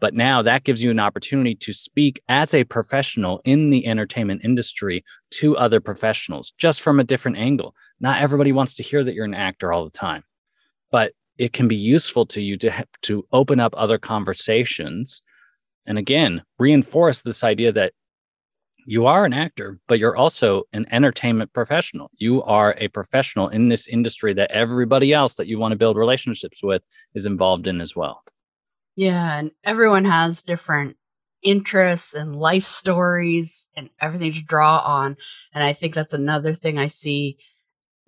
But 0.00 0.12
now 0.12 0.42
that 0.42 0.64
gives 0.64 0.82
you 0.82 0.90
an 0.90 1.00
opportunity 1.00 1.54
to 1.54 1.72
speak 1.72 2.20
as 2.28 2.52
a 2.52 2.64
professional 2.64 3.40
in 3.44 3.70
the 3.70 3.86
entertainment 3.86 4.44
industry 4.44 5.04
to 5.30 5.56
other 5.56 5.80
professionals 5.80 6.52
just 6.58 6.82
from 6.82 7.00
a 7.00 7.04
different 7.04 7.38
angle. 7.38 7.74
Not 8.00 8.20
everybody 8.20 8.52
wants 8.52 8.74
to 8.74 8.82
hear 8.82 9.02
that 9.02 9.14
you're 9.14 9.24
an 9.24 9.34
actor 9.34 9.72
all 9.72 9.84
the 9.84 9.90
time. 9.90 10.24
But 10.90 11.12
it 11.38 11.52
can 11.52 11.68
be 11.68 11.76
useful 11.76 12.26
to 12.26 12.40
you 12.40 12.56
to 12.58 12.86
to 13.02 13.26
open 13.32 13.60
up 13.60 13.74
other 13.76 13.98
conversations 13.98 15.22
and 15.86 15.98
again 15.98 16.42
reinforce 16.58 17.22
this 17.22 17.42
idea 17.42 17.72
that 17.72 17.92
you 18.86 19.06
are 19.06 19.24
an 19.24 19.32
actor 19.32 19.78
but 19.88 19.98
you're 19.98 20.16
also 20.16 20.64
an 20.72 20.86
entertainment 20.90 21.52
professional. 21.52 22.10
You 22.16 22.42
are 22.42 22.74
a 22.78 22.88
professional 22.88 23.48
in 23.48 23.68
this 23.68 23.86
industry 23.86 24.34
that 24.34 24.50
everybody 24.50 25.12
else 25.12 25.34
that 25.34 25.46
you 25.46 25.58
want 25.58 25.72
to 25.72 25.78
build 25.78 25.96
relationships 25.96 26.62
with 26.62 26.82
is 27.14 27.26
involved 27.26 27.66
in 27.66 27.80
as 27.80 27.96
well. 27.96 28.22
Yeah 28.94 29.38
and 29.38 29.50
everyone 29.64 30.04
has 30.04 30.42
different 30.42 30.96
interests 31.42 32.14
and 32.14 32.34
life 32.36 32.64
stories 32.64 33.68
and 33.76 33.90
everything 34.00 34.32
to 34.32 34.42
draw 34.42 34.78
on 34.78 35.14
and 35.52 35.62
i 35.62 35.74
think 35.74 35.94
that's 35.94 36.14
another 36.14 36.54
thing 36.54 36.78
i 36.78 36.86
see 36.86 37.36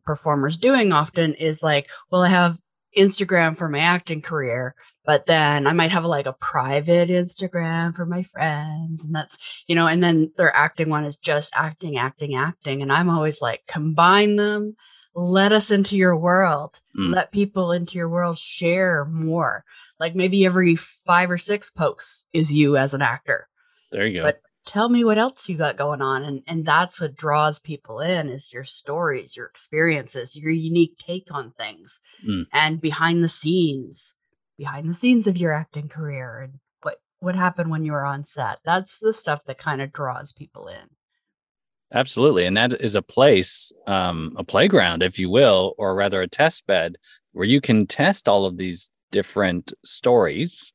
performers 0.04 0.56
doing 0.56 0.90
often 0.90 1.34
is 1.34 1.62
like 1.62 1.90
well 2.10 2.22
i 2.22 2.28
have 2.28 2.56
Instagram 2.96 3.56
for 3.56 3.68
my 3.68 3.80
acting 3.80 4.22
career, 4.22 4.74
but 5.04 5.26
then 5.26 5.66
I 5.66 5.72
might 5.72 5.92
have 5.92 6.04
like 6.04 6.26
a 6.26 6.32
private 6.32 7.08
Instagram 7.08 7.94
for 7.94 8.06
my 8.06 8.22
friends. 8.24 9.04
And 9.04 9.14
that's, 9.14 9.64
you 9.66 9.74
know, 9.74 9.86
and 9.86 10.02
then 10.02 10.32
their 10.36 10.54
acting 10.54 10.88
one 10.88 11.04
is 11.04 11.16
just 11.16 11.52
acting, 11.54 11.96
acting, 11.96 12.34
acting. 12.34 12.82
And 12.82 12.92
I'm 12.92 13.08
always 13.08 13.40
like, 13.40 13.62
combine 13.68 14.36
them, 14.36 14.76
let 15.14 15.52
us 15.52 15.70
into 15.70 15.96
your 15.96 16.16
world, 16.16 16.80
mm. 16.98 17.14
let 17.14 17.32
people 17.32 17.72
into 17.72 17.96
your 17.98 18.08
world 18.08 18.36
share 18.36 19.04
more. 19.04 19.64
Like 20.00 20.14
maybe 20.14 20.44
every 20.44 20.76
five 20.76 21.30
or 21.30 21.38
six 21.38 21.70
posts 21.70 22.26
is 22.32 22.52
you 22.52 22.76
as 22.76 22.92
an 22.92 23.02
actor. 23.02 23.48
There 23.92 24.06
you 24.06 24.20
go. 24.20 24.26
But 24.26 24.40
tell 24.66 24.88
me 24.88 25.04
what 25.04 25.16
else 25.16 25.48
you 25.48 25.56
got 25.56 25.76
going 25.76 26.02
on 26.02 26.24
and 26.24 26.42
and 26.46 26.66
that's 26.66 27.00
what 27.00 27.16
draws 27.16 27.58
people 27.58 28.00
in 28.00 28.28
is 28.28 28.52
your 28.52 28.64
stories 28.64 29.36
your 29.36 29.46
experiences 29.46 30.36
your 30.36 30.50
unique 30.50 30.96
take 30.98 31.28
on 31.30 31.52
things 31.52 32.00
mm. 32.26 32.44
and 32.52 32.80
behind 32.80 33.24
the 33.24 33.28
scenes 33.28 34.14
behind 34.58 34.88
the 34.88 34.94
scenes 34.94 35.26
of 35.26 35.38
your 35.38 35.52
acting 35.52 35.88
career 35.88 36.40
and 36.40 36.54
what 36.82 36.98
what 37.20 37.36
happened 37.36 37.70
when 37.70 37.84
you 37.84 37.92
were 37.92 38.04
on 38.04 38.24
set 38.24 38.58
that's 38.64 38.98
the 38.98 39.12
stuff 39.12 39.44
that 39.44 39.56
kind 39.56 39.80
of 39.80 39.92
draws 39.92 40.32
people 40.32 40.66
in 40.66 40.90
absolutely 41.94 42.44
and 42.44 42.56
that 42.56 42.78
is 42.80 42.96
a 42.96 43.02
place 43.02 43.72
um, 43.86 44.34
a 44.36 44.44
playground 44.44 45.02
if 45.02 45.18
you 45.18 45.30
will 45.30 45.74
or 45.78 45.94
rather 45.94 46.20
a 46.20 46.28
test 46.28 46.66
bed 46.66 46.96
where 47.32 47.46
you 47.46 47.60
can 47.60 47.86
test 47.86 48.28
all 48.28 48.44
of 48.44 48.56
these 48.56 48.90
different 49.12 49.72
stories 49.84 50.72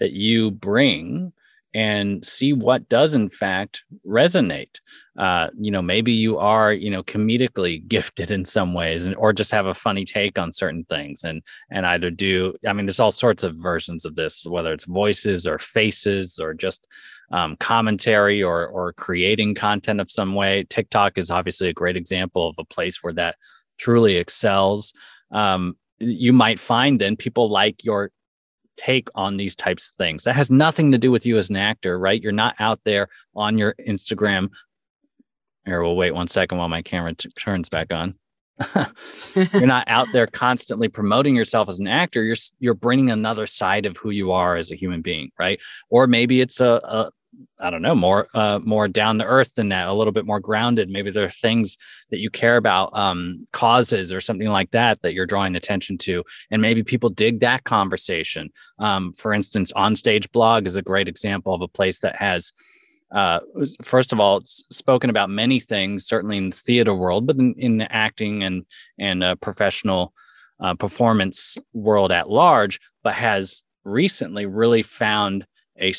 that 0.00 0.12
you 0.12 0.50
bring 0.50 1.32
and 1.74 2.24
see 2.24 2.52
what 2.52 2.88
does 2.88 3.14
in 3.14 3.28
fact 3.28 3.84
resonate. 4.06 4.80
Uh, 5.18 5.48
you 5.58 5.72
know 5.72 5.82
maybe 5.82 6.12
you 6.12 6.38
are 6.38 6.72
you 6.72 6.88
know 6.88 7.02
comedically 7.02 7.84
gifted 7.88 8.30
in 8.30 8.44
some 8.44 8.72
ways 8.72 9.04
and 9.04 9.16
or 9.16 9.32
just 9.32 9.50
have 9.50 9.66
a 9.66 9.74
funny 9.74 10.04
take 10.04 10.38
on 10.38 10.52
certain 10.52 10.84
things 10.84 11.24
and 11.24 11.42
and 11.72 11.84
either 11.86 12.08
do 12.08 12.54
i 12.68 12.72
mean 12.72 12.86
there's 12.86 13.00
all 13.00 13.10
sorts 13.10 13.42
of 13.42 13.56
versions 13.56 14.04
of 14.04 14.14
this 14.14 14.46
whether 14.46 14.72
it's 14.72 14.84
voices 14.84 15.44
or 15.44 15.58
faces 15.58 16.38
or 16.38 16.54
just 16.54 16.86
um, 17.30 17.56
commentary 17.56 18.42
or 18.42 18.66
or 18.66 18.92
creating 18.94 19.54
content 19.54 20.00
of 20.00 20.10
some 20.10 20.34
way. 20.34 20.64
Tiktok 20.68 21.18
is 21.18 21.30
obviously 21.30 21.68
a 21.68 21.74
great 21.74 21.96
example 21.96 22.48
of 22.48 22.56
a 22.58 22.64
place 22.64 23.02
where 23.02 23.12
that 23.14 23.36
truly 23.78 24.16
excels. 24.16 24.92
Um, 25.30 25.76
you 25.98 26.32
might 26.32 26.58
find 26.58 27.00
then 27.00 27.16
people 27.16 27.48
like 27.48 27.84
your 27.84 28.10
take 28.78 29.08
on 29.14 29.36
these 29.36 29.54
types 29.54 29.90
of 29.90 29.96
things. 29.96 30.24
That 30.24 30.36
has 30.36 30.50
nothing 30.50 30.92
to 30.92 30.98
do 30.98 31.10
with 31.10 31.26
you 31.26 31.36
as 31.36 31.50
an 31.50 31.56
actor, 31.56 31.98
right? 31.98 32.22
You're 32.22 32.32
not 32.32 32.54
out 32.58 32.78
there 32.84 33.08
on 33.34 33.58
your 33.58 33.74
Instagram. 33.86 34.50
Here, 35.66 35.82
we'll 35.82 35.96
wait 35.96 36.14
one 36.14 36.28
second 36.28 36.56
while 36.56 36.68
my 36.68 36.80
camera 36.80 37.14
t- 37.14 37.28
turns 37.30 37.68
back 37.68 37.92
on. 37.92 38.14
you're 39.34 39.66
not 39.66 39.86
out 39.86 40.08
there 40.12 40.26
constantly 40.26 40.88
promoting 40.88 41.36
yourself 41.36 41.68
as 41.68 41.78
an 41.78 41.86
actor. 41.86 42.22
You're 42.22 42.36
you're 42.58 42.74
bringing 42.74 43.10
another 43.10 43.46
side 43.46 43.86
of 43.86 43.96
who 43.96 44.10
you 44.10 44.32
are 44.32 44.56
as 44.56 44.70
a 44.70 44.74
human 44.74 45.02
being, 45.02 45.30
right? 45.38 45.60
Or 45.90 46.06
maybe 46.06 46.40
it's 46.40 46.60
a, 46.60 46.80
a 46.82 47.10
I 47.60 47.70
don't 47.70 47.82
know, 47.82 47.94
more 47.94 48.26
uh, 48.34 48.58
more 48.64 48.88
down 48.88 49.18
to 49.18 49.24
earth 49.24 49.54
than 49.54 49.68
that, 49.68 49.86
a 49.86 49.92
little 49.92 50.12
bit 50.12 50.26
more 50.26 50.40
grounded. 50.40 50.88
Maybe 50.88 51.10
there 51.10 51.26
are 51.26 51.30
things 51.30 51.76
that 52.10 52.20
you 52.20 52.30
care 52.30 52.56
about, 52.56 52.96
um, 52.96 53.46
causes 53.52 54.12
or 54.12 54.20
something 54.20 54.48
like 54.48 54.70
that 54.70 55.02
that 55.02 55.12
you're 55.12 55.26
drawing 55.26 55.54
attention 55.54 55.98
to, 55.98 56.24
and 56.50 56.62
maybe 56.62 56.82
people 56.82 57.10
dig 57.10 57.40
that 57.40 57.64
conversation. 57.64 58.50
Um, 58.78 59.12
for 59.12 59.34
instance, 59.34 59.72
Onstage 59.72 60.32
Blog 60.32 60.66
is 60.66 60.76
a 60.76 60.82
great 60.82 61.08
example 61.08 61.52
of 61.52 61.62
a 61.62 61.68
place 61.68 62.00
that 62.00 62.16
has, 62.16 62.52
uh, 63.14 63.40
first 63.82 64.12
of 64.12 64.20
all, 64.20 64.40
spoken 64.44 65.10
about 65.10 65.30
many 65.30 65.60
things, 65.60 66.06
certainly 66.06 66.38
in 66.38 66.50
the 66.50 66.56
theater 66.56 66.94
world, 66.94 67.26
but 67.26 67.36
in, 67.36 67.54
in 67.58 67.78
the 67.78 67.92
acting 67.92 68.42
and 68.42 68.64
and 68.98 69.22
uh, 69.22 69.34
professional 69.36 70.12
uh, 70.60 70.74
performance 70.74 71.58
world 71.72 72.10
at 72.10 72.30
large, 72.30 72.80
but 73.04 73.14
has 73.14 73.62
recently 73.84 74.46
really 74.46 74.82
found 74.82 75.46
a 75.78 75.92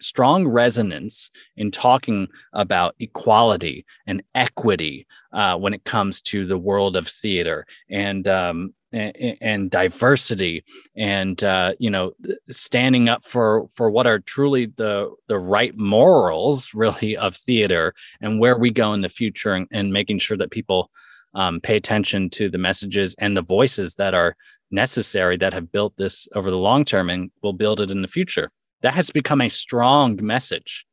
strong 0.00 0.46
resonance 0.46 1.30
in 1.56 1.70
talking 1.70 2.28
about 2.52 2.94
equality 2.98 3.84
and 4.06 4.22
equity 4.34 5.06
uh, 5.32 5.56
when 5.56 5.74
it 5.74 5.84
comes 5.84 6.20
to 6.20 6.46
the 6.46 6.58
world 6.58 6.96
of 6.96 7.06
theater 7.06 7.66
and 7.90 8.26
um, 8.28 8.74
and, 8.92 9.36
and, 9.40 9.70
diversity 9.70 10.64
and 10.96 11.44
uh, 11.44 11.72
you 11.78 11.90
know 11.90 12.12
standing 12.50 13.08
up 13.08 13.24
for 13.24 13.66
for 13.74 13.90
what 13.90 14.06
are 14.06 14.18
truly 14.18 14.66
the 14.66 15.10
the 15.28 15.38
right 15.38 15.76
morals 15.76 16.70
really 16.74 17.16
of 17.16 17.36
theater 17.36 17.94
and 18.20 18.40
where 18.40 18.58
we 18.58 18.70
go 18.70 18.92
in 18.92 19.00
the 19.00 19.08
future 19.08 19.52
and, 19.52 19.68
and 19.70 19.92
making 19.92 20.18
sure 20.18 20.36
that 20.36 20.50
people 20.50 20.90
um, 21.34 21.60
pay 21.60 21.76
attention 21.76 22.28
to 22.30 22.50
the 22.50 22.58
messages 22.58 23.14
and 23.18 23.36
the 23.36 23.42
voices 23.42 23.94
that 23.94 24.14
are 24.14 24.36
necessary 24.72 25.36
that 25.36 25.52
have 25.52 25.70
built 25.70 25.96
this 25.96 26.26
over 26.34 26.50
the 26.50 26.56
long 26.56 26.84
term 26.84 27.10
and 27.10 27.30
will 27.42 27.52
build 27.52 27.80
it 27.80 27.90
in 27.90 28.02
the 28.02 28.08
future 28.08 28.50
that 28.82 28.94
has 28.94 29.10
become 29.10 29.40
a 29.40 29.48
strong 29.48 30.18
message 30.22 30.86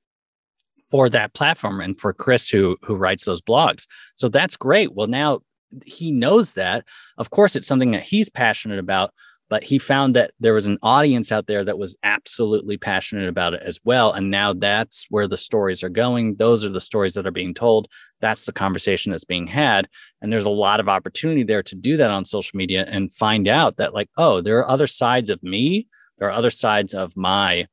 for 0.90 1.10
that 1.10 1.34
platform 1.34 1.82
and 1.82 2.00
for 2.00 2.14
Chris 2.14 2.50
who 2.50 2.78
who 2.82 2.96
writes 2.96 3.26
those 3.26 3.42
blogs. 3.42 3.86
So 4.16 4.30
that's 4.30 4.58
great. 4.58 4.94
Well, 4.94 5.08
now 5.08 5.40
he 5.86 6.12
knows 6.12 6.54
that. 6.54 6.86
Of 7.18 7.30
course, 7.30 7.56
it's 7.56 7.68
something 7.68 7.92
that 7.92 8.04
he's 8.04 8.30
passionate 8.30 8.80
about, 8.80 9.12
but 9.50 9.64
he 9.64 9.80
found 9.80 10.16
that 10.16 10.32
there 10.40 10.54
was 10.54 10.66
an 10.66 10.78
audience 10.82 11.32
out 11.32 11.48
there 11.48 11.66
that 11.66 11.78
was 11.78 11.96
absolutely 12.04 12.78
passionate 12.78 13.28
about 13.28 13.54
it 13.54 13.62
as 13.66 13.80
well. 13.84 14.14
And 14.14 14.32
now 14.32 14.54
that's 14.54 15.08
where 15.10 15.28
the 15.28 15.38
stories 15.38 15.84
are 15.84 15.90
going. 15.90 16.36
Those 16.36 16.64
are 16.64 16.70
the 16.70 16.80
stories 16.80 17.14
that 17.16 17.28
are 17.28 17.32
being 17.32 17.54
told. 17.54 17.88
That's 18.22 18.46
the 18.46 18.54
conversation 18.54 19.12
that's 19.12 19.26
being 19.26 19.48
had. 19.48 19.90
And 20.22 20.32
there's 20.32 20.46
a 20.46 20.50
lot 20.50 20.80
of 20.80 20.90
opportunity 20.90 21.44
there 21.44 21.64
to 21.64 21.76
do 21.76 21.98
that 21.98 22.12
on 22.12 22.24
social 22.24 22.58
media 22.58 22.86
and 22.88 23.12
find 23.12 23.48
out 23.48 23.78
that, 23.78 23.94
like, 23.94 24.10
oh, 24.18 24.42
there 24.42 24.60
are 24.60 24.70
other 24.70 24.88
sides 24.88 25.30
of 25.30 25.44
me. 25.44 25.88
There 26.18 26.30
are 26.30 26.32
other 26.32 26.50
sides 26.50 26.94
of 26.94 27.16
my 27.16 27.68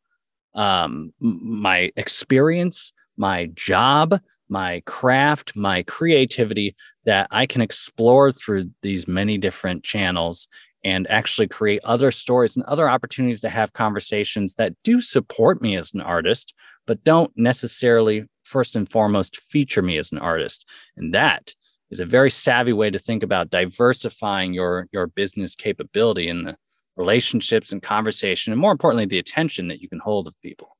um, 0.54 1.12
my 1.20 1.90
experience, 1.96 2.92
my 3.16 3.46
job, 3.54 4.20
my 4.48 4.82
craft, 4.86 5.56
my 5.56 5.82
creativity 5.84 6.74
that 7.04 7.26
I 7.30 7.46
can 7.46 7.60
explore 7.60 8.30
through 8.32 8.70
these 8.82 9.08
many 9.08 9.38
different 9.38 9.84
channels 9.84 10.48
and 10.84 11.10
actually 11.10 11.48
create 11.48 11.80
other 11.82 12.10
stories 12.10 12.56
and 12.56 12.64
other 12.66 12.88
opportunities 12.88 13.40
to 13.40 13.48
have 13.48 13.72
conversations 13.72 14.54
that 14.54 14.74
do 14.84 15.00
support 15.00 15.62
me 15.62 15.76
as 15.76 15.94
an 15.94 16.02
artist, 16.02 16.54
but 16.86 17.02
don't 17.04 17.32
necessarily 17.36 18.24
first 18.44 18.76
and 18.76 18.90
foremost 18.90 19.40
feature 19.40 19.82
me 19.82 19.96
as 19.96 20.12
an 20.12 20.18
artist. 20.18 20.66
And 20.96 21.14
that 21.14 21.54
is 21.90 22.00
a 22.00 22.04
very 22.04 22.30
savvy 22.30 22.72
way 22.72 22.90
to 22.90 22.98
think 22.98 23.22
about 23.22 23.50
diversifying 23.50 24.52
your 24.52 24.88
your 24.92 25.06
business 25.06 25.56
capability 25.56 26.28
in 26.28 26.44
the 26.44 26.56
relationships 26.96 27.72
and 27.72 27.83
conversation, 27.83 28.53
and 28.53 28.61
more 28.61 28.72
importantly, 28.72 29.07
the 29.07 29.18
attention 29.18 29.68
that 29.68 29.80
you 29.80 29.88
can 29.88 29.99
hold 29.99 30.26
of 30.26 30.40
people. 30.40 30.76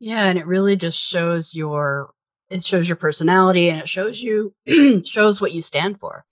Yeah, 0.00 0.28
and 0.28 0.38
it 0.38 0.46
really 0.46 0.76
just 0.76 0.98
shows 0.98 1.54
your 1.54 2.10
it 2.50 2.62
shows 2.62 2.88
your 2.88 2.96
personality 2.96 3.70
and 3.70 3.80
it 3.80 3.88
shows 3.88 4.22
you 4.22 4.54
shows 5.04 5.40
what 5.40 5.52
you 5.52 5.62
stand 5.62 5.98
for. 5.98 6.24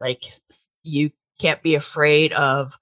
Like 0.00 0.22
you 0.82 1.10
can't 1.38 1.62
be 1.62 1.74
afraid 1.74 2.32
of 2.32 2.78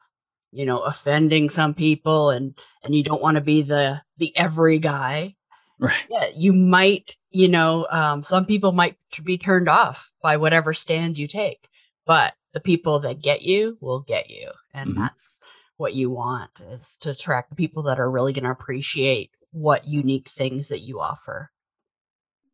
you 0.53 0.64
know 0.64 0.80
offending 0.82 1.51
some 1.51 1.74
people 1.74 2.30
and 2.30 2.57
and 2.82 2.95
you 2.95 3.03
don't 3.03 3.22
want 3.22 3.36
to 3.36 3.40
be 3.40 3.62
the 3.62 4.01
the 4.18 4.34
every 4.36 4.78
guy 4.78 5.34
right 5.80 6.05
yeah 6.09 6.28
you 6.34 6.53
might 6.53 7.12
you 7.30 7.49
know 7.49 7.86
um, 7.90 8.22
some 8.22 8.47
people 8.47 8.70
might 8.70 8.97
be 9.24 9.36
turned 9.36 9.68
off 9.68 10.12
by 10.22 10.36
whatever 10.36 10.72
stand 10.72 11.18
you 11.18 11.26
take 11.26 11.68
but 12.07 12.34
the 12.53 12.61
people 12.61 13.01
that 13.01 13.20
get 13.20 13.42
you 13.42 13.76
will 13.80 14.01
get 14.01 14.30
you 14.30 14.49
and 14.72 14.90
mm-hmm. 14.90 15.01
that's 15.01 15.40
what 15.77 15.95
you 15.95 16.11
want 16.11 16.51
is 16.70 16.97
to 17.01 17.11
attract 17.11 17.51
the 17.51 17.57
people 17.57 17.83
that 17.85 17.99
are 17.99 18.11
really 18.11 18.33
going 18.33 18.45
to 18.45 18.51
appreciate 18.51 19.31
what 19.51 19.87
unique 19.87 20.29
things 20.29 20.68
that 20.68 20.81
you 20.81 21.01
offer. 21.01 21.51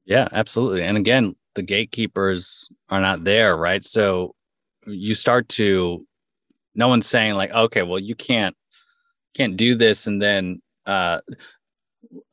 Yeah, 0.04 0.28
absolutely. 0.32 0.82
And 0.82 0.96
again, 0.96 1.36
the 1.54 1.62
gatekeepers 1.62 2.70
are 2.88 3.00
not 3.00 3.24
there, 3.24 3.56
right? 3.56 3.84
So 3.84 4.34
you 4.86 5.14
start 5.14 5.48
to 5.50 6.06
no 6.74 6.88
one's 6.88 7.06
saying 7.06 7.34
like, 7.34 7.50
okay, 7.52 7.82
well, 7.82 7.98
you 7.98 8.14
can't 8.14 8.56
can't 9.34 9.56
do 9.56 9.76
this 9.76 10.06
and 10.06 10.20
then 10.20 10.60
uh 10.86 11.20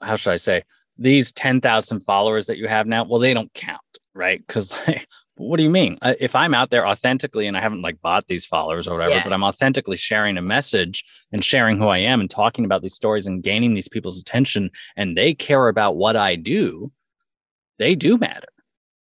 how 0.01 0.15
should 0.15 0.31
I 0.31 0.37
say 0.37 0.63
these 0.97 1.31
10,000 1.31 1.99
followers 2.01 2.47
that 2.47 2.57
you 2.57 2.67
have 2.67 2.87
now, 2.87 3.03
well, 3.03 3.19
they 3.19 3.33
don't 3.33 3.53
count, 3.53 3.81
right? 4.15 4.45
Because 4.45 4.71
like, 4.87 5.07
what 5.37 5.57
do 5.57 5.63
you 5.63 5.69
mean? 5.69 5.97
If 6.01 6.35
I'm 6.35 6.53
out 6.53 6.69
there 6.69 6.87
authentically 6.87 7.47
and 7.47 7.55
I 7.55 7.61
haven't 7.61 7.81
like 7.81 8.01
bought 8.01 8.27
these 8.27 8.45
followers 8.45 8.87
or 8.87 8.95
whatever, 8.95 9.15
yeah. 9.15 9.23
but 9.23 9.33
I'm 9.33 9.43
authentically 9.43 9.97
sharing 9.97 10.37
a 10.37 10.41
message 10.41 11.03
and 11.31 11.43
sharing 11.43 11.77
who 11.77 11.87
I 11.87 11.99
am 11.99 12.19
and 12.19 12.29
talking 12.29 12.65
about 12.65 12.81
these 12.81 12.93
stories 12.93 13.27
and 13.27 13.43
gaining 13.43 13.73
these 13.73 13.87
people's 13.87 14.19
attention 14.19 14.71
and 14.95 15.17
they 15.17 15.33
care 15.33 15.67
about 15.67 15.95
what 15.95 16.15
I 16.15 16.35
do, 16.35 16.91
they 17.77 17.95
do 17.95 18.17
matter. 18.17 18.47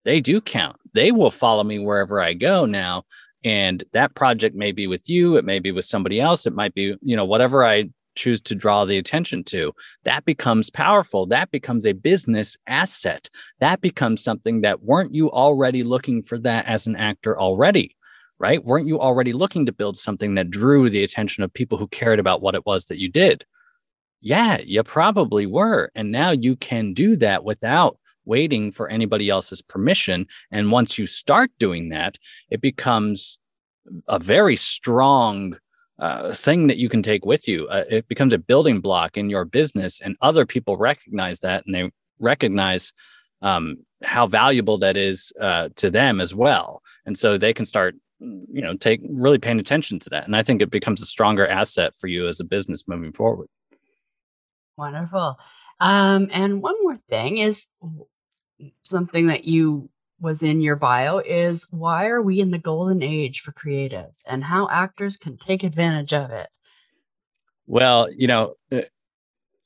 They 0.04 0.20
do 0.20 0.40
count. 0.40 0.76
They 0.94 1.12
will 1.12 1.30
follow 1.30 1.64
me 1.64 1.78
wherever 1.78 2.20
I 2.20 2.34
go 2.34 2.66
now. 2.66 3.04
And 3.44 3.82
that 3.92 4.14
project 4.14 4.54
may 4.54 4.72
be 4.72 4.86
with 4.86 5.08
you, 5.08 5.36
it 5.36 5.44
may 5.44 5.58
be 5.58 5.72
with 5.72 5.84
somebody 5.84 6.20
else, 6.20 6.46
it 6.46 6.54
might 6.54 6.74
be, 6.74 6.96
you 7.02 7.16
know, 7.16 7.24
whatever 7.24 7.64
I 7.64 7.90
choose 8.14 8.40
to 8.42 8.54
draw 8.54 8.84
the 8.84 8.98
attention 8.98 9.44
to. 9.44 9.72
That 10.04 10.24
becomes 10.24 10.70
powerful. 10.70 11.26
That 11.26 11.50
becomes 11.50 11.86
a 11.86 11.92
business 11.92 12.56
asset. 12.66 13.28
That 13.60 13.80
becomes 13.80 14.22
something 14.22 14.60
that 14.62 14.82
weren't 14.82 15.14
you 15.14 15.30
already 15.30 15.82
looking 15.82 16.22
for 16.22 16.38
that 16.38 16.66
as 16.66 16.86
an 16.86 16.96
actor 16.96 17.38
already? 17.38 17.96
Right? 18.38 18.64
Weren't 18.64 18.88
you 18.88 18.98
already 18.98 19.32
looking 19.32 19.66
to 19.66 19.72
build 19.72 19.96
something 19.96 20.34
that 20.34 20.50
drew 20.50 20.90
the 20.90 21.04
attention 21.04 21.44
of 21.44 21.54
people 21.54 21.78
who 21.78 21.86
cared 21.88 22.18
about 22.18 22.42
what 22.42 22.56
it 22.56 22.66
was 22.66 22.86
that 22.86 22.98
you 22.98 23.08
did? 23.08 23.44
Yeah, 24.20 24.58
you 24.64 24.82
probably 24.82 25.46
were. 25.46 25.90
And 25.94 26.10
now 26.10 26.30
you 26.30 26.56
can 26.56 26.92
do 26.92 27.16
that 27.16 27.44
without 27.44 27.98
waiting 28.24 28.70
for 28.72 28.88
anybody 28.88 29.28
else's 29.28 29.62
permission. 29.62 30.26
And 30.50 30.70
once 30.70 30.98
you 30.98 31.06
start 31.06 31.50
doing 31.58 31.88
that, 31.90 32.18
it 32.50 32.60
becomes 32.60 33.38
a 34.08 34.18
very 34.18 34.56
strong 34.56 35.56
uh, 36.02 36.32
thing 36.32 36.66
that 36.66 36.78
you 36.78 36.88
can 36.88 37.00
take 37.00 37.24
with 37.24 37.46
you. 37.46 37.68
Uh, 37.68 37.84
it 37.88 38.08
becomes 38.08 38.32
a 38.32 38.38
building 38.38 38.80
block 38.80 39.16
in 39.16 39.30
your 39.30 39.44
business, 39.44 40.00
and 40.00 40.16
other 40.20 40.44
people 40.44 40.76
recognize 40.76 41.38
that, 41.40 41.64
and 41.64 41.72
they 41.72 41.88
recognize 42.18 42.92
um, 43.40 43.76
how 44.02 44.26
valuable 44.26 44.76
that 44.78 44.96
is 44.96 45.32
uh, 45.40 45.68
to 45.76 45.90
them 45.90 46.20
as 46.20 46.34
well. 46.34 46.82
And 47.06 47.16
so 47.16 47.38
they 47.38 47.54
can 47.54 47.66
start, 47.66 47.94
you 48.18 48.62
know, 48.62 48.76
take 48.76 49.00
really 49.08 49.38
paying 49.38 49.60
attention 49.60 50.00
to 50.00 50.10
that. 50.10 50.26
And 50.26 50.34
I 50.34 50.42
think 50.42 50.60
it 50.60 50.72
becomes 50.72 51.00
a 51.02 51.06
stronger 51.06 51.46
asset 51.46 51.94
for 51.94 52.08
you 52.08 52.26
as 52.26 52.40
a 52.40 52.44
business 52.44 52.88
moving 52.88 53.12
forward. 53.12 53.46
Wonderful. 54.76 55.38
Um, 55.78 56.28
and 56.32 56.62
one 56.62 56.74
more 56.82 56.98
thing 57.08 57.38
is 57.38 57.66
something 58.82 59.28
that 59.28 59.44
you 59.44 59.88
was 60.22 60.42
in 60.42 60.60
your 60.60 60.76
bio 60.76 61.18
is 61.18 61.66
why 61.70 62.06
are 62.06 62.22
we 62.22 62.40
in 62.40 62.52
the 62.52 62.58
golden 62.58 63.02
age 63.02 63.40
for 63.40 63.52
creatives 63.52 64.22
and 64.28 64.44
how 64.44 64.68
actors 64.68 65.16
can 65.16 65.36
take 65.36 65.64
advantage 65.64 66.12
of 66.12 66.30
it? 66.30 66.48
Well, 67.66 68.10
you 68.10 68.28
know, 68.28 68.54
uh, 68.70 68.82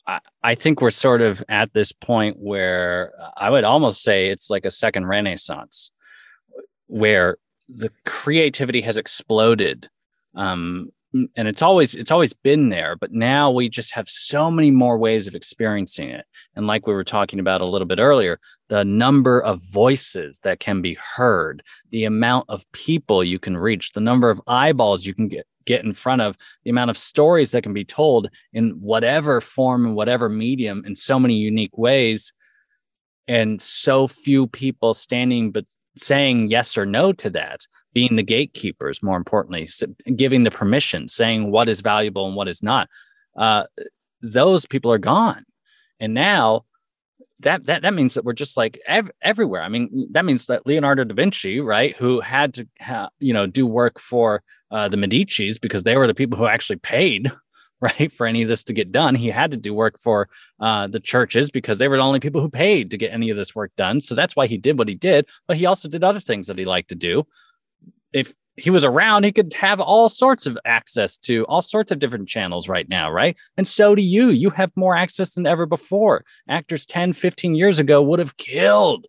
I, 0.07 0.21
I 0.43 0.55
think 0.55 0.81
we're 0.81 0.91
sort 0.91 1.21
of 1.21 1.45
at 1.49 1.73
this 1.75 1.93
point 1.93 2.39
where 2.39 3.13
I 3.37 3.51
would 3.51 3.65
almost 3.65 4.03
say 4.03 4.29
it's 4.29 4.51
like 4.51 4.65
a 4.65 4.71
second 4.71 5.07
renaissance 5.07 5.93
where 6.87 7.37
the 7.69 7.91
creativity 8.05 8.81
has 8.81 8.97
exploded 8.97 9.89
um, 10.35 10.91
and 11.37 11.49
it's 11.49 11.63
always 11.63 11.95
it's 11.95 12.11
always 12.11 12.33
been 12.33 12.69
there 12.69 12.97
but 12.97 13.13
now 13.13 13.51
we 13.51 13.69
just 13.69 13.95
have 13.95 14.09
so 14.09 14.51
many 14.51 14.71
more 14.71 14.99
ways 14.99 15.27
of 15.27 15.35
experiencing 15.35 16.09
it. 16.09 16.27
And 16.55 16.67
like 16.67 16.87
we 16.87 16.95
were 16.95 17.05
talking 17.05 17.41
about 17.41 17.61
a 17.61 17.67
little 17.67 17.87
bit 17.87 18.01
earlier 18.01 18.39
the 18.69 18.85
number 18.85 19.41
of 19.41 19.63
voices 19.71 20.41
that 20.41 20.59
can 20.59 20.83
be 20.83 20.95
heard 20.95 21.63
the 21.91 22.05
amount 22.05 22.47
of 22.49 22.71
people 22.73 23.23
you 23.23 23.39
can 23.39 23.57
reach 23.57 23.93
the 23.93 24.01
number 24.01 24.29
of 24.29 24.41
eyeballs 24.47 25.07
you 25.07 25.15
can 25.15 25.29
get 25.29 25.47
get 25.67 25.85
in 25.85 25.93
front 25.93 26.23
of 26.23 26.37
the 26.65 26.71
amount 26.71 26.91
of 26.91 26.97
stories 26.97 27.51
that 27.51 27.63
can 27.63 27.75
be 27.75 27.85
told 27.85 28.31
in 28.53 28.71
whatever 28.81 29.41
form 29.41 29.85
and 29.85 29.95
whatever 29.95 30.29
medium 30.29 30.83
in 30.87 30.95
so 30.95 31.19
many 31.19 31.35
unique 31.35 31.77
ways. 31.77 32.33
And 33.29 33.61
so 33.61 34.09
few 34.09 34.47
people 34.47 34.95
standing 34.95 35.51
but 35.51 35.67
saying 35.97 36.49
yes 36.49 36.77
or 36.77 36.87
no 36.87 37.13
to 37.13 37.31
that 37.31 37.61
being 37.93 38.17
the 38.17 38.23
gatekeepers, 38.23 39.03
more 39.03 39.17
importantly, 39.17 39.69
giving 40.17 40.45
the 40.45 40.51
permission, 40.51 41.09
saying 41.09 41.51
what 41.51 41.69
is 41.69 41.81
valuable 41.81 42.27
and 42.27 42.37
what 42.37 42.49
is 42.49 42.63
not. 42.63 42.89
Uh, 43.37 43.65
those 44.21 44.67
people 44.67 44.93
are 44.93 44.99
gone, 44.99 45.45
and 45.99 46.13
now 46.13 46.65
that 47.41 47.65
that 47.67 47.83
that 47.83 47.95
means 47.95 48.15
that 48.15 48.25
we're 48.25 48.33
just 48.33 48.57
like 48.57 48.81
ev- 48.87 49.11
everywhere. 49.23 49.63
I 49.63 49.69
mean, 49.69 50.09
that 50.13 50.25
means 50.25 50.47
that 50.47 50.67
Leonardo 50.67 51.05
da 51.05 51.15
Vinci, 51.15 51.61
right, 51.61 51.95
who 51.97 52.21
had 52.21 52.55
to 52.55 52.69
ha- 52.81 53.11
you 53.19 53.33
know 53.33 53.47
do 53.47 53.67
work 53.67 53.99
for 53.99 54.43
uh, 54.71 54.89
the 54.89 54.97
Medici's 54.97 55.59
because 55.59 55.83
they 55.83 55.97
were 55.97 56.07
the 56.07 56.15
people 56.15 56.39
who 56.39 56.47
actually 56.47 56.77
paid. 56.77 57.31
Right 57.83 58.11
for 58.11 58.27
any 58.27 58.41
of 58.41 58.49
this 58.49 58.65
to 58.65 58.73
get 58.73 58.91
done, 58.91 59.15
he 59.15 59.29
had 59.29 59.51
to 59.51 59.59
do 59.59 59.75
work 59.75 59.99
for 60.01 60.31
uh, 60.61 60.87
the 60.87 60.99
churches 60.99 61.51
because 61.51 61.77
they 61.77 61.89
were 61.89 61.99
the 61.99 62.03
only 62.03 62.21
people 62.21 62.41
who 62.41 62.49
paid 62.49 62.91
to 62.91 62.97
get 62.97 63.13
any 63.13 63.29
of 63.29 63.37
this 63.37 63.55
work 63.55 63.71
done. 63.77 64.01
So 64.01 64.15
that's 64.15 64.35
why 64.35 64.47
he 64.47 64.57
did 64.57 64.79
what 64.79 64.89
he 64.89 64.95
did. 64.95 65.27
But 65.47 65.59
he 65.59 65.67
also 65.67 65.87
did 65.87 66.03
other 66.03 66.19
things 66.19 66.47
that 66.47 66.59
he 66.59 66.65
liked 66.65 66.89
to 66.89 66.95
do 66.95 67.27
if 68.17 68.35
he 68.57 68.71
was 68.71 68.85
around, 68.85 69.25
he 69.25 69.33
could 69.33 69.53
have 69.55 69.81
all 69.81 70.09
sorts 70.09 70.47
of 70.47 70.59
access 70.65 71.19
to 71.19 71.45
all 71.45 71.61
sorts 71.61 71.93
of 71.93 71.99
different 71.99 72.29
channels 72.29 72.69
right 72.69 72.89
now, 72.89 73.11
right? 73.11 73.37
And 73.59 73.67
so 73.67 73.95
do 73.95 74.03
you. 74.03 74.31
You 74.31 74.49
have 74.51 74.73
more 74.77 74.97
access 74.97 75.35
than 75.35 75.47
ever 75.47 75.67
before. 75.67 76.25
Actors 76.49 76.87
10, 76.87 77.13
15 77.13 77.55
years 77.55 77.79
ago 77.79 78.01
would 78.01 78.19
have 78.19 78.39
killed 78.39 79.07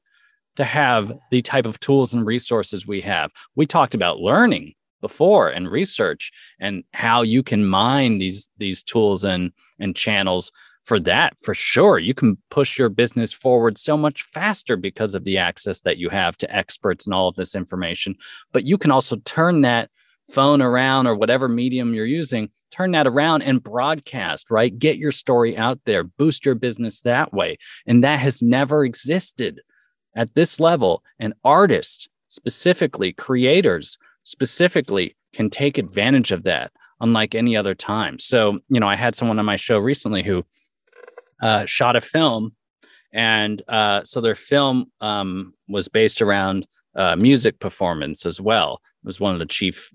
to 0.58 0.66
have 0.66 1.14
the 1.32 1.42
type 1.42 1.66
of 1.66 1.80
tools 1.80 2.14
and 2.14 2.26
resources 2.26 2.86
we 2.86 3.00
have. 3.02 3.32
We 3.56 3.66
talked 3.66 3.96
about 3.96 4.20
learning 4.20 4.74
before 5.02 5.50
and 5.50 5.70
research 5.70 6.32
and 6.60 6.84
how 6.94 7.22
you 7.22 7.44
can 7.44 7.66
mine 7.66 8.18
these 8.18 8.50
these 8.58 8.82
tools 8.82 9.24
and 9.24 9.52
and 9.80 9.96
channels 9.96 10.52
for 10.84 11.00
that 11.02 11.34
for 11.42 11.54
sure. 11.54 12.00
You 12.00 12.14
can 12.14 12.38
push 12.50 12.78
your 12.78 12.90
business 12.90 13.34
forward 13.34 13.78
so 13.78 13.98
much 13.98 14.24
faster 14.24 14.78
because 14.78 15.16
of 15.16 15.26
the 15.26 15.38
access 15.38 15.82
that 15.82 15.98
you 15.98 16.10
have 16.10 16.38
to 16.38 16.56
experts 16.56 17.06
and 17.06 17.14
all 17.14 17.28
of 17.28 17.36
this 17.36 17.56
information. 17.56 18.16
But 18.54 18.64
you 18.66 18.78
can 18.78 18.92
also 18.92 19.18
turn 19.18 19.62
that 19.62 19.90
phone 20.30 20.62
around 20.62 21.08
or 21.08 21.16
whatever 21.16 21.48
medium 21.48 21.94
you're 21.94 22.06
using 22.06 22.50
turn 22.72 22.92
that 22.92 23.08
around 23.08 23.42
and 23.42 23.64
broadcast 23.64 24.50
right? 24.52 24.78
Get 24.78 24.98
your 24.98 25.12
story 25.12 25.58
out 25.58 25.80
there 25.86 26.04
boost 26.04 26.46
your 26.46 26.56
business 26.56 27.02
that 27.02 27.34
way. 27.34 27.58
And 27.86 28.04
that 28.04 28.20
has 28.20 28.42
never 28.42 28.84
existed 28.84 29.62
at 30.16 30.36
this 30.36 30.60
level. 30.60 31.04
And 31.20 31.34
artists 31.44 32.08
specifically 32.28 33.14
creators 33.14 33.98
specifically 34.28 35.16
can 35.34 35.50
take 35.50 35.78
advantage 35.78 36.32
of 36.32 36.44
that 36.44 36.72
unlike 37.00 37.36
any 37.36 37.56
other 37.56 37.76
time 37.76 38.18
so 38.20 38.60
you 38.70 38.80
know 38.80 38.88
i 38.88 38.96
had 38.96 39.16
someone 39.16 39.40
on 39.40 39.46
my 39.46 39.56
show 39.56 39.78
recently 39.78 40.24
who 40.24 40.44
uh, 41.42 41.66
shot 41.66 41.96
a 41.96 42.02
film, 42.02 42.56
and 43.14 43.62
uh, 43.68 44.04
so 44.04 44.22
their 44.22 44.36
film 44.36 44.92
um, 45.02 45.54
was 45.68 45.88
based 45.88 46.22
around 46.22 46.68
uh, 46.96 47.16
music 47.16 47.60
performance 47.60 48.26
as 48.26 48.42
well. 48.42 48.82
It 49.04 49.06
was 49.06 49.20
one 49.20 49.34
of 49.34 49.40
the 49.40 49.46
chief 49.46 49.92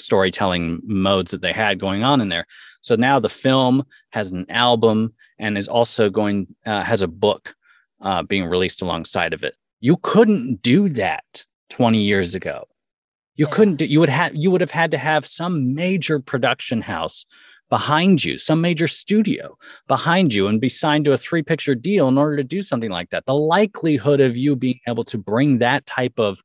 storytelling 0.00 0.80
modes 0.84 1.30
that 1.30 1.42
they 1.42 1.52
had 1.52 1.78
going 1.78 2.02
on 2.02 2.20
in 2.20 2.28
there. 2.28 2.46
So 2.80 2.94
now 2.94 3.20
the 3.20 3.28
film 3.28 3.84
has 4.10 4.32
an 4.32 4.46
album 4.50 5.12
and 5.38 5.58
is 5.58 5.68
also 5.68 6.08
going 6.08 6.46
uh, 6.64 6.82
has 6.82 7.02
a 7.02 7.08
book 7.08 7.54
uh, 8.00 8.22
being 8.22 8.46
released 8.46 8.82
alongside 8.82 9.32
of 9.32 9.42
it. 9.44 9.54
You 9.80 9.98
couldn't 9.98 10.62
do 10.62 10.88
that 10.90 11.44
20 11.70 12.00
years 12.00 12.34
ago. 12.34 12.66
You 13.36 13.46
yeah. 13.46 13.54
couldn't 13.54 13.76
do, 13.76 13.84
you 13.86 14.00
would 14.00 14.08
have 14.08 14.34
you 14.34 14.50
would 14.50 14.60
have 14.60 14.70
had 14.70 14.90
to 14.90 14.98
have 14.98 15.26
some 15.26 15.74
major 15.74 16.18
production 16.18 16.80
house 16.80 17.26
behind 17.68 18.24
you, 18.24 18.38
some 18.38 18.60
major 18.60 18.88
studio 18.88 19.56
behind 19.88 20.32
you, 20.32 20.46
and 20.46 20.60
be 20.60 20.68
signed 20.68 21.04
to 21.04 21.12
a 21.12 21.18
three 21.18 21.42
picture 21.42 21.74
deal 21.74 22.08
in 22.08 22.18
order 22.18 22.36
to 22.36 22.44
do 22.44 22.60
something 22.60 22.90
like 22.90 23.10
that. 23.10 23.26
The 23.26 23.34
likelihood 23.34 24.20
of 24.20 24.36
you 24.36 24.56
being 24.56 24.80
able 24.88 25.04
to 25.04 25.18
bring 25.18 25.58
that 25.58 25.86
type 25.86 26.18
of 26.18 26.42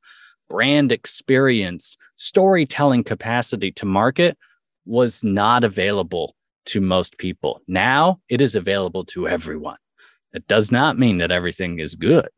brand 0.49 0.91
experience, 0.91 1.97
storytelling 2.15 3.03
capacity 3.03 3.71
to 3.71 3.85
market 3.85 4.37
was 4.85 5.23
not 5.23 5.63
available 5.63 6.35
to 6.65 6.81
most 6.81 7.17
people. 7.17 7.61
Now 7.67 8.19
it 8.29 8.41
is 8.41 8.55
available 8.55 9.05
to 9.05 9.27
everyone. 9.27 9.77
It 10.33 10.47
does 10.47 10.71
not 10.71 10.97
mean 10.97 11.17
that 11.19 11.31
everything 11.31 11.79
is 11.79 11.95
good. 11.95 12.29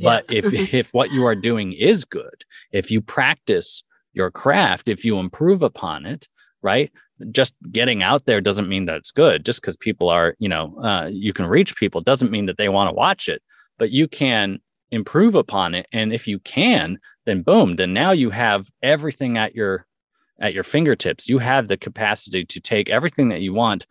But 0.00 0.24
yeah. 0.28 0.38
if 0.44 0.74
if 0.74 0.94
what 0.94 1.12
you 1.12 1.24
are 1.26 1.36
doing 1.36 1.72
is 1.72 2.04
good, 2.04 2.44
if 2.72 2.90
you 2.90 3.00
practice 3.00 3.82
your 4.12 4.30
craft, 4.30 4.88
if 4.88 5.04
you 5.04 5.18
improve 5.18 5.62
upon 5.62 6.06
it, 6.06 6.28
right? 6.62 6.90
just 7.30 7.54
getting 7.70 8.02
out 8.02 8.24
there 8.24 8.40
doesn't 8.40 8.68
mean 8.68 8.86
that 8.86 8.96
it's 8.96 9.10
good. 9.10 9.44
Just 9.44 9.60
because 9.60 9.76
people 9.76 10.08
are, 10.08 10.34
you 10.38 10.48
know, 10.48 10.76
uh, 10.82 11.08
you 11.12 11.32
can 11.32 11.46
reach 11.46 11.76
people 11.76 12.00
doesn't 12.00 12.30
mean 12.30 12.46
that 12.46 12.56
they 12.56 12.68
want 12.68 12.88
to 12.88 12.94
watch 12.94 13.28
it, 13.28 13.42
but 13.78 13.90
you 13.90 14.08
can 14.08 14.58
improve 14.90 15.34
upon 15.34 15.74
it. 15.74 15.86
And 15.92 16.12
if 16.12 16.26
you 16.26 16.38
can, 16.40 16.98
then 17.26 17.42
boom, 17.42 17.76
then 17.76 17.92
now 17.92 18.10
you 18.10 18.30
have 18.30 18.70
everything 18.82 19.36
at 19.36 19.54
your 19.54 19.86
at 20.40 20.54
your 20.54 20.64
fingertips. 20.64 21.28
You 21.28 21.38
have 21.38 21.68
the 21.68 21.76
capacity 21.76 22.44
to 22.46 22.60
take 22.60 22.88
everything 22.88 23.28
that 23.28 23.42
you 23.42 23.52
want 23.52 23.86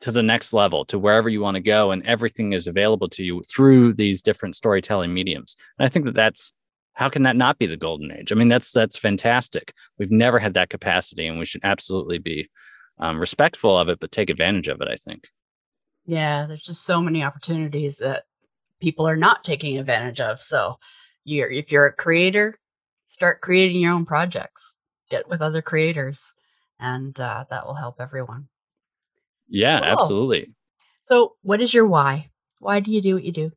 to 0.00 0.12
the 0.12 0.22
next 0.22 0.52
level, 0.52 0.84
to 0.86 0.98
wherever 0.98 1.28
you 1.28 1.40
want 1.40 1.54
to 1.56 1.60
go, 1.60 1.90
and 1.90 2.06
everything 2.06 2.52
is 2.52 2.66
available 2.66 3.08
to 3.08 3.24
you 3.24 3.42
through 3.42 3.94
these 3.94 4.22
different 4.22 4.56
storytelling 4.56 5.14
mediums. 5.14 5.56
And 5.78 5.86
I 5.86 5.88
think 5.88 6.04
that 6.04 6.14
that's 6.14 6.52
how 6.96 7.10
can 7.10 7.24
that 7.24 7.36
not 7.36 7.58
be 7.58 7.66
the 7.66 7.76
golden 7.76 8.10
age? 8.10 8.32
I 8.32 8.34
mean, 8.34 8.48
that's 8.48 8.72
that's 8.72 8.96
fantastic. 8.96 9.74
We've 9.98 10.10
never 10.10 10.38
had 10.38 10.54
that 10.54 10.70
capacity, 10.70 11.26
and 11.26 11.38
we 11.38 11.44
should 11.44 11.60
absolutely 11.62 12.18
be 12.18 12.48
um, 12.98 13.18
respectful 13.18 13.78
of 13.78 13.88
it, 13.88 14.00
but 14.00 14.10
take 14.10 14.30
advantage 14.30 14.68
of 14.68 14.80
it. 14.80 14.88
I 14.88 14.96
think. 14.96 15.24
Yeah, 16.06 16.46
there's 16.46 16.62
just 16.62 16.84
so 16.84 17.02
many 17.02 17.22
opportunities 17.22 17.98
that 17.98 18.24
people 18.80 19.06
are 19.06 19.16
not 19.16 19.44
taking 19.44 19.78
advantage 19.78 20.20
of. 20.20 20.40
So, 20.40 20.78
you're 21.24 21.50
if 21.50 21.70
you're 21.70 21.86
a 21.86 21.92
creator, 21.92 22.58
start 23.06 23.42
creating 23.42 23.80
your 23.80 23.92
own 23.92 24.06
projects. 24.06 24.78
Get 25.10 25.28
with 25.28 25.42
other 25.42 25.62
creators, 25.62 26.32
and 26.80 27.18
uh, 27.20 27.44
that 27.50 27.66
will 27.66 27.74
help 27.74 28.00
everyone. 28.00 28.48
Yeah, 29.48 29.80
cool. 29.80 29.88
absolutely. 29.88 30.52
So, 31.02 31.34
what 31.42 31.60
is 31.60 31.72
your 31.72 31.86
why? 31.86 32.30
Why 32.58 32.80
do 32.80 32.90
you 32.90 33.00
do 33.00 33.14
what 33.14 33.24
you 33.24 33.32
do? 33.32 33.52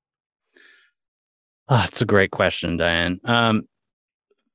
Oh, 1.67 1.83
it's 1.87 2.01
a 2.01 2.05
great 2.05 2.31
question, 2.31 2.77
Diane. 2.77 3.19
Um, 3.25 3.63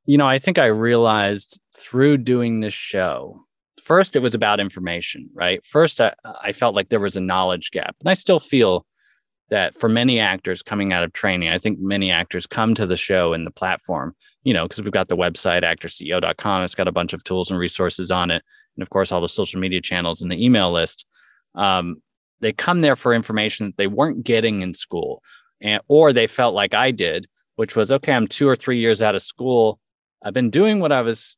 you 0.07 0.19
know, 0.19 0.27
I 0.27 0.39
think 0.39 0.59
I 0.59 0.67
realized 0.67 1.61
through 1.77 2.19
doing 2.19 2.61
this 2.61 2.75
show, 2.75 3.45
first 3.83 4.17
it 4.17 4.21
was 4.21 4.35
about 4.35 4.61
information, 4.61 5.31
right? 5.35 5.65
First, 5.65 6.01
I, 6.01 6.15
I 6.43 6.53
felt 6.53 6.75
like 6.75 6.89
there 6.89 7.01
was 7.01 7.17
a 7.17 7.21
knowledge 7.21 7.71
gap, 7.71 7.97
and 8.01 8.09
I 8.09 8.15
still 8.15 8.41
feel 8.41 8.87
that 9.51 9.79
for 9.79 9.89
many 9.89 10.19
actors 10.19 10.63
coming 10.63 10.93
out 10.93 11.05
of 11.05 11.13
training, 11.13 11.49
I 11.51 11.59
think 11.59 11.79
many 11.79 12.11
actors 12.11 12.47
come 12.47 12.75
to 12.75 12.87
the 12.87 12.97
show 12.97 13.33
and 13.33 13.47
the 13.47 13.51
platform, 13.51 14.15
you 14.43 14.53
know, 14.53 14.65
because 14.65 14.83
we've 14.83 14.93
got 14.93 15.09
the 15.09 15.17
website 15.17 15.63
actorceo.com. 15.63 16.65
It's 16.65 16.75
got 16.75 16.89
a 16.89 16.93
bunch 16.93 17.13
of 17.13 17.23
tools 17.25 17.51
and 17.51 17.61
resources 17.61 18.11
on 18.11 18.31
it, 18.31 18.43
and 18.77 18.83
of 18.83 18.91
course 18.91 19.13
all 19.13 19.21
the 19.21 19.29
social 19.29 19.61
media 19.61 19.81
channels 19.81 20.23
and 20.23 20.31
the 20.31 20.45
email 20.45 20.73
list. 20.73 21.07
Um, 21.55 22.03
they 22.41 22.53
come 22.53 22.81
there 22.81 22.97
for 22.97 23.15
information 23.15 23.67
that 23.67 23.77
they 23.77 23.87
weren't 23.87 24.25
getting 24.25 24.63
in 24.63 24.75
school 24.75 25.23
and 25.61 25.81
or 25.89 26.13
they 26.13 26.27
felt 26.27 26.55
like 26.55 26.75
I 26.75 26.91
did, 26.91 27.27
which 27.57 27.77
was 27.77 27.91
okay, 27.91 28.13
I'm 28.13 28.27
2 28.27 28.47
or 28.47 28.57
3 28.57 28.79
years 28.79 29.01
out 29.01 29.15
of 29.15 29.23
school. 29.23 29.79
I've 30.23 30.35
been 30.35 30.51
doing 30.51 30.81
what 30.81 30.93
I 30.93 31.03
was 31.03 31.37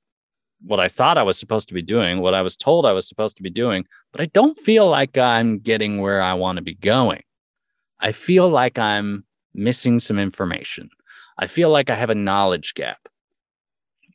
what 0.62 0.80
I 0.80 0.88
thought 0.88 1.18
I 1.18 1.22
was 1.22 1.38
supposed 1.38 1.68
to 1.68 1.74
be 1.74 1.82
doing, 1.82 2.20
what 2.20 2.34
I 2.34 2.42
was 2.42 2.56
told 2.56 2.86
I 2.86 2.92
was 2.92 3.06
supposed 3.06 3.36
to 3.36 3.42
be 3.42 3.50
doing, 3.50 3.84
but 4.10 4.20
I 4.20 4.26
don't 4.26 4.56
feel 4.56 4.88
like 4.88 5.16
I'm 5.18 5.58
getting 5.58 6.00
where 6.00 6.22
I 6.22 6.34
want 6.34 6.56
to 6.56 6.62
be 6.62 6.74
going. 6.74 7.22
I 8.00 8.12
feel 8.12 8.48
like 8.48 8.78
I'm 8.78 9.24
missing 9.54 10.00
some 10.00 10.18
information. 10.18 10.88
I 11.38 11.46
feel 11.46 11.70
like 11.70 11.90
I 11.90 11.94
have 11.94 12.10
a 12.10 12.14
knowledge 12.14 12.74
gap. 12.74 13.08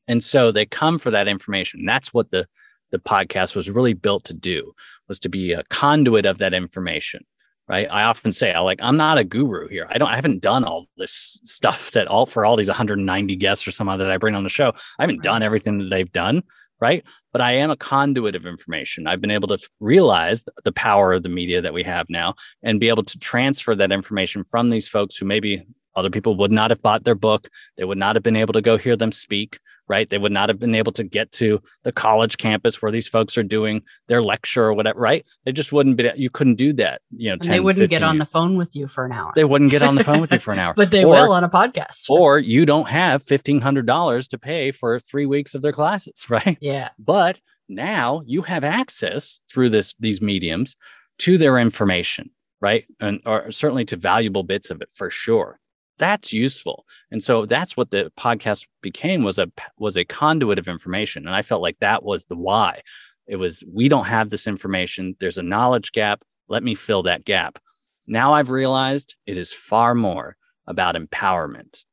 And 0.08 0.24
so 0.24 0.52
they 0.52 0.66
come 0.66 0.98
for 1.00 1.12
that 1.12 1.28
information. 1.28 1.86
That's 1.86 2.14
what 2.14 2.32
the 2.32 2.48
the 2.92 3.00
podcast 3.00 3.56
was 3.56 3.70
really 3.70 3.94
built 3.94 4.24
to 4.26 4.34
do 4.34 4.74
was 5.08 5.20
to 5.20 5.30
be 5.30 5.54
a 5.54 5.64
conduit 5.64 6.26
of 6.26 6.38
that 6.38 6.54
information 6.54 7.26
right? 7.72 7.88
I 7.90 8.04
often 8.04 8.34
say, 8.34 8.52
I 8.52 8.60
like, 8.60 8.82
I'm 8.82 8.98
not 8.98 9.18
a 9.18 9.24
guru 9.24 9.70
here. 9.70 9.88
I 9.90 9.98
don't, 9.98 10.10
I 10.10 10.16
haven't 10.16 10.42
done 10.42 10.66
all 10.66 10.88
this 10.98 11.40
stuff 11.46 11.92
that 11.92 12.06
all 12.06 12.26
for 12.26 12.46
all 12.46 12.58
these 12.58 12.68
190 12.68 13.36
guests 13.38 13.66
or 13.66 13.72
something 13.72 13.98
that 13.98 14.12
I 14.12 14.18
bring 14.18 14.36
on 14.36 14.44
the 14.44 14.50
show. 14.50 14.74
I 15.00 15.04
haven't 15.04 15.24
done 15.24 15.42
everything 15.42 15.78
that 15.78 15.90
they've 15.90 16.12
done, 16.12 16.44
right? 16.82 17.06
But 17.32 17.40
I 17.40 17.54
am 17.54 17.72
a 17.72 17.78
conduit 17.78 18.36
of 18.36 18.46
information. 18.46 19.08
I've 19.08 19.22
been 19.22 19.32
able 19.32 19.48
to 19.48 19.70
realize 19.80 20.44
the 20.66 20.74
power 20.74 21.14
of 21.14 21.24
the 21.24 21.30
media 21.30 21.62
that 21.62 21.74
we 21.74 21.84
have 21.84 22.08
now 22.10 22.36
and 22.62 22.78
be 22.78 22.90
able 22.90 23.04
to 23.04 23.18
transfer 23.20 23.74
that 23.74 23.94
information 23.94 24.44
from 24.44 24.70
these 24.70 24.90
folks 24.90 25.16
who 25.16 25.26
maybe 25.26 25.64
other 25.96 26.10
people 26.10 26.36
would 26.38 26.52
not 26.52 26.72
have 26.72 26.82
bought 26.82 27.04
their 27.04 27.16
book. 27.16 27.50
They 27.78 27.84
would 27.84 27.98
not 27.98 28.16
have 28.16 28.24
been 28.24 28.36
able 28.36 28.54
to 28.54 28.62
go 28.62 28.78
hear 28.78 28.96
them 28.96 29.12
speak, 29.12 29.60
right? 29.88 30.10
They 30.10 30.18
would 30.18 30.32
not 30.32 30.50
have 30.50 30.60
been 30.60 30.76
able 30.76 30.92
to 30.94 31.04
get 31.04 31.32
to 31.34 31.62
the 31.84 31.92
college 31.92 32.38
campus 32.38 32.82
where 32.82 32.92
these 32.92 33.08
folks 33.08 33.38
are 33.38 33.44
doing 33.44 33.82
their 34.08 34.24
lecture 34.24 34.64
or 34.64 34.74
whatever, 34.74 35.00
right? 35.00 35.26
They 35.46 35.52
just 35.52 35.74
wouldn't 35.74 35.98
be, 35.98 36.10
you 36.16 36.30
couldn't 36.30 36.56
do 36.56 36.74
that, 36.74 37.02
you 37.12 37.30
know, 37.30 37.38
10, 37.38 37.52
they 37.52 37.60
wouldn't 37.60 37.90
get 37.90 38.04
on 38.04 38.18
the 38.18 38.26
phone 38.26 38.58
with 38.58 38.76
you 38.76 38.88
for 38.88 39.06
an 39.06 39.12
hour. 39.12 39.34
They 39.36 39.44
wouldn't 39.44 39.72
get 39.72 39.82
on 39.82 39.96
the 39.96 40.04
phone 40.04 40.22
with 40.22 40.32
you 40.32 40.40
for 40.40 40.54
an 40.54 40.60
hour. 40.64 40.74
but 40.74 40.92
they 40.92 41.04
or, 41.04 41.10
will 41.10 41.34
on 41.34 41.44
a 41.44 41.50
podcast. 41.50 42.10
or 42.10 42.40
you 42.40 42.66
don't 42.66 42.88
have 42.88 43.24
$1,500 43.24 44.30
to 44.30 44.38
pay 44.38 44.72
for 44.72 45.00
three 45.00 45.26
weeks 45.26 45.54
of 45.56 45.62
their 45.62 45.74
classes, 45.74 46.26
right? 46.30 46.58
Yeah. 46.62 46.90
But 46.98 47.42
now 47.68 48.22
you 48.26 48.44
have 48.44 48.64
access 48.64 49.42
through 49.52 49.72
this, 49.72 49.94
these 50.00 50.22
mediums 50.22 50.76
to 51.20 51.38
their 51.38 51.60
information 51.60 52.32
right 52.62 52.86
and 53.00 53.20
or 53.26 53.52
certainly 53.52 53.84
to 53.84 53.96
valuable 53.96 54.44
bits 54.44 54.70
of 54.70 54.82
it 54.82 54.90
for 54.94 55.10
sure 55.10 55.60
that's 56.02 56.34
useful. 56.34 56.86
And 57.12 57.24
so 57.24 57.46
that's 57.46 57.78
what 57.78 57.92
the 57.92 58.12
podcast 58.18 58.66
became 58.82 59.24
was 59.24 59.38
a 59.38 59.52
was 59.78 59.96
a 59.96 60.04
conduit 60.04 60.58
of 60.58 60.68
information. 60.68 61.28
And 61.28 61.36
i 61.36 61.44
felt 61.44 61.62
like 61.62 61.78
that 61.80 62.04
was 62.04 62.26
the 62.26 62.36
why. 62.36 62.82
It 63.28 63.36
was 63.36 63.64
we 63.72 63.88
don't 63.88 64.08
have 64.08 64.32
this 64.32 64.48
information. 64.48 65.16
There's 65.20 65.38
a 65.38 65.44
knowledge 65.44 65.92
gap. 65.92 66.24
Let 66.50 66.64
me 66.64 66.74
fill 66.74 67.04
that 67.04 67.24
gap. 67.24 67.60
Now 68.08 68.34
i've 68.34 68.50
realized 68.50 69.16
it 69.28 69.38
is 69.38 69.54
far 69.54 69.94
more 69.94 70.36
about 70.66 70.96
empowerment. 70.96 71.84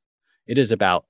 It 0.47 0.57
is 0.57 0.73
about 0.73 1.05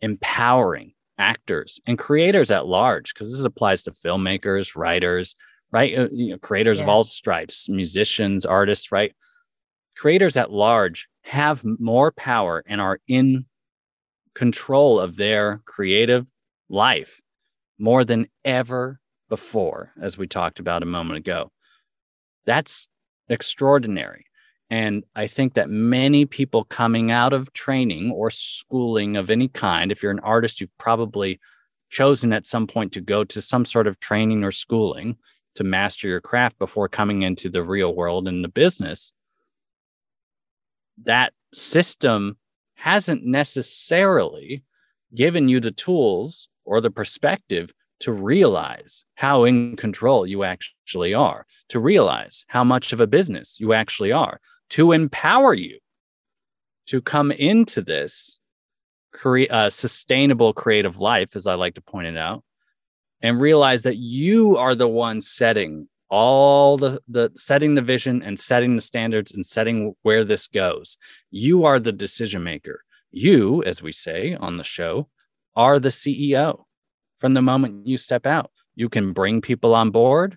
empowering 0.00 0.92
actors 1.18 1.80
and 1.86 1.98
creators 1.98 2.52
at 2.52 2.66
large 2.66 3.12
because 3.14 3.36
this 3.36 3.44
applies 3.44 3.82
to 3.82 3.90
filmmakers 3.90 4.76
writers 4.76 5.34
right? 5.72 5.98
Uh, 5.98 6.08
you 6.12 6.30
know, 6.30 6.38
creators 6.38 6.78
yeah. 6.78 6.84
of 6.84 6.88
all 6.88 7.02
stripes 7.02 7.68
musicians 7.68 8.46
artists 8.46 8.92
right? 8.92 9.12
Creators 9.96 10.36
at 10.36 10.52
large 10.52 11.08
have 11.34 11.64
more 11.64 12.12
power 12.12 12.62
and 12.66 12.80
are 12.80 13.00
in 13.08 13.44
control 14.34 15.00
of 15.00 15.16
their 15.16 15.60
creative 15.64 16.30
life 16.68 17.20
more 17.78 18.04
than 18.04 18.26
ever 18.44 19.00
before, 19.28 19.92
as 20.00 20.16
we 20.16 20.26
talked 20.28 20.60
about 20.60 20.82
a 20.84 20.86
moment 20.86 21.18
ago. 21.18 21.50
That's 22.46 22.86
extraordinary. 23.28 24.26
And 24.70 25.04
I 25.16 25.26
think 25.26 25.54
that 25.54 25.68
many 25.68 26.24
people 26.24 26.64
coming 26.64 27.10
out 27.10 27.32
of 27.32 27.52
training 27.52 28.12
or 28.12 28.30
schooling 28.30 29.16
of 29.16 29.28
any 29.28 29.48
kind, 29.48 29.90
if 29.90 30.02
you're 30.02 30.12
an 30.12 30.20
artist, 30.20 30.60
you've 30.60 30.78
probably 30.78 31.40
chosen 31.90 32.32
at 32.32 32.46
some 32.46 32.66
point 32.66 32.92
to 32.92 33.00
go 33.00 33.24
to 33.24 33.40
some 33.40 33.64
sort 33.64 33.88
of 33.88 33.98
training 33.98 34.44
or 34.44 34.52
schooling 34.52 35.16
to 35.56 35.64
master 35.64 36.08
your 36.08 36.20
craft 36.20 36.58
before 36.58 36.88
coming 36.88 37.22
into 37.22 37.48
the 37.48 37.62
real 37.62 37.94
world 37.94 38.28
and 38.28 38.44
the 38.44 38.48
business 38.48 39.12
that 41.02 41.32
system 41.52 42.36
hasn't 42.74 43.24
necessarily 43.24 44.62
given 45.14 45.48
you 45.48 45.60
the 45.60 45.70
tools 45.70 46.48
or 46.64 46.80
the 46.80 46.90
perspective 46.90 47.72
to 48.00 48.12
realize 48.12 49.04
how 49.14 49.44
in 49.44 49.76
control 49.76 50.26
you 50.26 50.44
actually 50.44 51.14
are, 51.14 51.46
to 51.68 51.78
realize 51.78 52.44
how 52.48 52.64
much 52.64 52.92
of 52.92 53.00
a 53.00 53.06
business 53.06 53.58
you 53.60 53.72
actually 53.72 54.12
are, 54.12 54.40
to 54.70 54.92
empower 54.92 55.54
you 55.54 55.78
to 56.86 57.00
come 57.00 57.30
into 57.30 57.80
this 57.80 58.40
cre- 59.12 59.50
uh, 59.50 59.70
sustainable 59.70 60.52
creative 60.52 60.98
life, 60.98 61.34
as 61.34 61.46
I 61.46 61.54
like 61.54 61.74
to 61.74 61.80
point 61.80 62.08
it 62.08 62.16
out, 62.16 62.44
and 63.22 63.40
realize 63.40 63.84
that 63.84 63.96
you 63.96 64.56
are 64.58 64.74
the 64.74 64.88
one 64.88 65.20
setting 65.20 65.88
all 66.10 66.76
the 66.76 67.00
the 67.08 67.30
setting 67.34 67.74
the 67.74 67.82
vision 67.82 68.22
and 68.22 68.38
setting 68.38 68.76
the 68.76 68.82
standards 68.82 69.32
and 69.32 69.44
setting 69.44 69.94
where 70.02 70.24
this 70.24 70.46
goes. 70.46 70.96
You 71.30 71.64
are 71.64 71.80
the 71.80 71.92
decision 71.92 72.44
maker. 72.44 72.84
You 73.10 73.62
as 73.64 73.82
we 73.82 73.92
say 73.92 74.34
on 74.34 74.56
the 74.56 74.64
show 74.64 75.08
are 75.56 75.78
the 75.78 75.90
ceo 75.90 76.64
from 77.18 77.34
the 77.34 77.42
moment 77.42 77.86
you 77.86 77.96
step 77.96 78.26
out 78.26 78.50
you 78.74 78.88
can 78.88 79.12
bring 79.12 79.40
people 79.40 79.72
on 79.72 79.90
board 79.90 80.36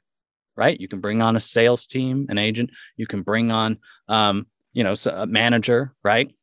right? 0.57 0.81
You 0.81 0.87
can 0.89 0.99
bring 0.99 1.21
on 1.21 1.35
a 1.37 1.39
sales 1.39 1.85
team 1.85 2.25
an 2.29 2.37
agent. 2.37 2.71
You 2.97 3.07
can 3.07 3.21
bring 3.21 3.51
on 3.51 3.77
um, 4.09 4.47
you 4.73 4.83
know 4.83 4.95
a 5.05 5.25
manager 5.25 5.93
right? 6.03 6.33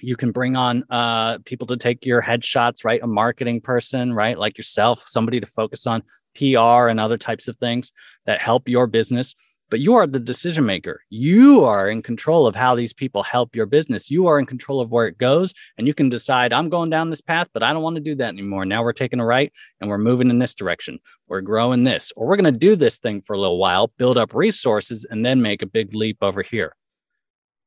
You 0.00 0.16
can 0.16 0.32
bring 0.32 0.56
on 0.56 0.84
uh, 0.90 1.38
people 1.44 1.66
to 1.68 1.76
take 1.76 2.04
your 2.04 2.20
headshots 2.20 2.84
right? 2.84 3.00
A 3.02 3.06
marketing 3.06 3.60
person 3.62 4.12
right? 4.12 4.36
Like 4.36 4.58
yourself 4.58 5.04
somebody 5.06 5.40
to 5.40 5.46
focus 5.46 5.86
on 5.86 6.02
PR 6.38 6.88
and 6.88 7.00
other 7.00 7.18
types 7.18 7.48
of 7.48 7.56
things 7.56 7.92
that 8.26 8.40
help 8.40 8.68
your 8.68 8.86
business. 8.86 9.34
But 9.70 9.80
you 9.80 9.96
are 9.96 10.06
the 10.06 10.18
decision 10.18 10.64
maker. 10.64 11.02
You 11.10 11.64
are 11.64 11.90
in 11.90 12.00
control 12.00 12.46
of 12.46 12.54
how 12.54 12.74
these 12.74 12.94
people 12.94 13.22
help 13.22 13.54
your 13.54 13.66
business. 13.66 14.10
You 14.10 14.26
are 14.26 14.38
in 14.38 14.46
control 14.46 14.80
of 14.80 14.90
where 14.90 15.06
it 15.06 15.18
goes. 15.18 15.52
And 15.76 15.86
you 15.86 15.92
can 15.92 16.08
decide, 16.08 16.54
I'm 16.54 16.70
going 16.70 16.88
down 16.88 17.10
this 17.10 17.20
path, 17.20 17.48
but 17.52 17.62
I 17.62 17.74
don't 17.74 17.82
want 17.82 17.96
to 17.96 18.02
do 18.02 18.14
that 18.14 18.28
anymore. 18.28 18.64
Now 18.64 18.82
we're 18.82 18.94
taking 18.94 19.20
a 19.20 19.26
right 19.26 19.52
and 19.78 19.90
we're 19.90 19.98
moving 19.98 20.30
in 20.30 20.38
this 20.38 20.54
direction. 20.54 21.00
We're 21.26 21.42
growing 21.42 21.84
this, 21.84 22.12
or 22.16 22.26
we're 22.26 22.36
going 22.36 22.52
to 22.52 22.58
do 22.58 22.76
this 22.76 22.98
thing 22.98 23.20
for 23.20 23.34
a 23.34 23.38
little 23.38 23.58
while, 23.58 23.92
build 23.98 24.16
up 24.16 24.32
resources, 24.32 25.04
and 25.10 25.24
then 25.26 25.42
make 25.42 25.60
a 25.60 25.66
big 25.66 25.94
leap 25.94 26.18
over 26.22 26.40
here. 26.40 26.74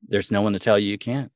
There's 0.08 0.32
no 0.32 0.42
one 0.42 0.54
to 0.54 0.60
tell 0.60 0.80
you 0.80 0.90
you 0.90 0.98
can't. 0.98 1.32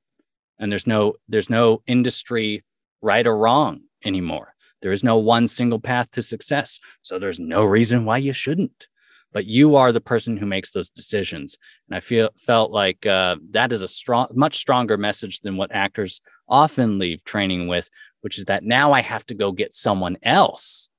And 0.58 0.72
there's 0.72 0.88
no, 0.88 1.14
there's 1.28 1.50
no 1.50 1.84
industry 1.86 2.64
right 3.04 3.28
or 3.28 3.38
wrong 3.38 3.82
anymore. 4.04 4.55
There 4.82 4.92
is 4.92 5.04
no 5.04 5.18
one 5.18 5.48
single 5.48 5.80
path 5.80 6.12
to 6.12 6.22
success. 6.22 6.80
So 7.02 7.18
there's 7.18 7.40
no 7.40 7.64
reason 7.64 8.06
why 8.06 8.18
you 8.18 8.34
shouldn't. 8.34 8.88
But 9.34 9.46
you 9.46 9.76
are 9.76 9.92
the 9.92 10.02
person 10.02 10.38
who 10.38 10.46
makes 10.46 10.72
those 10.72 10.90
decisions. 10.90 11.58
And 11.90 11.98
I 11.98 12.00
feel 12.00 12.30
felt 12.38 12.72
like 12.72 13.06
uh, 13.06 13.36
that 13.50 13.72
is 13.74 13.82
a 13.82 13.88
strong, 13.88 14.28
much 14.34 14.58
stronger 14.58 14.98
message 14.98 15.42
than 15.42 15.58
what 15.58 15.74
actors 15.74 16.22
often 16.48 17.00
leave 17.00 17.24
training 17.26 17.68
with, 17.68 17.90
which 18.22 18.38
is 18.38 18.46
that 18.46 18.64
now 18.64 18.94
I 18.94 19.02
have 19.02 19.26
to 19.28 19.34
go 19.34 19.52
get 19.52 19.74
someone 19.74 20.18
else 20.24 20.90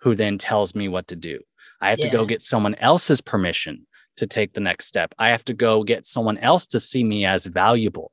who 0.00 0.14
then 0.14 0.36
tells 0.36 0.74
me 0.74 0.88
what 0.88 1.08
to 1.08 1.16
do. 1.16 1.40
I 1.80 1.90
have 1.90 1.98
yeah. 1.98 2.10
to 2.10 2.16
go 2.16 2.26
get 2.26 2.42
someone 2.42 2.74
else's 2.74 3.20
permission 3.20 3.86
to 4.16 4.26
take 4.26 4.52
the 4.52 4.60
next 4.60 4.86
step. 4.86 5.14
I 5.18 5.28
have 5.28 5.44
to 5.46 5.54
go 5.54 5.82
get 5.82 6.04
someone 6.04 6.38
else 6.38 6.66
to 6.68 6.80
see 6.80 7.04
me 7.04 7.24
as 7.24 7.46
valuable 7.46 8.12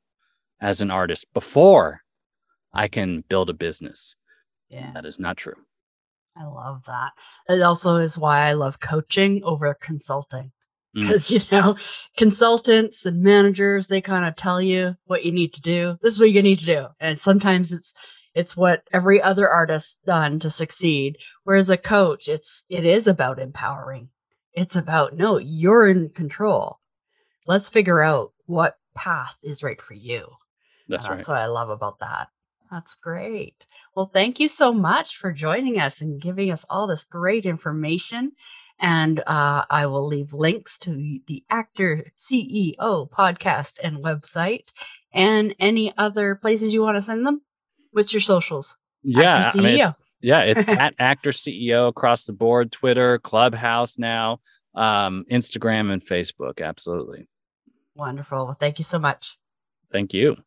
as 0.62 0.82
an 0.82 0.92
artist 0.92 1.26
before 1.34 2.02
I 2.74 2.88
can 2.88 3.24
build 3.28 3.50
a 3.50 3.54
business. 3.54 4.16
Yeah. 4.70 4.92
That 4.94 5.06
is 5.06 5.20
not 5.20 5.38
true. 5.38 5.56
I 6.36 6.46
love 6.46 6.84
that. 6.86 7.12
It 7.50 7.62
also 7.62 7.96
is 7.96 8.18
why 8.18 8.42
I 8.42 8.54
love 8.54 8.80
coaching 8.80 9.42
over 9.44 9.74
consulting. 9.74 10.52
Because, 10.94 11.28
mm. 11.28 11.52
you 11.52 11.58
know, 11.58 11.78
consultants 12.16 13.06
and 13.06 13.22
managers, 13.22 13.88
they 13.88 14.02
kind 14.02 14.26
of 14.26 14.36
tell 14.36 14.62
you 14.62 14.96
what 15.06 15.26
you 15.26 15.32
need 15.32 15.54
to 15.54 15.62
do. 15.62 15.98
This 16.02 16.16
is 16.16 16.20
what 16.20 16.32
you 16.32 16.42
need 16.42 16.60
to 16.60 16.66
do. 16.66 16.88
And 17.00 17.20
sometimes 17.20 17.72
it's 17.72 17.94
it's 18.34 18.56
what 18.56 18.84
every 18.94 19.20
other 19.22 19.50
artist 19.50 20.00
done 20.06 20.40
to 20.40 20.50
succeed. 20.50 21.18
Whereas 21.44 21.70
a 21.70 21.78
coach, 21.78 22.28
it's 22.28 22.64
it 22.70 22.86
is 22.86 23.08
about 23.08 23.40
empowering. 23.40 24.10
It's 24.54 24.76
about 24.76 25.16
no, 25.16 25.38
you're 25.38 25.88
in 25.88 26.10
control. 26.10 26.80
Let's 27.46 27.70
figure 27.70 28.02
out 28.02 28.34
what 28.46 28.78
path 28.96 29.38
is 29.44 29.64
right 29.64 29.82
for 29.82 29.94
you. 29.94 30.28
That's 30.88 31.06
uh, 31.06 31.10
right. 31.10 31.18
That's 31.18 31.30
what 31.30 31.40
I 31.40 31.46
love 31.48 31.70
about 31.70 32.00
that. 32.00 32.30
That's 32.72 32.96
great. 32.96 33.66
Well, 33.96 34.10
thank 34.14 34.40
you 34.40 34.50
so 34.50 34.74
much 34.74 35.16
for 35.18 35.32
joining 35.32 35.80
us 35.80 36.02
and 36.02 36.22
giving 36.22 36.52
us 36.52 36.66
all 36.70 36.88
this 36.88 37.04
great 37.04 37.46
information. 37.46 38.34
And 38.80 39.22
uh, 39.22 39.66
I 39.70 39.86
will 39.88 40.06
leave 40.06 40.34
links 40.34 40.78
to 40.80 41.20
the 41.26 41.44
Actor 41.50 42.12
CEO 42.18 43.10
podcast 43.10 43.76
and 43.82 44.04
website 44.04 44.72
and 45.14 45.56
any 45.60 45.94
other 45.98 46.36
places 46.36 46.74
you 46.74 46.82
want 46.82 46.98
to 46.98 47.02
send 47.02 47.26
them. 47.26 47.42
What's 47.92 48.14
your 48.14 48.22
socials? 48.22 48.78
Yeah, 49.04 49.52
I 49.54 49.58
mean, 49.58 49.80
it's, 49.80 49.92
yeah, 50.22 50.42
it's 50.42 50.64
at 50.68 50.94
Actor 51.00 51.32
CEO 51.32 51.88
across 51.88 52.26
the 52.26 52.34
board, 52.34 52.72
Twitter, 52.72 53.18
Clubhouse 53.20 53.98
now, 53.98 54.42
um, 54.76 55.26
Instagram, 55.32 55.92
and 55.92 56.02
Facebook. 56.02 56.62
Absolutely. 56.62 57.28
Wonderful. 57.96 58.46
Well, 58.46 58.58
thank 58.60 58.78
you 58.78 58.84
so 58.84 59.00
much. 59.00 59.38
Thank 59.92 60.14
you. 60.14 60.38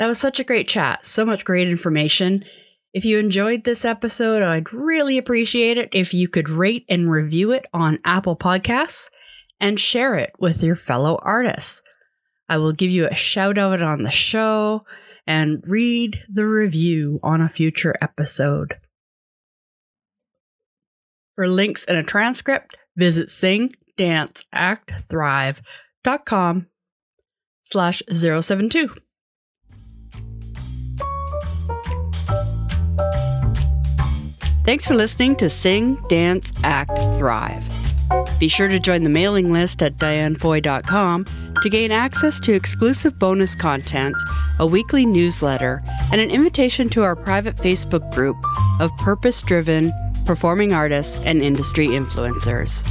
That 0.00 0.06
was 0.06 0.18
such 0.18 0.40
a 0.40 0.44
great 0.44 0.66
chat. 0.66 1.04
So 1.04 1.26
much 1.26 1.44
great 1.44 1.68
information. 1.68 2.42
If 2.94 3.04
you 3.04 3.18
enjoyed 3.18 3.64
this 3.64 3.84
episode, 3.84 4.42
I'd 4.42 4.72
really 4.72 5.18
appreciate 5.18 5.76
it 5.76 5.90
if 5.92 6.14
you 6.14 6.26
could 6.26 6.48
rate 6.48 6.86
and 6.88 7.10
review 7.10 7.52
it 7.52 7.66
on 7.74 7.98
Apple 8.02 8.34
Podcasts 8.34 9.10
and 9.60 9.78
share 9.78 10.14
it 10.14 10.32
with 10.38 10.62
your 10.62 10.74
fellow 10.74 11.18
artists. 11.20 11.82
I 12.48 12.56
will 12.56 12.72
give 12.72 12.90
you 12.90 13.08
a 13.08 13.14
shout 13.14 13.58
out 13.58 13.82
on 13.82 14.02
the 14.02 14.10
show 14.10 14.86
and 15.26 15.62
read 15.66 16.18
the 16.32 16.46
review 16.46 17.20
on 17.22 17.42
a 17.42 17.50
future 17.50 17.94
episode. 18.00 18.78
For 21.34 21.46
links 21.46 21.84
and 21.84 21.98
a 21.98 22.02
transcript, 22.02 22.74
visit 22.96 23.30
Sing 23.30 23.70
Dance 23.98 24.46
Act 24.50 24.92
singdanceactthrive.com 25.10 26.68
slash 27.60 28.02
072. 28.10 28.94
Thanks 34.70 34.86
for 34.86 34.94
listening 34.94 35.34
to 35.38 35.50
Sing, 35.50 35.96
Dance, 36.08 36.52
Act, 36.62 36.96
Thrive. 37.18 37.64
Be 38.38 38.46
sure 38.46 38.68
to 38.68 38.78
join 38.78 39.02
the 39.02 39.10
mailing 39.10 39.52
list 39.52 39.82
at 39.82 39.96
dianefoy.com 39.96 41.24
to 41.60 41.68
gain 41.68 41.90
access 41.90 42.38
to 42.38 42.52
exclusive 42.52 43.18
bonus 43.18 43.56
content, 43.56 44.14
a 44.60 44.66
weekly 44.68 45.04
newsletter, 45.04 45.82
and 46.12 46.20
an 46.20 46.30
invitation 46.30 46.88
to 46.90 47.02
our 47.02 47.16
private 47.16 47.56
Facebook 47.56 48.14
group 48.14 48.36
of 48.78 48.96
purpose 48.98 49.42
driven 49.42 49.92
performing 50.24 50.72
artists 50.72 51.20
and 51.24 51.42
industry 51.42 51.88
influencers. 51.88 52.86